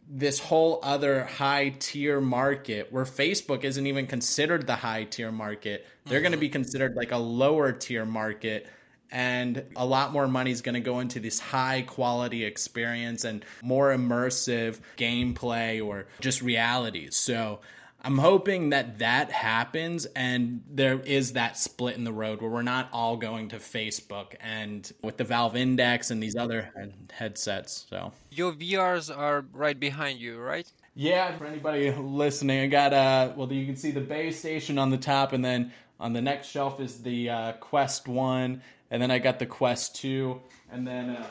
this 0.08 0.38
whole 0.38 0.80
other 0.82 1.24
high 1.24 1.74
tier 1.78 2.20
market 2.20 2.92
where 2.92 3.04
Facebook 3.04 3.64
isn't 3.64 3.86
even 3.86 4.06
considered 4.06 4.66
the 4.66 4.76
high 4.76 5.04
tier 5.04 5.32
market, 5.32 5.86
they're 6.04 6.18
mm-hmm. 6.18 6.22
going 6.24 6.32
to 6.32 6.38
be 6.38 6.48
considered 6.48 6.96
like 6.96 7.12
a 7.12 7.16
lower 7.16 7.72
tier 7.72 8.04
market 8.04 8.68
and 9.10 9.64
a 9.76 9.86
lot 9.86 10.12
more 10.12 10.28
money 10.28 10.50
is 10.50 10.62
going 10.62 10.74
to 10.74 10.80
go 10.80 11.00
into 11.00 11.20
this 11.20 11.38
high 11.38 11.82
quality 11.82 12.44
experience 12.44 13.24
and 13.24 13.44
more 13.62 13.94
immersive 13.94 14.78
gameplay 14.96 15.84
or 15.84 16.06
just 16.20 16.42
realities. 16.42 17.16
So 17.16 17.60
I'm 18.02 18.18
hoping 18.18 18.70
that 18.70 19.00
that 19.00 19.32
happens 19.32 20.06
and 20.14 20.62
there 20.70 21.00
is 21.00 21.32
that 21.32 21.56
split 21.56 21.96
in 21.96 22.04
the 22.04 22.12
road 22.12 22.40
where 22.40 22.50
we're 22.50 22.62
not 22.62 22.88
all 22.92 23.16
going 23.16 23.48
to 23.48 23.56
Facebook 23.56 24.34
and 24.40 24.90
with 25.02 25.16
the 25.16 25.24
Valve 25.24 25.56
Index 25.56 26.10
and 26.10 26.22
these 26.22 26.36
other 26.36 26.72
headsets. 27.12 27.86
So 27.90 28.12
your 28.30 28.52
VRs 28.52 29.16
are 29.16 29.44
right 29.52 29.78
behind 29.78 30.20
you, 30.20 30.38
right? 30.38 30.70
Yeah, 30.94 31.36
for 31.36 31.46
anybody 31.46 31.90
listening, 31.92 32.60
I 32.60 32.66
got 32.68 32.92
uh 32.92 33.32
well 33.36 33.52
you 33.52 33.66
can 33.66 33.76
see 33.76 33.90
the 33.90 34.00
base 34.00 34.38
station 34.38 34.78
on 34.78 34.90
the 34.90 34.98
top 34.98 35.32
and 35.32 35.44
then 35.44 35.72
on 35.98 36.12
the 36.12 36.22
next 36.22 36.48
shelf 36.48 36.78
is 36.80 37.02
the 37.02 37.30
uh, 37.30 37.52
Quest 37.54 38.06
1 38.06 38.62
and 38.90 39.02
then 39.02 39.10
I 39.10 39.18
got 39.18 39.38
the 39.38 39.46
Quest 39.46 39.96
2, 39.96 40.40
and 40.70 40.86
then 40.86 41.10
uh, 41.10 41.26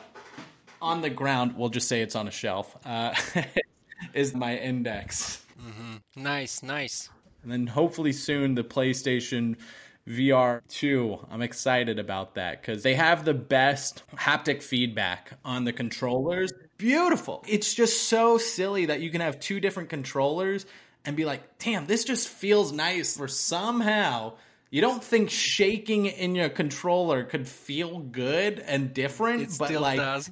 on 0.80 1.00
the 1.00 1.10
ground, 1.10 1.54
we'll 1.56 1.68
just 1.68 1.88
say 1.88 2.02
it's 2.02 2.16
on 2.16 2.28
a 2.28 2.30
shelf, 2.30 2.76
uh, 2.84 3.14
is 4.14 4.34
my 4.34 4.56
index. 4.56 5.42
Mm-hmm. 5.60 6.22
Nice, 6.22 6.62
nice. 6.62 7.08
And 7.42 7.52
then 7.52 7.66
hopefully 7.66 8.12
soon 8.12 8.54
the 8.54 8.64
PlayStation 8.64 9.56
VR 10.08 10.60
2. 10.68 11.26
I'm 11.30 11.42
excited 11.42 11.98
about 11.98 12.34
that 12.34 12.60
because 12.60 12.82
they 12.82 12.94
have 12.94 13.24
the 13.24 13.34
best 13.34 14.02
haptic 14.14 14.62
feedback 14.62 15.32
on 15.44 15.64
the 15.64 15.72
controllers. 15.72 16.52
Beautiful. 16.78 17.44
It's 17.48 17.74
just 17.74 18.08
so 18.08 18.38
silly 18.38 18.86
that 18.86 19.00
you 19.00 19.10
can 19.10 19.20
have 19.20 19.40
two 19.40 19.60
different 19.60 19.88
controllers 19.88 20.66
and 21.04 21.16
be 21.16 21.24
like, 21.24 21.58
damn, 21.58 21.86
this 21.86 22.04
just 22.04 22.28
feels 22.28 22.72
nice 22.72 23.16
for 23.16 23.28
somehow 23.28 24.34
you 24.70 24.80
don't 24.80 25.02
think 25.02 25.30
shaking 25.30 26.06
in 26.06 26.34
your 26.34 26.48
controller 26.48 27.24
could 27.24 27.46
feel 27.46 27.98
good 27.98 28.58
and 28.60 28.92
different, 28.92 29.42
it 29.42 29.56
but 29.58 29.70
like 29.72 29.98
does. 29.98 30.30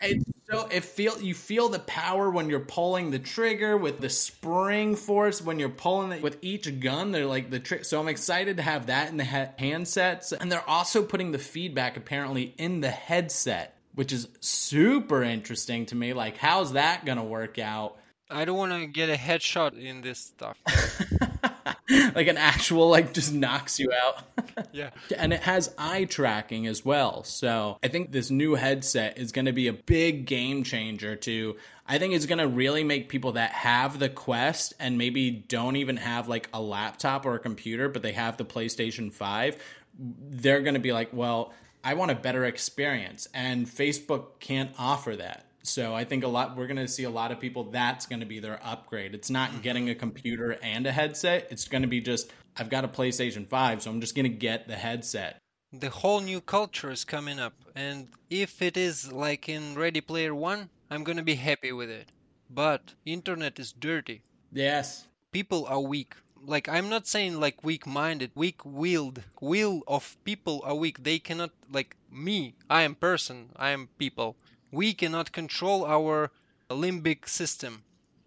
It's 0.00 0.24
so 0.50 0.66
it 0.70 0.84
feel 0.84 1.20
you 1.20 1.34
feel 1.34 1.68
the 1.68 1.78
power 1.78 2.30
when 2.30 2.48
you're 2.48 2.60
pulling 2.60 3.10
the 3.10 3.18
trigger 3.18 3.76
with 3.76 4.00
the 4.00 4.08
spring 4.08 4.96
force 4.96 5.42
when 5.42 5.58
you're 5.58 5.68
pulling 5.68 6.12
it 6.12 6.22
with 6.22 6.38
each 6.40 6.80
gun. 6.80 7.12
They're 7.12 7.26
like 7.26 7.50
the 7.50 7.60
trick. 7.60 7.84
So 7.84 8.00
I'm 8.00 8.08
excited 8.08 8.56
to 8.56 8.62
have 8.62 8.86
that 8.86 9.10
in 9.10 9.18
the 9.18 9.26
ha- 9.26 9.50
handsets, 9.58 10.32
and 10.32 10.50
they're 10.50 10.68
also 10.68 11.02
putting 11.02 11.32
the 11.32 11.38
feedback 11.38 11.98
apparently 11.98 12.54
in 12.56 12.80
the 12.80 12.90
headset, 12.90 13.76
which 13.94 14.10
is 14.10 14.26
super 14.40 15.22
interesting 15.22 15.84
to 15.86 15.94
me. 15.94 16.14
Like, 16.14 16.38
how's 16.38 16.72
that 16.72 17.04
gonna 17.04 17.24
work 17.24 17.58
out? 17.58 17.98
I 18.30 18.46
don't 18.46 18.56
want 18.56 18.72
to 18.72 18.86
get 18.86 19.10
a 19.10 19.16
headshot 19.20 19.78
in 19.78 20.00
this 20.00 20.18
stuff. 20.18 20.56
like 22.14 22.28
an 22.28 22.36
actual 22.36 22.90
like 22.90 23.14
just 23.14 23.32
knocks 23.32 23.78
you 23.78 23.90
out. 23.92 24.24
yeah. 24.72 24.90
And 25.16 25.32
it 25.32 25.40
has 25.40 25.74
eye 25.78 26.04
tracking 26.04 26.66
as 26.66 26.84
well. 26.84 27.24
So 27.24 27.78
I 27.82 27.88
think 27.88 28.12
this 28.12 28.30
new 28.30 28.54
headset 28.54 29.18
is 29.18 29.32
going 29.32 29.46
to 29.46 29.52
be 29.52 29.68
a 29.68 29.72
big 29.72 30.26
game 30.26 30.64
changer 30.64 31.16
to 31.16 31.56
I 31.86 31.98
think 31.98 32.12
it's 32.12 32.26
going 32.26 32.38
to 32.38 32.48
really 32.48 32.84
make 32.84 33.08
people 33.08 33.32
that 33.32 33.52
have 33.52 33.98
the 33.98 34.10
Quest 34.10 34.74
and 34.78 34.98
maybe 34.98 35.30
don't 35.30 35.76
even 35.76 35.96
have 35.96 36.28
like 36.28 36.50
a 36.52 36.60
laptop 36.60 37.24
or 37.24 37.34
a 37.34 37.38
computer 37.38 37.88
but 37.88 38.02
they 38.02 38.12
have 38.12 38.36
the 38.36 38.44
PlayStation 38.44 39.10
5, 39.10 39.56
they're 39.98 40.60
going 40.60 40.74
to 40.74 40.80
be 40.80 40.92
like, 40.92 41.08
"Well, 41.12 41.52
I 41.82 41.94
want 41.94 42.10
a 42.10 42.14
better 42.14 42.44
experience." 42.44 43.28
And 43.34 43.66
Facebook 43.66 44.38
can't 44.40 44.70
offer 44.78 45.16
that. 45.16 45.47
So 45.68 45.94
I 45.94 46.04
think 46.04 46.24
a 46.24 46.28
lot 46.28 46.56
we're 46.56 46.66
going 46.66 46.78
to 46.78 46.88
see 46.88 47.04
a 47.04 47.10
lot 47.10 47.30
of 47.30 47.38
people 47.38 47.64
that's 47.64 48.06
going 48.06 48.20
to 48.20 48.26
be 48.26 48.40
their 48.40 48.58
upgrade. 48.64 49.14
It's 49.14 49.30
not 49.30 49.50
mm-hmm. 49.50 49.60
getting 49.60 49.90
a 49.90 49.94
computer 49.94 50.58
and 50.62 50.86
a 50.86 50.92
headset. 50.92 51.48
It's 51.50 51.68
going 51.68 51.82
to 51.82 51.88
be 51.88 52.00
just 52.00 52.32
I've 52.56 52.70
got 52.70 52.84
a 52.84 52.88
PlayStation 52.88 53.46
5, 53.46 53.82
so 53.82 53.90
I'm 53.90 54.00
just 54.00 54.16
going 54.16 54.24
to 54.24 54.36
get 54.36 54.66
the 54.66 54.74
headset. 54.74 55.38
The 55.72 55.90
whole 55.90 56.20
new 56.20 56.40
culture 56.40 56.90
is 56.90 57.04
coming 57.04 57.38
up 57.38 57.52
and 57.76 58.08
if 58.30 58.62
it 58.62 58.76
is 58.76 59.12
like 59.12 59.48
in 59.48 59.74
Ready 59.74 60.00
Player 60.00 60.34
1, 60.34 60.68
I'm 60.90 61.04
going 61.04 61.18
to 61.18 61.22
be 61.22 61.34
happy 61.34 61.72
with 61.72 61.90
it. 61.90 62.08
But 62.50 62.94
internet 63.04 63.58
is 63.58 63.72
dirty. 63.72 64.22
Yes. 64.50 65.06
People 65.32 65.66
are 65.66 65.80
weak. 65.80 66.14
Like 66.42 66.68
I'm 66.68 66.88
not 66.88 67.06
saying 67.06 67.38
like 67.38 67.62
weak-minded, 67.62 68.30
weak-willed. 68.34 69.22
Will 69.40 69.82
of 69.86 70.16
people 70.24 70.62
are 70.64 70.74
weak. 70.74 71.02
They 71.02 71.18
cannot 71.18 71.50
like 71.70 71.94
me. 72.10 72.54
I 72.70 72.82
am 72.82 72.94
person. 72.94 73.50
I 73.56 73.70
am 73.70 73.88
people 73.98 74.36
we 74.70 74.92
cannot 74.94 75.32
control 75.32 75.84
our 75.84 76.30
limbic 76.70 77.28
system. 77.28 77.82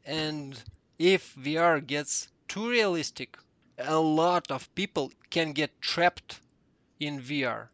And 0.05 0.61
if 0.97 1.35
VR 1.35 1.85
gets 1.85 2.29
too 2.47 2.69
realistic, 2.69 3.37
a 3.77 3.99
lot 3.99 4.51
of 4.51 4.73
people 4.75 5.11
can 5.29 5.53
get 5.53 5.81
trapped 5.81 6.39
in 6.99 7.19
VR. 7.19 7.69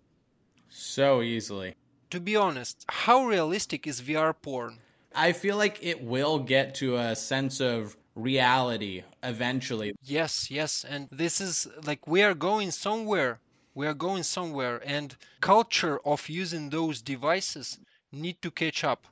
So 0.70 1.22
easily. 1.22 1.76
To 2.12 2.20
be 2.20 2.36
honest, 2.36 2.86
how 2.90 3.26
realistic 3.26 3.88
is 3.88 4.02
VR 4.02 4.34
porn? 4.34 4.80
I 5.16 5.32
feel 5.32 5.58
like 5.58 5.80
it 5.82 6.02
will 6.02 6.40
get 6.40 6.76
to 6.76 6.98
a 6.98 7.16
sense 7.16 7.60
of 7.60 7.98
reality 8.16 9.04
eventually. 9.24 9.94
Yes, 10.04 10.52
yes, 10.52 10.86
and 10.88 11.08
this 11.12 11.42
is 11.42 11.68
like 11.86 12.08
we 12.08 12.22
are 12.24 12.34
going 12.34 12.72
somewhere. 12.72 13.40
We 13.74 13.88
are 13.88 13.94
going 13.94 14.24
somewhere 14.24 14.82
and 14.86 15.16
culture 15.40 16.00
of 16.06 16.30
using 16.30 16.70
those 16.70 17.02
devices 17.02 17.80
need 18.12 18.42
to 18.42 18.52
catch 18.52 18.84
up 18.84 19.08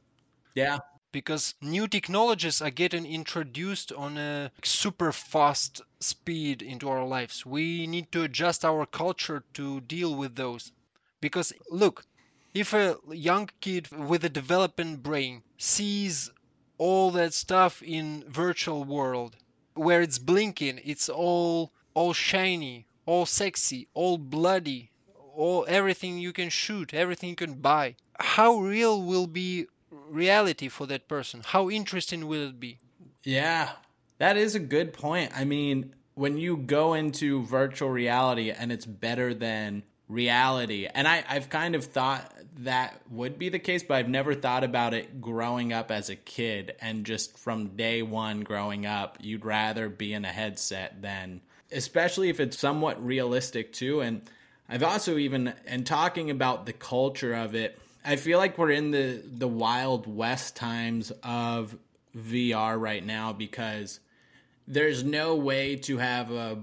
Yeah. 0.56 0.80
because 1.12 1.56
new 1.62 1.88
technologies 1.88 2.62
are 2.62 2.70
getting 2.72 3.06
introduced 3.06 3.92
on 3.92 4.18
a 4.18 4.52
super 4.64 5.12
fast 5.12 5.82
speed 6.00 6.62
into 6.62 6.90
our 6.90 7.06
lives. 7.06 7.46
We 7.46 7.88
need 7.88 8.12
to 8.12 8.24
adjust 8.24 8.64
our 8.66 8.86
culture 8.86 9.44
to 9.54 9.82
deal 9.82 10.16
with 10.16 10.36
those. 10.36 10.72
Because 11.22 11.54
look, 11.70 12.06
if 12.54 12.74
a 12.74 12.98
young 13.12 13.50
kid 13.62 13.90
with 13.92 14.24
a 14.26 14.30
developing 14.30 14.98
brain 14.98 15.44
sees 15.58 16.30
all 16.78 17.12
that 17.12 17.34
stuff 17.34 17.82
in 17.84 18.24
virtual 18.30 18.84
world 18.84 19.38
where 19.74 20.02
it's 20.02 20.20
blinking, 20.20 20.80
it's 20.84 21.10
all 21.10 21.72
all 21.94 22.14
shiny, 22.14 22.88
all 23.06 23.26
sexy, 23.26 23.88
all 23.94 24.18
bloody, 24.18 24.92
all 25.36 25.66
everything 25.68 26.18
you 26.18 26.34
can 26.34 26.50
shoot, 26.50 26.94
everything 26.94 27.30
you 27.30 27.36
can 27.36 27.56
buy. 27.56 27.96
How 28.20 28.58
real 28.60 29.02
will 29.02 29.28
be 29.28 29.68
reality 30.10 30.68
for 30.70 30.86
that 30.88 31.08
person? 31.08 31.42
How 31.46 31.70
interesting 31.70 32.28
will 32.28 32.50
it 32.50 32.60
be? 32.60 32.80
Yeah, 33.24 33.72
that 34.18 34.38
is 34.38 34.56
a 34.56 34.60
good 34.60 34.94
point. 34.94 35.32
I 35.36 35.44
mean, 35.44 35.94
when 36.14 36.38
you 36.38 36.58
go 36.58 36.94
into 36.94 37.44
virtual 37.44 37.90
reality 37.90 38.52
and 38.52 38.72
it's 38.72 38.86
better 38.86 39.34
than 39.34 39.84
reality, 40.08 40.88
and 40.94 41.08
I, 41.08 41.24
I've 41.28 41.50
kind 41.50 41.76
of 41.76 41.86
thought 41.86 42.32
that 42.60 43.02
would 43.10 43.38
be 43.38 43.50
the 43.50 43.60
case, 43.60 43.84
but 43.84 43.96
I've 43.96 44.10
never 44.10 44.34
thought 44.34 44.64
about 44.64 44.94
it 44.94 45.20
growing 45.20 45.74
up 45.74 45.92
as 45.92 46.10
a 46.10 46.16
kid 46.16 46.76
and 46.80 47.06
just 47.06 47.38
from 47.38 47.76
day 47.76 48.02
one 48.02 48.42
growing 48.42 48.86
up, 48.86 49.18
you'd 49.20 49.44
rather 49.44 49.90
be 49.90 50.14
in 50.14 50.24
a 50.24 50.30
headset 50.30 51.02
than, 51.02 51.42
especially 51.72 52.30
if 52.30 52.40
it's 52.40 52.58
somewhat 52.58 53.04
realistic 53.04 53.74
too. 53.74 54.00
And 54.00 54.22
I've 54.70 54.84
also 54.84 55.18
even, 55.18 55.54
and 55.68 55.86
talking 55.86 56.30
about 56.30 56.66
the 56.66 56.74
culture 56.74 57.34
of 57.34 57.56
it, 57.56 57.78
I 58.06 58.18
feel 58.18 58.38
like 58.38 58.58
we're 58.58 58.72
in 58.72 58.92
the 58.92 59.22
the 59.26 59.48
wild 59.48 60.06
west 60.06 60.56
times 60.56 61.12
of 61.24 61.76
VR 62.16 62.80
right 62.80 63.04
now 63.04 63.34
because 63.34 64.00
there's 64.68 65.04
no 65.04 65.36
way 65.36 65.76
to 65.78 65.98
have 65.98 66.32
a 66.32 66.60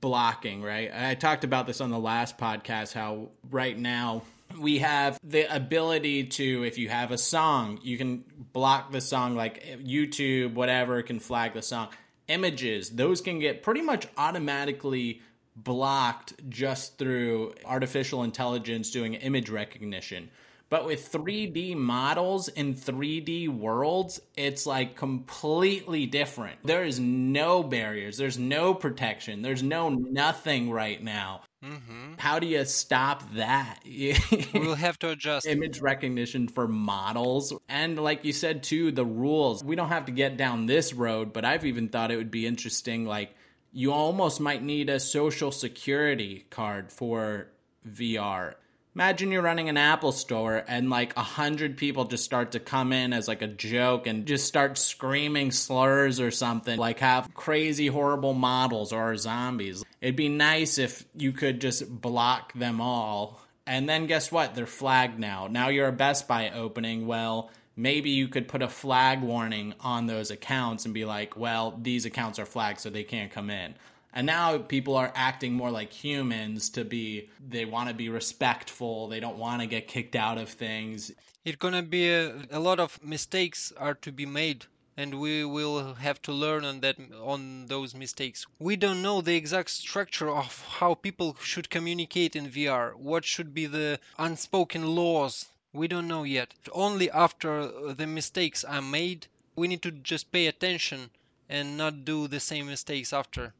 blocking, 0.00 0.62
right? 0.62 0.90
I 0.94 1.14
talked 1.14 1.44
about 1.44 1.66
this 1.66 1.80
on 1.80 1.90
the 1.90 1.98
last 1.98 2.36
podcast 2.36 2.92
how 2.92 3.28
right 3.50 3.78
now 3.78 4.22
we 4.60 4.78
have 4.78 5.18
the 5.24 5.44
ability 5.54 6.24
to 6.24 6.64
if 6.64 6.76
you 6.76 6.90
have 6.90 7.10
a 7.10 7.18
song, 7.18 7.78
you 7.82 7.96
can 7.96 8.24
block 8.52 8.92
the 8.92 9.00
song 9.00 9.34
like 9.34 9.64
YouTube 9.82 10.52
whatever 10.52 11.00
can 11.02 11.20
flag 11.20 11.54
the 11.54 11.62
song. 11.62 11.88
Images, 12.28 12.90
those 12.90 13.20
can 13.20 13.38
get 13.38 13.62
pretty 13.62 13.80
much 13.80 14.06
automatically 14.18 15.22
blocked 15.56 16.34
just 16.48 16.98
through 16.98 17.54
artificial 17.64 18.22
intelligence 18.24 18.90
doing 18.90 19.14
image 19.14 19.48
recognition. 19.50 20.30
But 20.72 20.86
with 20.86 21.12
3D 21.12 21.76
models 21.76 22.48
in 22.48 22.72
3D 22.72 23.46
worlds, 23.46 24.22
it's 24.38 24.64
like 24.64 24.96
completely 24.96 26.06
different. 26.06 26.60
There 26.64 26.82
is 26.82 26.98
no 26.98 27.62
barriers, 27.62 28.16
there's 28.16 28.38
no 28.38 28.72
protection, 28.72 29.42
there's 29.42 29.62
no 29.62 29.90
nothing 29.90 30.70
right 30.70 31.04
now. 31.04 31.42
Mm-hmm. 31.62 32.14
How 32.16 32.38
do 32.38 32.46
you 32.46 32.64
stop 32.64 33.34
that? 33.34 33.80
We'll 34.54 34.74
have 34.74 34.98
to 35.00 35.10
adjust. 35.10 35.46
Image 35.46 35.82
recognition 35.82 36.48
for 36.48 36.66
models. 36.66 37.52
And 37.68 37.98
like 37.98 38.24
you 38.24 38.32
said, 38.32 38.62
too, 38.62 38.92
the 38.92 39.04
rules. 39.04 39.62
We 39.62 39.76
don't 39.76 39.90
have 39.90 40.06
to 40.06 40.12
get 40.12 40.38
down 40.38 40.64
this 40.64 40.94
road, 40.94 41.34
but 41.34 41.44
I've 41.44 41.66
even 41.66 41.90
thought 41.90 42.10
it 42.10 42.16
would 42.16 42.30
be 42.30 42.46
interesting. 42.46 43.04
Like, 43.04 43.34
you 43.72 43.92
almost 43.92 44.40
might 44.40 44.62
need 44.62 44.88
a 44.88 44.98
social 45.00 45.52
security 45.52 46.46
card 46.48 46.90
for 46.90 47.48
VR. 47.86 48.54
Imagine 48.94 49.32
you're 49.32 49.40
running 49.40 49.70
an 49.70 49.78
Apple 49.78 50.12
store 50.12 50.62
and 50.68 50.90
like 50.90 51.16
a 51.16 51.22
hundred 51.22 51.78
people 51.78 52.04
just 52.04 52.24
start 52.24 52.52
to 52.52 52.60
come 52.60 52.92
in 52.92 53.14
as 53.14 53.26
like 53.26 53.40
a 53.40 53.46
joke 53.46 54.06
and 54.06 54.26
just 54.26 54.46
start 54.46 54.76
screaming 54.76 55.50
slurs 55.50 56.20
or 56.20 56.30
something, 56.30 56.78
like 56.78 56.98
have 56.98 57.32
crazy 57.32 57.86
horrible 57.86 58.34
models 58.34 58.92
or 58.92 59.16
zombies. 59.16 59.82
It'd 60.02 60.14
be 60.14 60.28
nice 60.28 60.76
if 60.76 61.06
you 61.16 61.32
could 61.32 61.58
just 61.58 61.88
block 61.88 62.52
them 62.52 62.82
all. 62.82 63.40
And 63.66 63.88
then 63.88 64.06
guess 64.06 64.30
what? 64.30 64.54
They're 64.54 64.66
flagged 64.66 65.18
now. 65.18 65.46
Now 65.46 65.68
you're 65.68 65.88
a 65.88 65.92
Best 65.92 66.28
Buy 66.28 66.50
opening. 66.50 67.06
Well, 67.06 67.50
maybe 67.74 68.10
you 68.10 68.28
could 68.28 68.46
put 68.46 68.60
a 68.60 68.68
flag 68.68 69.22
warning 69.22 69.72
on 69.80 70.06
those 70.06 70.30
accounts 70.30 70.84
and 70.84 70.92
be 70.92 71.06
like, 71.06 71.34
well, 71.34 71.78
these 71.80 72.04
accounts 72.04 72.38
are 72.38 72.44
flagged 72.44 72.80
so 72.80 72.90
they 72.90 73.04
can't 73.04 73.32
come 73.32 73.48
in. 73.48 73.74
And 74.12 74.26
now 74.26 74.58
people 74.58 74.94
are 74.96 75.12
acting 75.14 75.54
more 75.54 75.70
like 75.70 75.92
humans 75.92 76.68
to 76.70 76.84
be, 76.84 77.30
they 77.48 77.64
want 77.64 77.88
to 77.88 77.94
be 77.94 78.08
respectful. 78.08 79.08
They 79.08 79.20
don't 79.20 79.38
want 79.38 79.62
to 79.62 79.66
get 79.66 79.88
kicked 79.88 80.16
out 80.16 80.38
of 80.38 80.50
things. 80.50 81.12
It's 81.44 81.56
gonna 81.56 81.82
be 81.82 82.10
a, 82.10 82.46
a 82.50 82.60
lot 82.60 82.78
of 82.78 83.02
mistakes 83.02 83.72
are 83.76 83.94
to 83.94 84.12
be 84.12 84.26
made 84.26 84.66
and 84.94 85.18
we 85.18 85.42
will 85.42 85.94
have 85.94 86.20
to 86.20 86.32
learn 86.32 86.66
on 86.66 86.80
that 86.80 86.98
on 87.22 87.66
those 87.66 87.94
mistakes. 87.94 88.46
We 88.58 88.76
don't 88.76 89.00
know 89.00 89.22
the 89.22 89.34
exact 89.34 89.70
structure 89.70 90.28
of 90.28 90.62
how 90.78 90.94
people 90.94 91.36
should 91.42 91.70
communicate 91.70 92.36
in 92.36 92.50
VR. 92.50 92.94
What 92.94 93.24
should 93.24 93.54
be 93.54 93.64
the 93.64 93.98
unspoken 94.18 94.94
laws? 94.94 95.46
We 95.72 95.88
don't 95.88 96.08
know 96.08 96.24
yet. 96.24 96.52
Only 96.72 97.10
after 97.10 97.94
the 97.94 98.06
mistakes 98.06 98.64
are 98.64 98.82
made, 98.82 99.28
we 99.56 99.66
need 99.66 99.80
to 99.82 99.90
just 99.90 100.30
pay 100.30 100.46
attention 100.46 101.10
and 101.48 101.78
not 101.78 102.04
do 102.04 102.28
the 102.28 102.40
same 102.40 102.66
mistakes 102.66 103.14
after. 103.14 103.54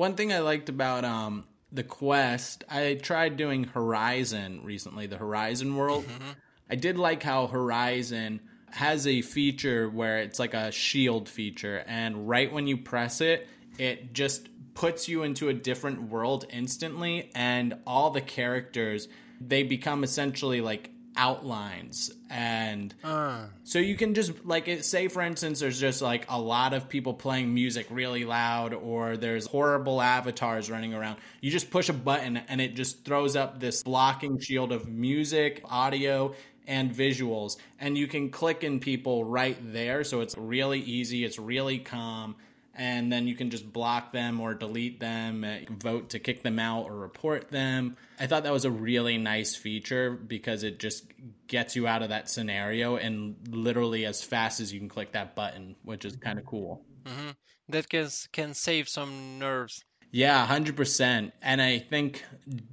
One 0.00 0.14
thing 0.14 0.32
I 0.32 0.38
liked 0.38 0.70
about 0.70 1.04
um, 1.04 1.44
the 1.72 1.82
Quest, 1.82 2.64
I 2.70 2.94
tried 2.94 3.36
doing 3.36 3.64
Horizon 3.64 4.62
recently, 4.64 5.06
the 5.06 5.18
Horizon 5.18 5.76
world. 5.76 6.06
I 6.70 6.74
did 6.76 6.96
like 6.96 7.22
how 7.22 7.48
Horizon 7.48 8.40
has 8.70 9.06
a 9.06 9.20
feature 9.20 9.90
where 9.90 10.20
it's 10.20 10.38
like 10.38 10.54
a 10.54 10.72
shield 10.72 11.28
feature, 11.28 11.84
and 11.86 12.26
right 12.26 12.50
when 12.50 12.66
you 12.66 12.78
press 12.78 13.20
it, 13.20 13.46
it 13.76 14.14
just 14.14 14.48
puts 14.72 15.06
you 15.06 15.22
into 15.22 15.50
a 15.50 15.52
different 15.52 16.04
world 16.04 16.46
instantly, 16.48 17.30
and 17.34 17.74
all 17.86 18.08
the 18.08 18.22
characters 18.22 19.06
they 19.38 19.64
become 19.64 20.02
essentially 20.02 20.62
like 20.62 20.88
outlines. 21.20 22.10
And 22.30 22.94
ah. 23.04 23.50
so 23.62 23.78
you 23.78 23.94
can 23.94 24.14
just 24.14 24.46
like 24.46 24.68
it, 24.68 24.86
say 24.86 25.08
for 25.08 25.20
instance 25.20 25.60
there's 25.60 25.78
just 25.78 26.00
like 26.00 26.24
a 26.30 26.40
lot 26.40 26.72
of 26.72 26.88
people 26.88 27.12
playing 27.12 27.52
music 27.52 27.86
really 27.90 28.24
loud 28.24 28.72
or 28.72 29.18
there's 29.18 29.46
horrible 29.46 30.00
avatars 30.00 30.70
running 30.70 30.94
around. 30.94 31.18
You 31.42 31.50
just 31.50 31.70
push 31.70 31.90
a 31.90 31.92
button 31.92 32.38
and 32.38 32.58
it 32.58 32.74
just 32.74 33.04
throws 33.04 33.36
up 33.36 33.60
this 33.60 33.82
blocking 33.82 34.40
shield 34.40 34.72
of 34.72 34.88
music 34.88 35.60
audio 35.66 36.34
and 36.66 36.90
visuals. 36.90 37.58
And 37.78 37.98
you 37.98 38.06
can 38.06 38.30
click 38.30 38.64
in 38.64 38.80
people 38.80 39.22
right 39.22 39.58
there 39.74 40.04
so 40.04 40.22
it's 40.22 40.38
really 40.38 40.80
easy 40.80 41.24
it's 41.26 41.38
really 41.38 41.78
calm 41.78 42.34
and 42.80 43.12
then 43.12 43.28
you 43.28 43.34
can 43.34 43.50
just 43.50 43.70
block 43.70 44.10
them 44.10 44.40
or 44.40 44.54
delete 44.54 45.00
them, 45.00 45.44
uh, 45.44 45.58
vote 45.68 46.08
to 46.08 46.18
kick 46.18 46.42
them 46.42 46.58
out 46.58 46.86
or 46.86 46.96
report 46.96 47.50
them. 47.50 47.94
I 48.18 48.26
thought 48.26 48.44
that 48.44 48.54
was 48.54 48.64
a 48.64 48.70
really 48.70 49.18
nice 49.18 49.54
feature 49.54 50.12
because 50.12 50.62
it 50.62 50.78
just 50.78 51.04
gets 51.46 51.76
you 51.76 51.86
out 51.86 52.02
of 52.02 52.08
that 52.08 52.30
scenario 52.30 52.96
and 52.96 53.36
literally 53.50 54.06
as 54.06 54.22
fast 54.22 54.60
as 54.60 54.72
you 54.72 54.80
can 54.80 54.88
click 54.88 55.12
that 55.12 55.34
button, 55.34 55.76
which 55.84 56.06
is 56.06 56.16
kind 56.16 56.38
of 56.38 56.46
cool. 56.46 56.82
hmm 57.06 57.32
That 57.68 57.86
can 57.90 58.08
can 58.32 58.54
save 58.54 58.88
some 58.88 59.38
nerves. 59.38 59.84
Yeah, 60.10 60.46
100%. 60.46 61.32
And 61.42 61.60
I 61.60 61.80
think 61.80 62.24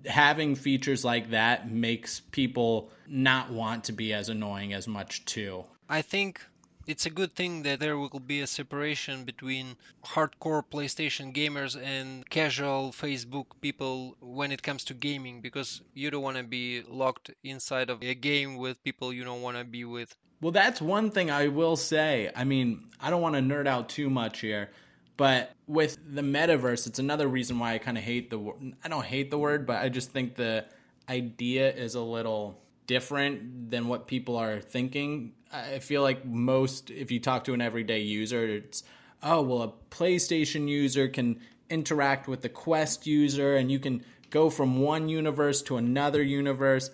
having 0.05 0.55
features 0.55 1.03
like 1.03 1.31
that 1.31 1.69
makes 1.69 2.21
people 2.31 2.93
not 3.07 3.51
want 3.51 3.83
to 3.85 3.91
be 3.91 4.13
as 4.13 4.29
annoying 4.29 4.71
as 4.71 4.87
much 4.87 5.25
too. 5.25 5.65
I 5.89 6.01
think 6.01 6.41
it's 6.87 7.05
a 7.05 7.09
good 7.09 7.35
thing 7.35 7.63
that 7.63 7.81
there 7.81 7.97
will 7.97 8.19
be 8.19 8.39
a 8.41 8.47
separation 8.47 9.25
between 9.25 9.75
hardcore 10.05 10.63
PlayStation 10.63 11.35
gamers 11.35 11.79
and 11.81 12.27
casual 12.29 12.91
Facebook 12.91 13.47
people 13.59 14.15
when 14.21 14.51
it 14.53 14.63
comes 14.63 14.85
to 14.85 14.93
gaming 14.93 15.41
because 15.41 15.81
you 15.93 16.09
don't 16.09 16.23
want 16.23 16.37
to 16.37 16.43
be 16.43 16.81
locked 16.87 17.31
inside 17.43 17.89
of 17.89 18.01
a 18.01 18.15
game 18.15 18.55
with 18.55 18.81
people 18.83 19.11
you 19.11 19.25
don't 19.25 19.41
want 19.41 19.57
to 19.57 19.65
be 19.65 19.83
with. 19.83 20.15
Well, 20.39 20.51
that's 20.51 20.81
one 20.81 21.11
thing 21.11 21.29
I 21.29 21.49
will 21.49 21.75
say. 21.75 22.31
I 22.35 22.45
mean, 22.45 22.89
I 23.01 23.09
don't 23.09 23.21
want 23.21 23.35
to 23.35 23.41
nerd 23.41 23.67
out 23.67 23.89
too 23.89 24.09
much 24.09 24.39
here, 24.39 24.69
but 25.17 25.51
with 25.67 25.97
the 26.07 26.21
metaverse, 26.21 26.87
it's 26.87 26.99
another 26.99 27.27
reason 27.27 27.59
why 27.59 27.73
I 27.73 27.79
kind 27.79 27.97
of 27.97 28.03
hate 28.03 28.29
the 28.29 28.39
word. 28.39 28.75
I 28.83 28.87
don't 28.87 29.05
hate 29.05 29.29
the 29.29 29.37
word, 29.37 29.65
but 29.67 29.81
I 29.81 29.89
just 29.89 30.11
think 30.11 30.35
the 30.35 30.65
idea 31.09 31.73
is 31.73 31.95
a 31.95 32.01
little 32.01 32.61
different 32.85 33.71
than 33.71 33.87
what 33.87 34.07
people 34.07 34.37
are 34.37 34.61
thinking. 34.61 35.33
I 35.51 35.79
feel 35.79 36.01
like 36.01 36.25
most, 36.25 36.89
if 36.89 37.11
you 37.11 37.19
talk 37.19 37.45
to 37.45 37.53
an 37.53 37.61
everyday 37.61 38.01
user, 38.01 38.45
it's, 38.47 38.83
oh, 39.23 39.41
well, 39.41 39.61
a 39.61 39.93
PlayStation 39.93 40.67
user 40.67 41.07
can 41.07 41.39
interact 41.69 42.27
with 42.27 42.41
the 42.41 42.49
Quest 42.49 43.07
user 43.07 43.55
and 43.55 43.71
you 43.71 43.79
can 43.79 44.03
go 44.29 44.49
from 44.49 44.79
one 44.79 45.09
universe 45.09 45.61
to 45.63 45.77
another 45.77 46.21
universe. 46.21 46.89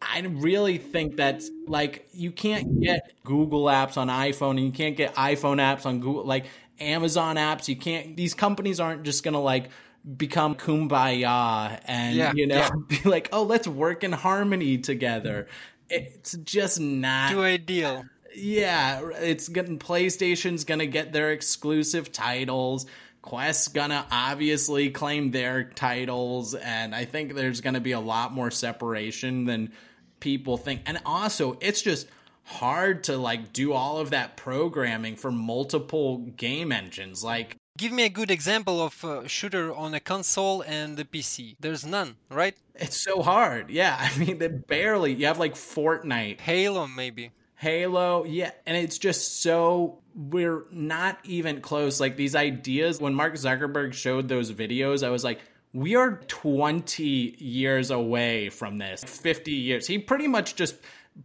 I 0.00 0.20
really 0.20 0.78
think 0.78 1.16
that's 1.16 1.50
like 1.66 2.08
you 2.12 2.30
can't 2.30 2.80
get 2.80 3.12
Google 3.24 3.64
apps 3.64 3.96
on 3.96 4.08
iPhone 4.08 4.50
and 4.50 4.60
you 4.60 4.70
can't 4.70 4.96
get 4.96 5.14
iPhone 5.16 5.56
apps 5.56 5.86
on 5.86 6.00
Google 6.00 6.24
like 6.24 6.46
Amazon 6.78 7.36
apps. 7.36 7.66
You 7.66 7.76
can't 7.76 8.16
these 8.16 8.32
companies 8.34 8.78
aren't 8.78 9.02
just 9.02 9.24
gonna 9.24 9.40
like 9.40 9.70
become 10.16 10.54
kumbaya 10.54 11.80
and 11.84 12.16
Yeah, 12.16 12.32
you 12.32 12.46
know 12.46 12.56
yeah. 12.56 12.70
be 12.88 13.08
like, 13.08 13.28
oh 13.32 13.42
let's 13.42 13.66
work 13.66 14.04
in 14.04 14.12
harmony 14.12 14.78
together. 14.78 15.48
It's 15.90 16.32
just 16.44 16.80
not 16.80 17.32
Too 17.32 17.42
ideal. 17.42 18.04
yeah, 18.34 19.08
it's 19.20 19.48
getting 19.48 19.78
PlayStation's 19.78 20.64
gonna 20.64 20.86
get 20.86 21.12
their 21.12 21.32
exclusive 21.32 22.12
titles. 22.12 22.86
Quest's 23.22 23.68
gonna 23.68 24.06
obviously 24.10 24.90
claim 24.90 25.30
their 25.30 25.64
titles, 25.64 26.54
and 26.54 26.94
I 26.94 27.04
think 27.04 27.34
there's 27.34 27.60
gonna 27.60 27.80
be 27.80 27.92
a 27.92 28.00
lot 28.00 28.32
more 28.32 28.50
separation 28.50 29.44
than 29.44 29.72
people 30.20 30.56
think. 30.56 30.82
And 30.86 31.00
also, 31.04 31.58
it's 31.60 31.82
just 31.82 32.06
hard 32.44 33.04
to 33.04 33.16
like 33.16 33.52
do 33.52 33.72
all 33.72 33.98
of 33.98 34.10
that 34.10 34.36
programming 34.36 35.16
for 35.16 35.30
multiple 35.30 36.18
game 36.18 36.72
engines. 36.72 37.22
Like, 37.22 37.56
Give 37.78 37.92
me 37.92 38.04
a 38.04 38.08
good 38.08 38.30
example 38.30 38.82
of 38.82 39.04
a 39.04 39.28
shooter 39.28 39.72
on 39.72 39.94
a 39.94 40.00
console 40.00 40.62
and 40.62 40.96
the 40.96 41.04
PC. 41.04 41.54
There's 41.60 41.86
none, 41.86 42.16
right? 42.28 42.56
it's 42.74 43.02
so 43.02 43.22
hard. 43.22 43.70
Yeah, 43.70 43.96
I 44.00 44.18
mean, 44.18 44.38
they 44.38 44.48
barely. 44.48 45.14
You 45.14 45.26
have 45.26 45.38
like 45.38 45.54
Fortnite, 45.54 46.40
Halo, 46.40 46.86
maybe. 46.86 47.30
Halo, 47.54 48.24
yeah, 48.24 48.50
and 48.66 48.76
it's 48.76 48.98
just 48.98 49.42
so 49.42 49.98
we're 50.14 50.64
not 50.72 51.18
even 51.24 51.60
close. 51.60 52.00
Like 52.00 52.16
these 52.16 52.34
ideas, 52.34 53.00
when 53.00 53.14
Mark 53.14 53.34
Zuckerberg 53.34 53.92
showed 53.94 54.28
those 54.28 54.52
videos, 54.52 55.06
I 55.06 55.10
was 55.10 55.22
like, 55.22 55.40
we 55.72 55.94
are 55.94 56.20
20 56.26 57.02
years 57.38 57.90
away 57.90 58.48
from 58.48 58.78
this, 58.78 59.04
50 59.04 59.52
years. 59.52 59.86
He 59.86 59.98
pretty 59.98 60.26
much 60.26 60.56
just 60.56 60.76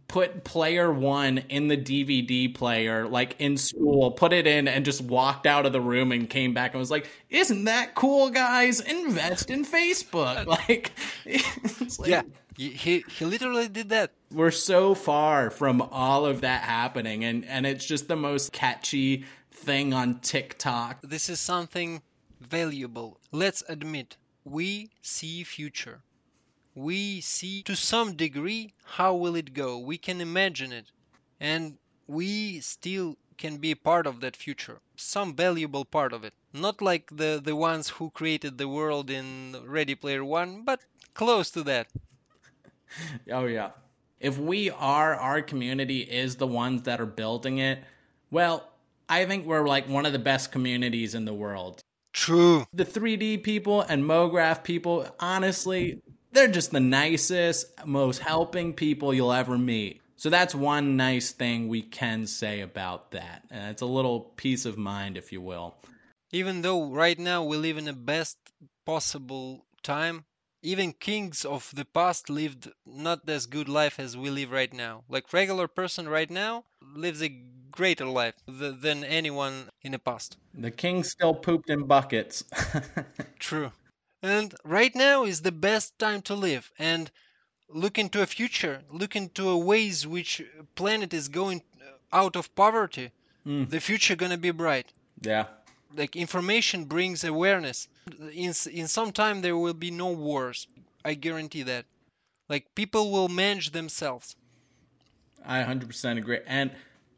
put 0.08 0.44
player 0.44 0.92
one 0.92 1.38
in 1.48 1.68
the 1.68 1.76
DVD 1.76 2.52
player, 2.54 3.06
like 3.06 3.36
in 3.38 3.56
school, 3.56 4.10
put 4.10 4.32
it 4.32 4.46
in, 4.46 4.68
and 4.68 4.84
just 4.84 5.00
walked 5.00 5.46
out 5.46 5.66
of 5.66 5.72
the 5.72 5.80
room 5.80 6.12
and 6.12 6.28
came 6.28 6.54
back 6.54 6.72
and 6.72 6.80
was 6.80 6.90
like, 6.90 7.08
Isn't 7.30 7.64
that 7.64 7.94
cool, 7.94 8.30
guys? 8.30 8.80
Invest 8.80 9.50
in 9.50 9.64
Facebook. 9.64 10.46
Like, 10.54 10.92
like 11.98 12.08
Yeah, 12.08 12.22
he, 12.56 12.70
he, 12.70 13.04
he 13.08 13.24
literally 13.24 13.68
did 13.68 13.88
that. 13.90 14.12
we're 14.32 14.50
so 14.50 14.94
far 14.94 15.50
from 15.50 15.82
all 15.82 16.26
of 16.26 16.40
that 16.42 16.62
happening 16.62 17.24
and 17.24 17.44
and 17.46 17.66
it's 17.66 17.84
just 17.84 18.08
the 18.08 18.16
most 18.16 18.52
catchy 18.52 19.24
thing 19.50 19.92
on 19.92 20.20
TikTok. 20.20 21.00
This 21.02 21.28
is 21.28 21.40
something 21.40 22.02
valuable. 22.40 23.18
Let's 23.32 23.62
admit, 23.68 24.16
we 24.44 24.90
see 25.02 25.42
future. 25.44 26.02
We 26.74 27.20
see 27.20 27.62
to 27.64 27.76
some 27.76 28.16
degree 28.16 28.74
how 28.84 29.14
will 29.14 29.36
it 29.36 29.54
go. 29.54 29.78
We 29.78 29.98
can 29.98 30.20
imagine 30.20 30.72
it. 30.72 30.90
And 31.40 31.78
we 32.06 32.60
still 32.60 33.16
can 33.38 33.58
be 33.58 33.74
part 33.74 34.06
of 34.06 34.20
that 34.20 34.36
future. 34.36 34.80
Some 34.96 35.34
valuable 35.34 35.84
part 35.84 36.12
of 36.12 36.24
it. 36.24 36.34
Not 36.52 36.80
like 36.80 37.08
the, 37.10 37.40
the 37.42 37.56
ones 37.56 37.88
who 37.88 38.10
created 38.10 38.58
the 38.58 38.68
world 38.68 39.10
in 39.10 39.56
Ready 39.66 39.94
Player 39.94 40.24
One, 40.24 40.62
but 40.62 40.80
close 41.14 41.50
to 41.52 41.62
that. 41.64 41.88
Oh 43.30 43.46
yeah. 43.46 43.70
If 44.20 44.38
we 44.38 44.70
are 44.70 45.14
our 45.14 45.42
community 45.42 46.00
is 46.00 46.36
the 46.36 46.46
ones 46.46 46.82
that 46.82 47.00
are 47.00 47.06
building 47.06 47.58
it, 47.58 47.82
well, 48.30 48.68
I 49.08 49.24
think 49.26 49.46
we're 49.46 49.66
like 49.66 49.88
one 49.88 50.06
of 50.06 50.12
the 50.12 50.18
best 50.18 50.52
communities 50.52 51.14
in 51.14 51.24
the 51.24 51.34
world. 51.34 51.82
True. 52.12 52.64
The 52.72 52.84
3D 52.84 53.42
people 53.42 53.82
and 53.82 54.04
MoGraph 54.04 54.62
people, 54.62 55.06
honestly, 55.18 56.00
they're 56.34 56.48
just 56.48 56.72
the 56.72 56.80
nicest, 56.80 57.66
most 57.86 58.18
helping 58.18 58.74
people 58.74 59.14
you'll 59.14 59.32
ever 59.32 59.56
meet. 59.56 60.02
So 60.16 60.30
that's 60.30 60.54
one 60.54 60.96
nice 60.96 61.32
thing 61.32 61.68
we 61.68 61.82
can 61.82 62.26
say 62.26 62.60
about 62.60 63.12
that. 63.12 63.44
And 63.50 63.70
it's 63.70 63.82
a 63.82 63.86
little 63.86 64.20
peace 64.36 64.64
of 64.64 64.76
mind, 64.76 65.16
if 65.16 65.32
you 65.32 65.40
will. 65.40 65.74
Even 66.32 66.62
though 66.62 66.90
right 66.90 67.18
now 67.18 67.44
we 67.44 67.56
live 67.56 67.78
in 67.78 67.84
the 67.84 67.92
best 67.92 68.36
possible 68.84 69.64
time, 69.82 70.24
even 70.62 70.92
kings 70.92 71.44
of 71.44 71.70
the 71.74 71.84
past 71.84 72.30
lived 72.30 72.70
not 72.86 73.28
as 73.28 73.46
good 73.46 73.68
life 73.68 74.00
as 74.00 74.16
we 74.16 74.30
live 74.30 74.50
right 74.50 74.72
now. 74.72 75.04
Like 75.08 75.32
regular 75.32 75.68
person 75.68 76.08
right 76.08 76.30
now 76.30 76.64
lives 76.94 77.22
a 77.22 77.28
greater 77.70 78.06
life 78.06 78.34
th- 78.46 78.80
than 78.80 79.04
anyone 79.04 79.68
in 79.82 79.92
the 79.92 79.98
past. 79.98 80.36
The 80.54 80.70
king 80.70 81.04
still 81.04 81.34
pooped 81.34 81.70
in 81.70 81.86
buckets. 81.86 82.44
True. 83.38 83.72
And 84.24 84.54
right 84.64 84.94
now 84.94 85.24
is 85.24 85.42
the 85.42 85.52
best 85.52 85.98
time 85.98 86.22
to 86.22 86.34
live 86.34 86.72
and 86.78 87.10
look 87.68 87.98
into 87.98 88.22
a 88.22 88.26
future, 88.26 88.82
look 88.90 89.14
into 89.16 89.48
a 89.48 89.58
ways 89.58 90.06
which 90.06 90.42
planet 90.74 91.12
is 91.12 91.28
going 91.28 91.62
uh, 91.80 92.20
out 92.20 92.34
of 92.36 92.54
poverty. 92.54 93.10
Hmm. 93.44 93.64
The 93.64 93.80
future 93.80 94.16
gonna 94.16 94.38
be 94.38 94.50
bright. 94.50 94.88
yeah. 95.20 95.46
like 95.96 96.16
information 96.16 96.86
brings 96.94 97.22
awareness 97.24 97.78
in 98.44 98.52
in 98.80 98.86
some 98.88 99.10
time 99.12 99.36
there 99.42 99.56
will 99.64 99.78
be 99.86 99.90
no 100.04 100.10
wars 100.26 100.58
i 101.10 101.12
guarantee 101.26 101.64
that 101.72 101.84
like 102.52 102.64
people 102.80 103.04
will 103.14 103.28
manage 103.44 103.68
themselves 103.70 104.26
I 105.46 105.62
100% 105.62 106.18
agree. 106.18 106.40
And 106.46 106.70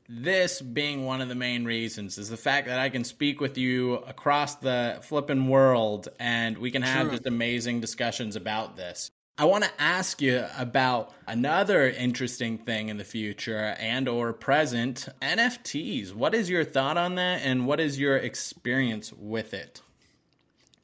this 0.09 0.61
being 0.61 1.05
one 1.05 1.21
of 1.21 1.29
the 1.29 1.35
main 1.35 1.65
reasons 1.65 2.19
is 2.19 2.29
the 2.29 2.37
fact 2.37 2.67
that 2.69 2.79
I 2.79 2.89
can 2.89 3.05
speak 3.05 3.41
with 3.41 3.59
you 3.59 3.95
across 3.95 4.57
the 4.57 4.99
flippin' 5.03 5.49
world 5.49 6.09
and 6.19 6.57
we 6.59 6.71
can 6.71 6.83
have 6.83 7.03
True. 7.09 7.11
just 7.13 7.27
amazing 7.27 7.81
discussions 7.81 8.37
about 8.37 8.77
this. 8.77 9.11
I 9.39 9.45
want 9.45 9.65
to 9.65 9.71
ask 9.79 10.23
you 10.23 10.47
about 10.57 11.13
another 11.27 11.91
interesting 11.91 12.57
thing 12.57 12.89
in 12.89 12.97
the 12.97 13.05
future 13.05 13.77
and 13.79 14.09
or 14.09 14.33
present, 14.33 15.09
NFTs. 15.21 16.15
What 16.15 16.35
is 16.35 16.49
your 16.49 16.65
thought 16.65 16.97
on 16.97 17.17
that 17.17 17.43
and 17.43 17.67
what 17.67 17.79
is 17.79 17.99
your 17.99 18.17
experience 18.17 19.13
with 19.13 19.53
it? 19.53 19.83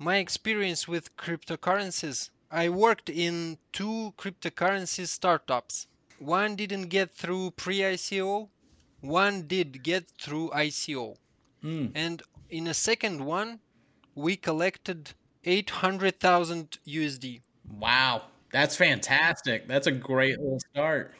my 0.03 0.17
experience 0.17 0.89
with 0.89 1.17
cryptocurrencies 1.17 2.31
i 2.51 2.69
worked 2.69 3.09
in 3.09 3.57
two 3.73 4.13
cryptocurrency 4.19 5.07
startups 5.07 5.87
one 6.19 6.57
didn't 6.57 6.89
get 6.89 7.15
through 7.15 7.53
pre-ico 7.53 8.49
one 9.03 9.43
did 9.43 9.83
get 9.83 10.09
through 10.19 10.51
ico 10.51 11.17
hmm. 11.61 11.87
and 11.95 12.23
in 12.49 12.67
a 12.67 12.75
second 12.75 13.25
one 13.25 13.61
we 14.15 14.37
collected 14.37 15.13
800000 15.45 16.79
usd 16.87 17.41
Wow, 17.79 18.23
that's 18.53 18.77
fantastic. 18.77 19.67
That's 19.67 19.87
a 19.87 19.93
great 19.93 20.39
little 20.39 20.61
start. 20.61 21.15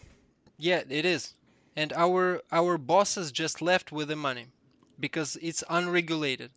Yeah, 0.59 0.83
it 0.89 1.05
is. 1.05 1.35
And 1.77 1.93
our 1.93 2.43
our 2.51 2.79
bosses 2.79 3.33
just 3.33 3.63
left 3.63 3.93
with 3.93 4.09
the 4.09 4.17
money 4.17 4.47
because 5.01 5.37
it's 5.41 5.65
unregulated. 5.69 6.51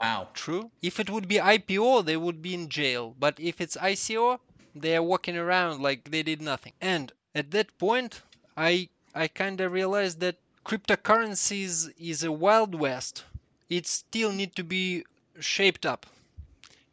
Wow. 0.00 0.28
True. 0.34 0.70
If 0.82 0.98
it 0.98 1.10
would 1.10 1.28
be 1.28 1.36
IPO, 1.36 2.04
they 2.04 2.16
would 2.16 2.40
be 2.40 2.54
in 2.54 2.68
jail. 2.68 3.14
But 3.18 3.38
if 3.38 3.60
it's 3.60 3.76
ICO, 3.76 4.38
they 4.74 4.96
are 4.96 5.02
walking 5.02 5.36
around 5.36 5.82
like 5.82 6.10
they 6.10 6.22
did 6.22 6.40
nothing. 6.40 6.72
And 6.80 7.12
at 7.34 7.50
that 7.50 7.76
point, 7.76 8.22
I 8.56 8.88
I 9.14 9.26
kind 9.26 9.60
of 9.60 9.72
realized 9.72 10.20
that 10.20 10.38
cryptocurrencies 10.64 11.92
is 11.98 12.22
a 12.22 12.30
wild 12.30 12.74
west. 12.76 13.24
It 13.68 13.86
still 13.86 14.30
need 14.30 14.54
to 14.54 14.62
be 14.62 15.04
shaped 15.40 15.84
up. 15.84 16.06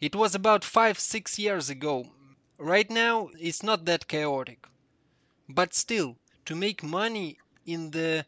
It 0.02 0.16
was 0.16 0.34
about 0.34 0.64
5 0.64 1.00
6 1.00 1.38
years 1.38 1.70
ago. 1.70 2.10
Right 2.58 2.90
now, 2.90 3.30
it's 3.40 3.62
not 3.62 3.86
that 3.86 4.08
chaotic. 4.08 4.66
But 5.48 5.76
still, 5.76 6.18
to 6.46 6.56
make 6.56 6.82
money 6.82 7.38
in 7.68 7.92
the 7.92 8.26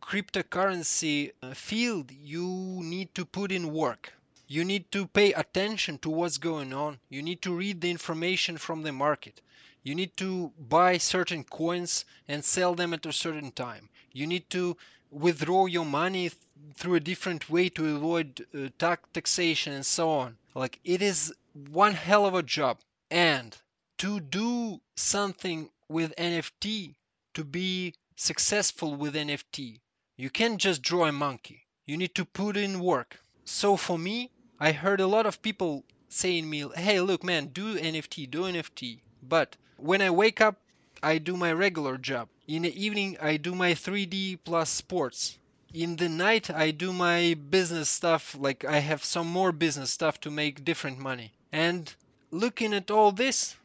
cryptocurrency 0.00 1.32
uh, 1.42 1.54
field, 1.54 2.12
you 2.12 2.46
need 2.84 3.14
to 3.16 3.24
put 3.24 3.50
in 3.50 3.72
work. 3.72 4.12
You 4.46 4.64
need 4.64 4.92
to 4.92 5.08
pay 5.08 5.32
attention 5.32 5.98
to 5.98 6.10
what's 6.10 6.38
going 6.38 6.72
on. 6.72 7.00
You 7.08 7.22
need 7.22 7.42
to 7.42 7.54
read 7.54 7.80
the 7.80 7.90
information 7.90 8.58
from 8.58 8.82
the 8.82 8.92
market. 8.92 9.40
You 9.86 9.94
need 9.94 10.16
to 10.16 10.50
buy 10.58 10.96
certain 10.96 11.44
coins 11.44 12.06
and 12.26 12.42
sell 12.42 12.74
them 12.74 12.94
at 12.94 13.04
a 13.04 13.12
certain 13.12 13.52
time. 13.52 13.90
You 14.12 14.26
need 14.26 14.48
to 14.48 14.78
withdraw 15.10 15.66
your 15.66 15.84
money 15.84 16.30
th- 16.30 16.40
through 16.74 16.94
a 16.94 17.00
different 17.00 17.50
way 17.50 17.68
to 17.68 17.96
avoid 17.96 18.46
uh, 18.54 18.70
tax 18.78 19.06
taxation 19.12 19.74
and 19.74 19.84
so 19.84 20.08
on. 20.08 20.38
Like 20.54 20.80
it 20.84 21.02
is 21.02 21.34
one 21.52 21.92
hell 21.92 22.24
of 22.24 22.34
a 22.34 22.42
job. 22.42 22.80
And 23.10 23.54
to 23.98 24.20
do 24.20 24.80
something 24.96 25.68
with 25.86 26.16
NFT, 26.16 26.94
to 27.34 27.44
be 27.44 27.94
successful 28.16 28.94
with 28.96 29.14
NFT, 29.14 29.80
you 30.16 30.30
can't 30.30 30.58
just 30.58 30.80
draw 30.80 31.04
a 31.04 31.12
monkey. 31.12 31.66
You 31.84 31.98
need 31.98 32.14
to 32.14 32.24
put 32.24 32.56
in 32.56 32.80
work. 32.80 33.20
So 33.44 33.76
for 33.76 33.98
me, 33.98 34.30
I 34.58 34.72
heard 34.72 35.00
a 35.00 35.06
lot 35.06 35.26
of 35.26 35.42
people 35.42 35.84
saying 36.08 36.48
me, 36.48 36.70
"Hey, 36.74 37.00
look, 37.02 37.22
man, 37.22 37.48
do 37.48 37.76
NFT, 37.76 38.24
do 38.24 38.44
NFT." 38.44 39.02
But 39.22 39.58
when 39.84 40.00
I 40.00 40.08
wake 40.08 40.40
up, 40.40 40.56
I 41.02 41.18
do 41.18 41.36
my 41.36 41.52
regular 41.52 41.98
job. 41.98 42.28
In 42.48 42.62
the 42.62 42.84
evening, 42.84 43.18
I 43.20 43.36
do 43.36 43.54
my 43.54 43.72
3D 43.74 44.38
plus 44.42 44.70
sports. 44.70 45.38
in 45.74 45.96
the 45.96 46.08
night 46.08 46.48
I 46.48 46.70
do 46.70 46.90
my 46.92 47.34
business 47.50 47.90
stuff, 47.90 48.34
like 48.38 48.64
I 48.64 48.78
have 48.78 49.04
some 49.04 49.26
more 49.26 49.52
business 49.52 49.90
stuff 49.90 50.18
to 50.20 50.30
make 50.30 50.64
different 50.64 50.98
money. 50.98 51.32
And 51.52 51.94
looking 52.30 52.72
at 52.72 52.90
all 52.90 53.12
this, 53.12 53.56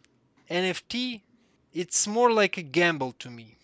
NFT, 0.50 1.22
it's 1.72 2.06
more 2.06 2.34
like 2.34 2.58
a 2.58 2.64
gamble 2.64 3.14
to 3.20 3.30
me. 3.30 3.56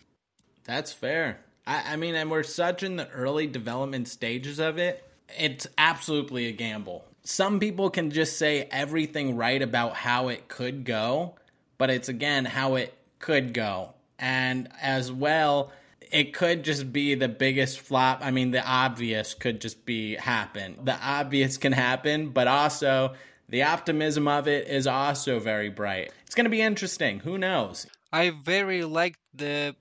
That's 0.64 0.94
fair. 0.94 1.42
I, 1.68 1.94
I 1.94 1.96
mean, 1.98 2.16
and 2.16 2.32
we're 2.32 2.44
such 2.44 2.84
in 2.84 2.96
the 2.96 3.10
early 3.10 3.48
development 3.48 4.08
stages 4.08 4.60
of 4.60 4.78
it. 4.78 5.04
It's 5.38 5.68
absolutely 5.78 6.46
a 6.46 6.54
gamble. 6.54 7.04
Some 7.24 7.60
people 7.60 7.90
can 7.90 8.12
just 8.12 8.38
say 8.38 8.70
everything 8.72 9.36
right 9.36 9.62
about 9.62 9.96
how 9.96 10.30
it 10.30 10.48
could 10.48 10.86
go, 10.86 11.36
but 11.78 11.90
it's 11.90 12.10
again 12.10 12.46
how 12.46 12.76
it 12.76 12.94
could 13.20 13.54
go. 13.54 13.94
And 14.18 14.70
as 14.82 15.12
well, 15.12 15.72
it 16.12 16.34
could 16.34 16.64
just 16.64 16.94
be 16.94 17.16
the 17.16 17.28
biggest 17.28 17.80
flop. 17.80 18.20
I 18.24 18.32
mean, 18.32 18.52
the 18.52 18.66
obvious 18.66 19.34
could 19.34 19.60
just 19.60 19.86
be 19.86 20.16
happen. 20.16 20.78
The 20.84 20.98
obvious 21.02 21.58
can 21.58 21.74
happen, 21.74 22.30
but 22.30 22.48
also 22.48 23.16
the 23.50 23.64
optimism 23.64 24.28
of 24.28 24.48
it 24.48 24.68
is 24.68 24.88
also 24.88 25.40
very 25.40 25.70
bright. 25.70 26.12
It's 26.26 26.36
going 26.36 26.46
to 26.46 26.50
be 26.50 26.62
interesting. 26.62 27.20
Who 27.20 27.38
knows? 27.38 27.88
I 28.12 28.30
very 28.30 28.84
like 28.84 29.18
the 29.34 29.76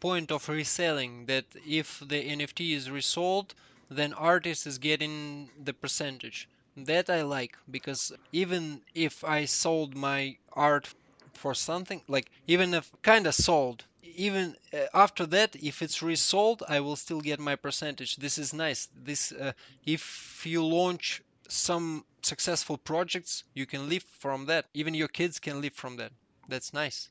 point 0.00 0.32
of 0.32 0.48
reselling 0.48 1.26
that 1.26 1.44
if 1.66 2.00
the 2.00 2.28
NFT 2.30 2.74
is 2.74 2.90
resold, 2.90 3.54
then 3.88 4.12
artist 4.12 4.66
is 4.66 4.78
getting 4.78 5.48
the 5.62 5.72
percentage. 5.72 6.48
That 6.76 7.08
I 7.08 7.22
like 7.22 7.56
because 7.70 8.12
even 8.32 8.82
if 8.94 9.24
I 9.24 9.46
sold 9.46 9.94
my 9.94 10.36
art 10.52 10.92
for 11.36 11.54
something, 11.54 12.02
like 12.08 12.30
even 12.46 12.74
if 12.74 12.90
kind 13.02 13.26
of 13.26 13.34
sold, 13.34 13.84
even 14.02 14.56
uh, 14.72 14.78
after 14.94 15.26
that, 15.26 15.56
if 15.56 15.82
it's 15.82 16.02
resold, 16.02 16.62
I 16.68 16.80
will 16.80 16.96
still 16.96 17.20
get 17.20 17.38
my 17.38 17.56
percentage. 17.56 18.16
This 18.16 18.38
is 18.38 18.52
nice. 18.52 18.88
This 19.04 19.32
uh, 19.32 19.52
if 19.84 20.44
you 20.46 20.64
launch 20.64 21.22
some 21.48 22.04
successful 22.22 22.78
projects, 22.78 23.44
you 23.54 23.66
can 23.66 23.88
live 23.88 24.02
from 24.02 24.46
that. 24.46 24.66
Even 24.74 24.94
your 24.94 25.08
kids 25.08 25.38
can 25.38 25.60
live 25.60 25.74
from 25.74 25.96
that. 25.96 26.12
That's 26.48 26.72
nice. 26.72 27.08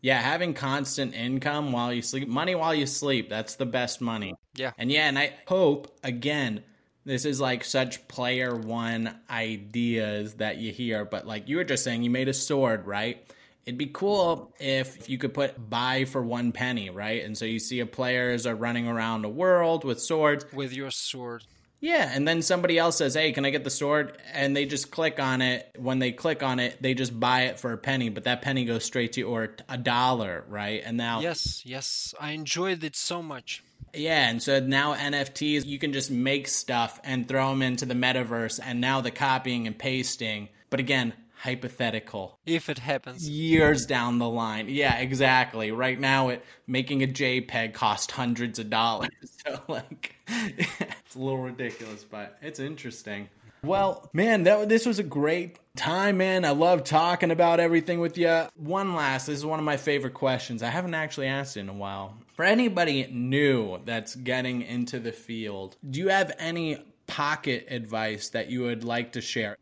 Yeah, 0.00 0.20
having 0.20 0.52
constant 0.52 1.14
income 1.14 1.72
while 1.72 1.92
you 1.92 2.02
sleep, 2.02 2.28
money 2.28 2.54
while 2.54 2.74
you 2.74 2.86
sleep, 2.86 3.30
that's 3.30 3.54
the 3.54 3.66
best 3.66 4.00
money. 4.02 4.34
Yeah. 4.54 4.72
And 4.76 4.92
yeah, 4.92 5.08
and 5.08 5.18
I 5.18 5.32
hope 5.46 5.98
again 6.04 6.62
this 7.06 7.24
is 7.24 7.40
like 7.40 7.64
such 7.64 8.06
player 8.08 8.54
one 8.54 9.18
ideas 9.30 10.34
that 10.34 10.56
you 10.58 10.72
hear, 10.72 11.04
but 11.04 11.26
like 11.26 11.48
you 11.48 11.56
were 11.56 11.64
just 11.64 11.84
saying 11.84 12.02
you 12.02 12.10
made 12.10 12.28
a 12.28 12.34
sword, 12.34 12.86
right? 12.86 13.26
It'd 13.66 13.78
be 13.78 13.86
cool 13.86 14.52
if 14.60 15.08
you 15.08 15.16
could 15.18 15.32
put 15.32 15.70
buy 15.70 16.04
for 16.04 16.22
one 16.22 16.52
penny, 16.52 16.90
right? 16.90 17.24
And 17.24 17.36
so 17.36 17.44
you 17.44 17.58
see 17.58 17.80
a 17.80 17.86
players 17.86 18.46
are 18.46 18.54
running 18.54 18.86
around 18.88 19.22
the 19.22 19.28
world 19.28 19.84
with 19.84 20.00
swords. 20.00 20.44
With 20.52 20.72
your 20.72 20.90
sword. 20.90 21.44
Yeah, 21.80 22.10
and 22.10 22.26
then 22.26 22.40
somebody 22.40 22.78
else 22.78 22.96
says, 22.96 23.12
"Hey, 23.12 23.32
can 23.32 23.44
I 23.44 23.50
get 23.50 23.62
the 23.62 23.68
sword?" 23.68 24.16
And 24.32 24.56
they 24.56 24.64
just 24.64 24.90
click 24.90 25.20
on 25.20 25.42
it. 25.42 25.68
When 25.78 25.98
they 25.98 26.12
click 26.12 26.42
on 26.42 26.58
it, 26.58 26.80
they 26.80 26.94
just 26.94 27.18
buy 27.18 27.42
it 27.42 27.60
for 27.60 27.72
a 27.72 27.78
penny, 27.78 28.08
but 28.08 28.24
that 28.24 28.40
penny 28.40 28.64
goes 28.64 28.84
straight 28.84 29.12
to 29.12 29.22
or 29.24 29.54
a 29.68 29.76
dollar, 29.76 30.44
right? 30.48 30.82
And 30.82 30.96
now 30.96 31.20
Yes, 31.20 31.60
yes, 31.66 32.14
I 32.18 32.30
enjoyed 32.30 32.84
it 32.84 32.96
so 32.96 33.22
much. 33.22 33.62
Yeah, 33.92 34.30
and 34.30 34.42
so 34.42 34.60
now 34.60 34.94
NFTs, 34.94 35.66
you 35.66 35.78
can 35.78 35.92
just 35.92 36.10
make 36.10 36.48
stuff 36.48 37.00
and 37.04 37.28
throw 37.28 37.50
them 37.50 37.60
into 37.60 37.84
the 37.84 37.94
metaverse, 37.94 38.60
and 38.62 38.80
now 38.80 39.02
the 39.02 39.10
copying 39.10 39.66
and 39.66 39.78
pasting. 39.78 40.48
But 40.70 40.80
again, 40.80 41.12
hypothetical. 41.44 42.38
If 42.46 42.70
it 42.70 42.78
happens. 42.78 43.28
Years 43.28 43.84
down 43.84 44.18
the 44.18 44.28
line. 44.28 44.68
Yeah, 44.70 44.96
exactly. 44.96 45.72
Right 45.72 46.00
now, 46.00 46.30
it 46.30 46.42
making 46.66 47.02
a 47.02 47.06
JPEG 47.06 47.74
cost 47.74 48.10
hundreds 48.10 48.58
of 48.58 48.70
dollars. 48.70 49.10
So, 49.44 49.60
like, 49.68 50.16
it's 50.28 51.14
a 51.14 51.18
little 51.18 51.42
ridiculous, 51.42 52.02
but 52.02 52.38
it's 52.40 52.60
interesting. 52.60 53.28
Well, 53.62 54.08
man, 54.14 54.44
that 54.44 54.70
this 54.70 54.86
was 54.86 54.98
a 54.98 55.02
great 55.02 55.58
time, 55.76 56.16
man. 56.16 56.46
I 56.46 56.50
love 56.50 56.82
talking 56.82 57.30
about 57.30 57.60
everything 57.60 58.00
with 58.00 58.16
you. 58.16 58.46
One 58.56 58.94
last, 58.94 59.26
this 59.26 59.36
is 59.36 59.44
one 59.44 59.58
of 59.58 59.66
my 59.66 59.76
favorite 59.76 60.14
questions. 60.14 60.62
I 60.62 60.70
haven't 60.70 60.94
actually 60.94 61.26
asked 61.26 61.58
in 61.58 61.68
a 61.68 61.74
while. 61.74 62.16
For 62.36 62.46
anybody 62.46 63.06
new 63.12 63.80
that's 63.84 64.14
getting 64.14 64.62
into 64.62 64.98
the 64.98 65.12
field, 65.12 65.76
do 65.90 66.00
you 66.00 66.08
have 66.08 66.32
any 66.38 66.78
pocket 67.06 67.66
advice 67.68 68.30
that 68.30 68.50
you 68.50 68.62
would 68.62 68.82
like 68.82 69.12
to 69.12 69.20
share? 69.20 69.58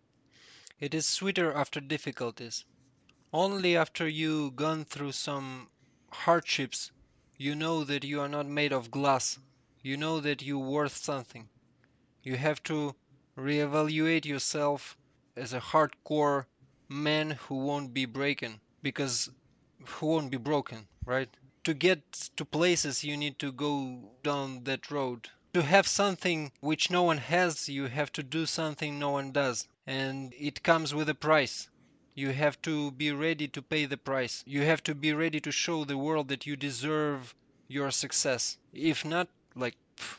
It 0.83 0.95
is 0.95 1.09
sweeter 1.09 1.53
after 1.53 1.81
difficulties. 1.81 2.65
Only 3.33 3.77
after 3.77 4.09
you 4.09 4.51
gone 4.51 4.85
through 4.85 5.13
some 5.13 5.71
hardships, 6.11 6.91
you 7.37 7.55
know 7.55 7.85
that 7.85 8.03
you 8.03 8.21
are 8.21 8.29
not 8.29 8.47
made 8.47 8.73
of 8.73 8.91
glass. 8.91 9.39
You 9.81 9.97
know 9.97 10.19
that 10.19 10.43
you're 10.43 10.59
worth 10.59 10.97
something. 10.97 11.49
You 12.25 12.37
have 12.37 12.65
to 12.65 12.97
reevaluate 13.39 14.25
yourself 14.25 14.99
as 15.37 15.53
a 15.53 15.61
hardcore 15.61 16.47
man 16.89 17.31
who 17.31 17.59
won't 17.59 17.95
be 17.95 18.05
breaking 18.05 18.61
because 18.83 19.31
who 19.87 20.07
won't 20.07 20.33
be 20.33 20.37
broken, 20.37 20.89
right? 21.07 21.29
To 21.63 21.75
get 21.75 22.11
to 22.35 22.45
places 22.45 23.05
you 23.05 23.17
need 23.17 23.39
to 23.39 23.53
go 23.53 24.17
down 24.25 24.65
that 24.65 24.91
road. 24.91 25.31
To 25.55 25.63
have 25.63 25.87
something 25.87 26.51
which 26.59 26.91
no 26.91 27.05
one 27.05 27.19
has, 27.19 27.69
you 27.69 27.87
have 27.87 28.11
to 28.15 28.25
do 28.25 28.47
something 28.47 28.99
no 28.99 29.11
one 29.11 29.31
does. 29.31 29.69
And 29.87 30.33
it 30.39 30.63
comes 30.63 30.95
with 30.95 31.09
a 31.09 31.15
price. 31.15 31.69
You 32.15 32.31
have 32.31 32.61
to 32.63 32.91
be 32.93 33.11
ready 33.11 33.49
to 33.49 33.63
pay 33.63 33.87
the 33.87 33.97
price. 33.97 34.45
You 34.47 34.63
have 34.63 34.83
to 34.85 34.95
be 34.95 35.13
ready 35.13 35.41
to 35.41 35.51
show 35.51 35.85
the 35.85 35.97
world 35.97 36.29
that 36.29 36.47
you 36.47 36.57
deserve 36.57 37.35
your 37.69 37.91
success. 37.91 38.59
If 38.73 39.05
not, 39.05 39.29
like, 39.57 39.77
pff, 39.97 40.19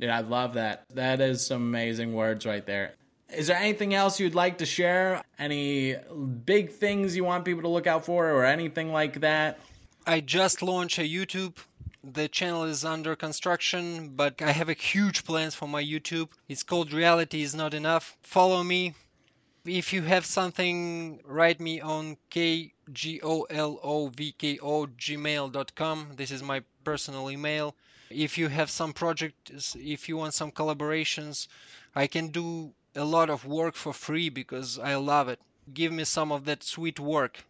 Dude, 0.00 0.08
I 0.08 0.20
love 0.20 0.54
that. 0.54 0.86
That 0.94 1.20
is 1.20 1.46
some 1.46 1.60
amazing 1.60 2.14
words 2.14 2.46
right 2.46 2.64
there. 2.64 2.94
Is 3.28 3.48
there 3.48 3.56
anything 3.58 3.92
else 3.92 4.18
you'd 4.18 4.34
like 4.34 4.58
to 4.58 4.66
share? 4.66 5.22
Any 5.38 5.94
big 6.46 6.70
things 6.70 7.14
you 7.14 7.22
want 7.22 7.44
people 7.44 7.62
to 7.62 7.68
look 7.68 7.86
out 7.86 8.06
for 8.06 8.30
or 8.30 8.46
anything 8.46 8.92
like 8.92 9.20
that? 9.20 9.60
I 10.06 10.20
just 10.20 10.62
launched 10.62 10.98
a 10.98 11.02
YouTube. 11.02 11.56
The 12.02 12.28
channel 12.28 12.64
is 12.64 12.82
under 12.82 13.14
construction, 13.14 14.16
but 14.16 14.40
I 14.40 14.52
have 14.52 14.70
a 14.70 14.72
huge 14.72 15.22
plans 15.24 15.54
for 15.54 15.68
my 15.68 15.84
YouTube. 15.84 16.30
It's 16.48 16.62
called 16.62 16.94
Reality 16.94 17.42
is 17.42 17.54
Not 17.54 17.74
Enough. 17.74 18.16
Follow 18.22 18.62
me. 18.62 18.94
If 19.66 19.92
you 19.92 20.00
have 20.02 20.24
something, 20.24 21.20
write 21.24 21.60
me 21.60 21.78
on 21.78 22.16
kgolovko 22.30 23.76
gmail.com. 24.96 26.12
This 26.16 26.30
is 26.30 26.42
my 26.42 26.62
personal 26.84 27.30
email. 27.30 27.76
If 28.08 28.38
you 28.38 28.48
have 28.48 28.70
some 28.70 28.94
projects, 28.94 29.76
if 29.78 30.08
you 30.08 30.16
want 30.16 30.32
some 30.32 30.50
collaborations, 30.50 31.48
I 31.94 32.06
can 32.06 32.28
do 32.28 32.72
a 32.96 33.04
lot 33.04 33.28
of 33.28 33.44
work 33.44 33.74
for 33.74 33.92
free 33.92 34.30
because 34.30 34.78
I 34.78 34.94
love 34.94 35.28
it. 35.28 35.38
Give 35.74 35.92
me 35.92 36.04
some 36.04 36.32
of 36.32 36.46
that 36.46 36.62
sweet 36.62 36.98
work. 36.98 37.44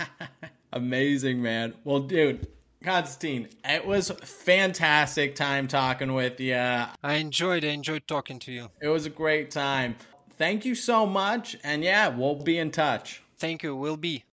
Amazing, 0.72 1.42
man. 1.42 1.74
Well, 1.84 2.00
dude, 2.00 2.48
Konstantin, 2.84 3.48
it 3.64 3.86
was 3.86 4.10
fantastic 4.10 5.34
time 5.34 5.66
talking 5.66 6.12
with 6.12 6.38
you. 6.38 6.54
I 6.54 7.14
enjoyed 7.14 7.64
I 7.64 7.68
enjoyed 7.68 8.06
talking 8.06 8.38
to 8.40 8.52
you. 8.52 8.68
It 8.82 8.88
was 8.88 9.06
a 9.06 9.10
great 9.10 9.50
time. 9.50 9.96
Thank 10.36 10.66
you 10.66 10.74
so 10.74 11.06
much. 11.06 11.56
And 11.64 11.82
yeah, 11.82 12.08
we'll 12.08 12.34
be 12.34 12.58
in 12.58 12.70
touch. 12.70 13.22
Thank 13.38 13.62
you. 13.62 13.74
We'll 13.74 13.96
be. 13.96 14.22